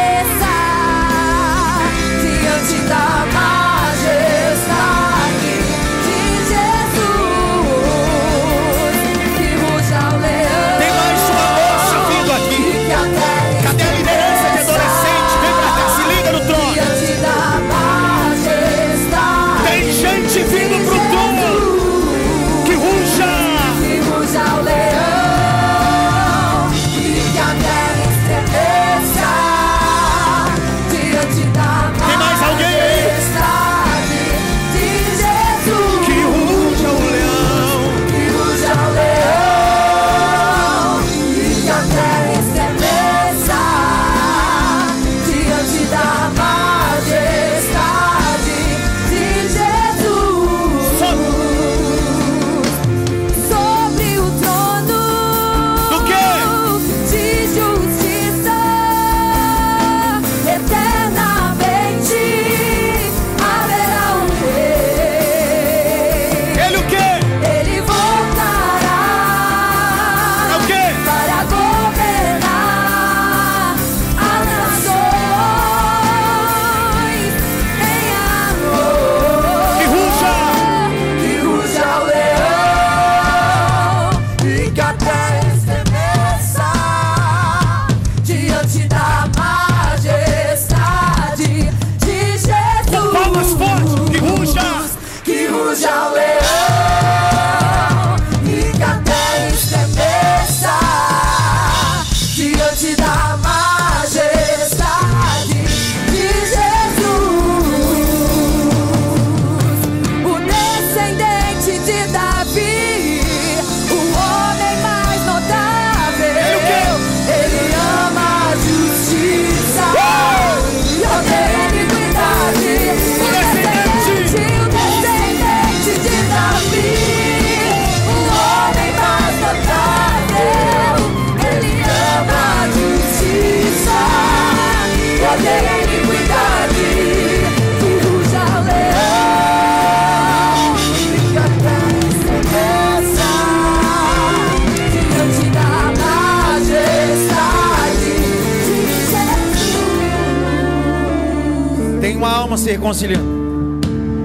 se 152.60 152.72
reconciliando. 152.72 153.80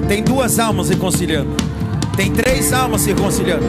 Tem 0.08 0.22
duas 0.22 0.58
almas 0.58 0.88
reconciliando. 0.88 1.54
Tem 2.16 2.30
três 2.30 2.72
almas 2.72 3.02
se 3.02 3.08
reconciliando. 3.12 3.64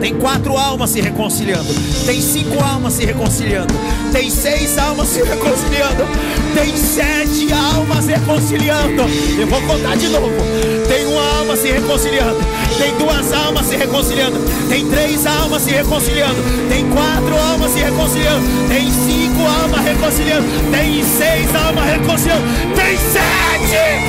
Tem 0.00 0.14
quatro 0.14 0.56
almas 0.56 0.90
se 0.90 1.00
reconciliando. 1.00 1.68
Tem 2.06 2.20
cinco 2.20 2.62
almas 2.62 2.94
se 2.94 3.04
reconciliando. 3.04 3.74
Tem 4.12 4.30
seis 4.30 4.78
almas 4.78 5.08
se 5.08 5.22
reconciliando. 5.22 6.06
Tem 6.54 6.76
sete 6.76 7.52
almas 7.52 8.06
reconciliando. 8.06 9.02
Eu 9.38 9.46
vou 9.48 9.60
contar 9.62 9.96
de 9.96 10.08
novo. 10.08 10.30
Tem 10.88 11.04
uma 11.06 11.38
alma 11.38 11.56
se 11.56 11.68
reconciliando. 11.72 12.38
Tem 12.78 12.94
duas 12.96 13.32
almas 13.32 13.66
se 13.66 13.76
reconciliando. 13.76 14.38
Tem 14.68 14.86
três 14.86 15.26
almas 15.26 15.62
se 15.62 15.70
reconciliando. 15.70 16.40
Tem 16.68 16.88
quatro 16.90 17.36
almas 17.36 17.72
se 17.72 17.80
reconciliando. 17.80 18.46
Tem 18.68 18.90
cinco 18.90 19.42
almas 19.62 19.84
reconciliando. 19.84 20.46
Tem 20.70 21.02
seis 21.02 21.54
almas 21.56 21.84
reconciliando. 21.84 22.44
Tem 22.76 22.96
sete. 22.96 24.08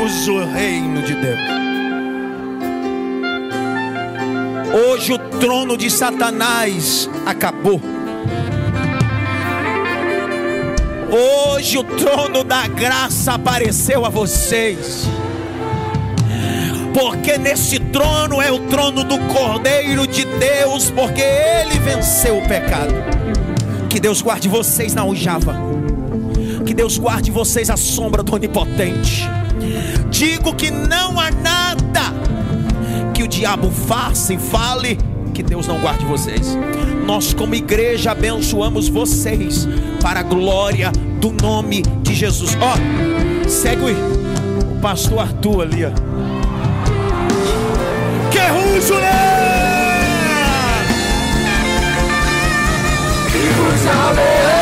o 0.00 0.44
reino 0.44 1.02
de 1.02 1.14
Deus. 1.14 1.40
Hoje 4.72 5.12
o 5.12 5.18
trono 5.18 5.76
de 5.76 5.90
Satanás 5.90 7.10
acabou. 7.26 7.80
Hoje 11.10 11.78
o 11.78 11.82
trono 11.82 12.44
da 12.44 12.68
graça 12.68 13.32
apareceu 13.32 14.04
a 14.04 14.08
vocês. 14.08 15.08
Porque 16.94 17.36
nesse 17.36 17.80
trono 17.80 18.40
é 18.40 18.52
o 18.52 18.60
trono 18.68 19.02
do 19.02 19.18
Cordeiro 19.34 20.06
de 20.06 20.24
Deus, 20.24 20.90
porque 20.90 21.22
ele 21.22 21.78
venceu 21.80 22.38
o 22.38 22.46
pecado. 22.46 22.94
Que 23.90 23.98
Deus 23.98 24.22
guarde 24.22 24.48
vocês 24.48 24.94
na 24.94 25.02
aljava. 25.02 25.56
Que 26.64 26.72
Deus 26.72 26.98
guarde 26.98 27.32
vocês 27.32 27.68
à 27.68 27.76
sombra 27.76 28.22
do 28.22 28.32
Onipotente. 28.34 29.37
Digo 30.10 30.54
que 30.54 30.70
não 30.70 31.18
há 31.18 31.30
nada 31.30 32.00
que 33.14 33.22
o 33.22 33.28
diabo 33.28 33.70
faça 33.70 34.34
e 34.34 34.38
fale 34.38 34.98
que 35.34 35.42
Deus 35.42 35.66
não 35.66 35.78
guarde 35.80 36.04
vocês. 36.04 36.58
Nós, 37.06 37.32
como 37.32 37.54
igreja, 37.54 38.10
abençoamos 38.10 38.88
vocês 38.88 39.68
para 40.02 40.20
a 40.20 40.22
glória 40.22 40.90
do 41.20 41.32
nome 41.32 41.82
de 42.02 42.14
Jesus. 42.14 42.56
Ó, 42.60 42.74
oh, 42.74 43.48
segue 43.48 43.82
o 43.82 44.80
pastor 44.80 45.20
Arthur 45.20 45.62
ali, 45.62 45.84
ó. 45.84 45.90
Que 48.30 48.38
rujo, 48.38 48.94
né? 48.94 49.38
Que 53.30 53.38
leão. 54.16 54.57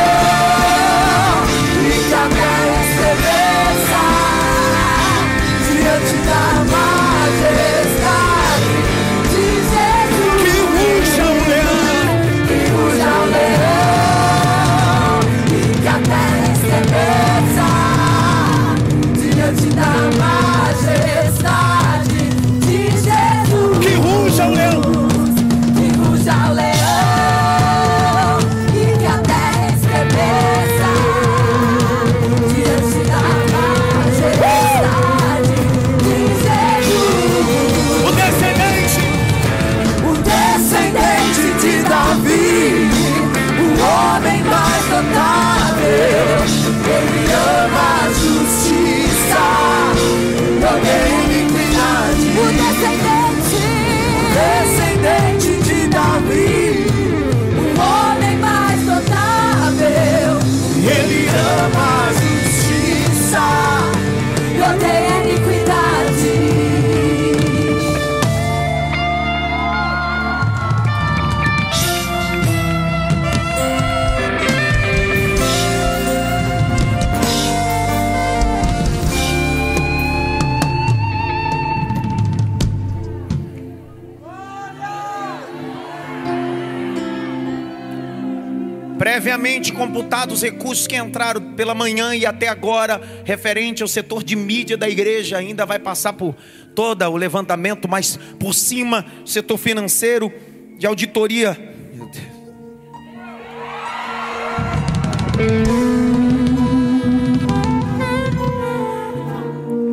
Computados 89.86 90.36
os 90.36 90.42
recursos 90.42 90.86
que 90.86 90.96
entraram 90.96 91.54
pela 91.54 91.74
manhã 91.74 92.14
e 92.14 92.26
até 92.26 92.48
agora, 92.48 93.00
referente 93.24 93.82
ao 93.82 93.88
setor 93.88 94.24
de 94.24 94.34
mídia 94.34 94.76
da 94.76 94.88
igreja, 94.88 95.38
ainda 95.38 95.64
vai 95.64 95.78
passar 95.78 96.12
por 96.12 96.34
todo 96.74 97.04
o 97.04 97.16
levantamento, 97.16 97.88
mas 97.88 98.18
por 98.38 98.52
cima, 98.52 99.06
setor 99.24 99.56
financeiro, 99.56 100.32
de 100.76 100.86
auditoria. 100.86 101.56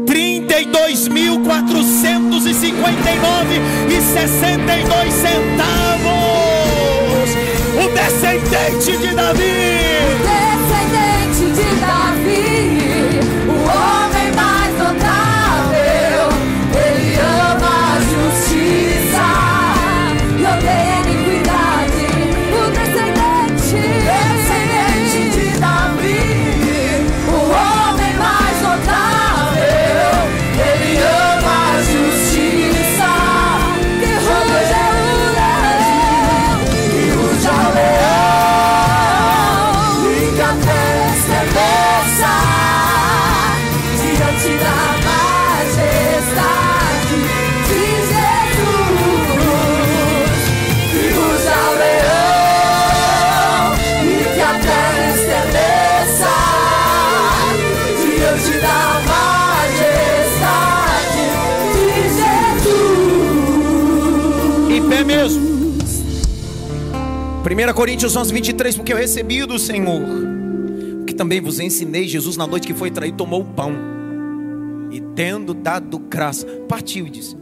Trinta 0.05 0.59
e 0.59 0.65
dois 0.65 1.07
mil 1.07 1.41
quatrocentos 1.41 2.45
e 2.45 2.53
cinquenta 2.53 3.11
e 3.11 3.19
nove 3.19 3.55
e 3.95 4.01
sessenta 4.01 4.77
e 4.77 4.83
dois 4.83 5.13
centavos 5.13 6.52
o 7.83 7.89
descendente 7.89 8.97
de 8.97 9.13
Davi. 9.13 11.02
1 67.43 67.73
Coríntios 67.73 68.15
11, 68.15 68.33
23, 68.33 68.75
porque 68.75 68.93
eu 68.93 68.97
recebi 68.97 69.45
do 69.45 69.59
Senhor, 69.59 70.01
que 71.05 71.13
também 71.13 71.41
vos 71.41 71.59
ensinei, 71.59 72.07
Jesus 72.07 72.37
na 72.37 72.47
noite 72.47 72.67
que 72.67 72.73
foi 72.73 72.89
traído 72.91 73.17
tomou 73.17 73.41
o 73.41 73.45
pão, 73.45 73.73
e 74.91 75.01
tendo 75.15 75.53
dado 75.53 75.99
graça, 75.99 76.45
partiu 76.67 77.07
e 77.07 77.09
disse, 77.09 77.35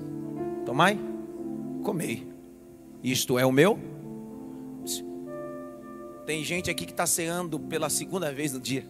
tomai, 0.65 0.99
comei, 1.83 2.27
isto 3.03 3.37
é 3.37 3.45
o 3.45 3.51
meu. 3.51 3.79
Tem 6.25 6.43
gente 6.43 6.69
aqui 6.69 6.85
que 6.85 6.91
está 6.91 7.05
ceando 7.05 7.59
pela 7.59 7.89
segunda 7.89 8.31
vez 8.31 8.53
no 8.53 8.59
dia. 8.59 8.85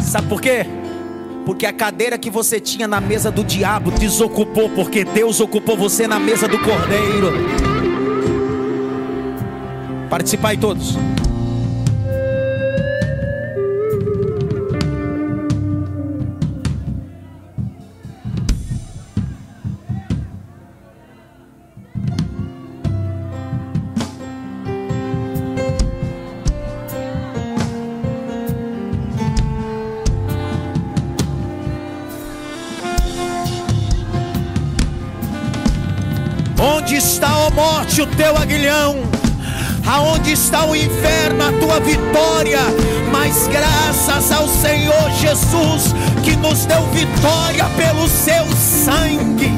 Sabe 0.00 0.28
por 0.28 0.40
quê? 0.40 0.66
Porque 1.44 1.66
a 1.66 1.72
cadeira 1.72 2.16
que 2.16 2.30
você 2.30 2.58
tinha 2.58 2.88
na 2.88 3.00
mesa 3.00 3.30
do 3.30 3.44
diabo 3.44 3.90
desocupou, 3.90 4.70
porque 4.70 5.04
Deus 5.04 5.40
ocupou 5.40 5.76
você 5.76 6.06
na 6.06 6.18
mesa 6.18 6.48
do 6.48 6.58
cordeiro. 6.58 7.32
Participai 10.08 10.56
todos. 10.56 10.96
Ó 37.84 37.94
morte, 37.94 38.02
o 38.02 38.06
teu 38.06 38.36
aguilhão? 38.36 38.96
Aonde 39.86 40.32
está 40.32 40.64
o 40.64 40.74
inferno, 40.74 41.44
a 41.44 41.52
tua 41.52 41.80
vitória? 41.80 42.60
Mas 43.12 43.46
graças 43.48 44.32
ao 44.32 44.48
Senhor 44.48 45.10
Jesus, 45.20 45.94
que 46.24 46.34
nos 46.36 46.64
deu 46.64 46.82
vitória 46.86 47.66
pelo 47.76 48.08
seu 48.08 48.46
sangue. 48.56 49.52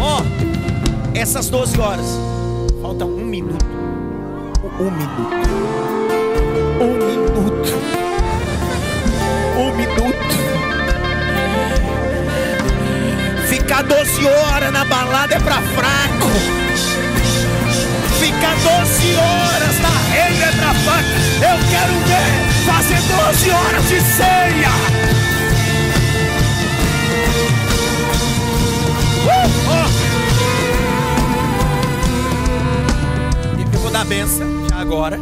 Ó, 0.00 0.22
oh, 0.22 1.16
essas 1.18 1.50
12 1.50 1.78
horas, 1.78 2.06
falta 2.80 3.04
um 3.04 3.24
minuto. 3.24 3.66
Um 4.80 4.90
minuto. 4.90 5.39
Ficar 13.80 13.96
12 13.96 14.26
horas 14.26 14.72
na 14.72 14.84
balada 14.84 15.34
é 15.34 15.38
pra 15.38 15.62
fraco. 15.62 16.28
Ficar 18.18 18.54
12 18.54 19.16
horas 19.16 19.80
na 19.80 19.88
rede 20.12 20.42
é 20.42 20.52
pra 20.52 20.74
fraco. 20.74 21.08
Eu 21.36 21.56
quero 21.70 21.94
ver 22.04 22.28
fazer 22.66 23.00
12 23.00 23.50
horas 23.50 23.88
de 23.88 24.00
ceia. 24.02 24.68
Uh, 29.24 29.48
oh. 29.70 29.88
Eu 33.74 33.80
vou 33.80 33.90
dar 33.90 34.04
benção 34.04 34.68
já 34.68 34.76
agora. 34.76 35.18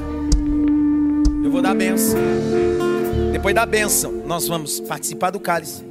Eu 1.45 1.51
vou 1.53 1.63
dar 1.63 1.77
benção. 1.77 2.19
Depois 3.31 3.55
da 3.55 3.65
benção, 3.65 4.11
nós 4.27 4.49
vamos 4.49 4.81
participar 4.81 5.31
do 5.31 5.39
cálice. 5.39 5.85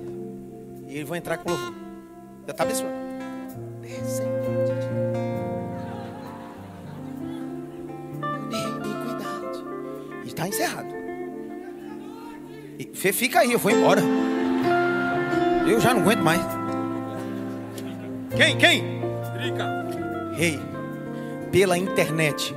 E 0.85 0.95
ele 0.95 1.05
vai 1.05 1.19
entrar 1.19 1.37
com 1.37 1.51
louvor. 1.51 1.86
Já 2.47 2.51
está 2.51 2.63
abençoado. 2.63 2.95
Iniquidade. 8.49 9.63
E 10.23 10.27
está 10.27 10.47
encerrado. 10.47 10.87
E 12.79 12.89
Fê, 12.93 13.11
fica 13.11 13.41
aí, 13.41 13.51
eu 13.51 13.59
vou 13.59 13.69
embora. 13.69 14.01
Eu 15.67 15.81
já 15.81 15.93
não 15.93 16.03
aguento 16.03 16.21
mais. 16.21 16.39
Quem? 18.37 18.57
Quem? 18.57 19.01
Rica. 19.37 19.87
Rei, 20.37 20.57
pela 21.51 21.77
internet. 21.77 22.55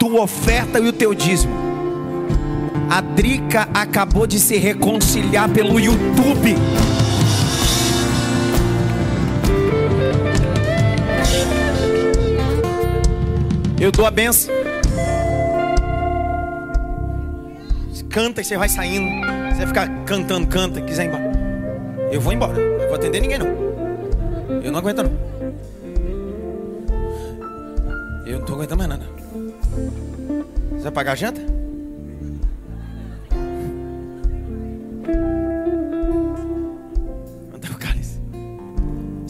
Tua 0.00 0.22
oferta 0.22 0.80
e 0.80 0.88
o 0.88 0.92
teu 0.92 1.14
dízimo. 1.14 1.54
A 2.90 3.00
Drica 3.00 3.68
acabou 3.72 4.26
de 4.26 4.40
se 4.40 4.56
reconciliar 4.56 5.48
pelo 5.48 5.78
YouTube. 5.78 6.56
Eu 13.84 13.92
dou 13.92 14.06
a 14.06 14.10
benção. 14.10 14.54
Canta 18.08 18.40
e 18.40 18.44
você 18.44 18.56
vai 18.56 18.66
saindo. 18.66 19.26
Você 19.50 19.58
vai 19.58 19.66
ficar 19.66 20.04
cantando, 20.06 20.46
canta, 20.46 20.80
quiser 20.80 21.04
ir 21.04 21.08
embora. 21.08 21.32
Eu 22.10 22.18
vou 22.18 22.32
embora. 22.32 22.58
Eu 22.58 22.86
vou 22.86 22.94
atender 22.94 23.20
ninguém 23.20 23.38
não. 23.38 23.46
Eu 24.62 24.72
não 24.72 24.78
aguento 24.78 25.02
não. 25.02 25.12
Eu 28.24 28.38
não 28.38 28.46
tô 28.46 28.54
aguentando 28.54 28.78
mais 28.78 28.88
nada. 28.88 29.04
Você 30.70 30.82
vai 30.84 30.92
pagar 30.92 31.12
a 31.12 31.16
janta? 31.16 31.53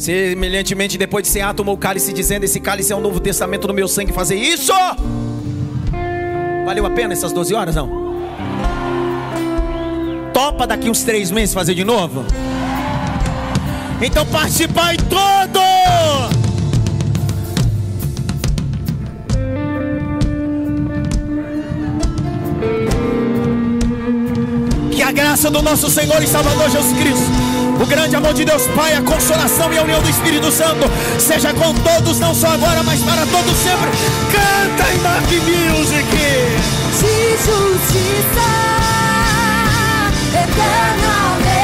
Semelhantemente, 0.04 0.98
depois 0.98 1.22
de 1.22 1.30
cear, 1.30 1.54
tomou 1.54 1.74
o 1.74 1.78
cálice, 1.78 2.12
dizendo: 2.12 2.44
Esse 2.44 2.60
cálice 2.60 2.92
é 2.92 2.96
o 2.96 3.00
novo 3.00 3.18
testamento 3.18 3.66
do 3.66 3.72
meu 3.72 3.88
sangue. 3.88 4.12
Fazer 4.12 4.34
isso. 4.34 4.70
Valeu 6.66 6.84
a 6.84 6.90
pena 6.90 7.14
essas 7.14 7.32
12 7.32 7.54
horas? 7.54 7.74
Não. 7.74 8.04
Topa 10.34 10.66
daqui 10.66 10.90
uns 10.90 11.04
três 11.04 11.30
meses 11.30 11.54
fazer 11.54 11.74
de 11.74 11.84
novo? 11.84 12.22
Então 14.02 14.26
participai 14.26 14.98
todo! 14.98 15.60
Que 24.94 25.02
a 25.02 25.12
graça 25.12 25.50
do 25.50 25.62
nosso 25.62 25.88
Senhor 25.88 26.22
e 26.22 26.26
Salvador 26.26 26.68
Jesus 26.68 26.92
Cristo 26.98 27.63
o 27.80 27.86
grande 27.86 28.16
amor 28.16 28.32
de 28.32 28.44
Deus 28.44 28.66
Pai, 28.68 28.94
a 28.94 29.02
consolação 29.02 29.72
e 29.72 29.78
a 29.78 29.82
união 29.82 30.00
do 30.00 30.08
Espírito 30.08 30.50
Santo 30.50 30.90
seja 31.18 31.52
com 31.52 31.74
todos, 31.74 32.18
não 32.20 32.34
só 32.34 32.48
agora, 32.48 32.82
mas 32.82 33.02
para 33.02 33.26
todos 33.26 33.56
sempre. 33.58 33.90
Canta 34.32 34.92
em 34.92 34.98
marque 35.00 35.40
Music. 35.40 36.06
De 36.98 37.30
justiça 37.36 38.44
eternamente. 40.32 41.63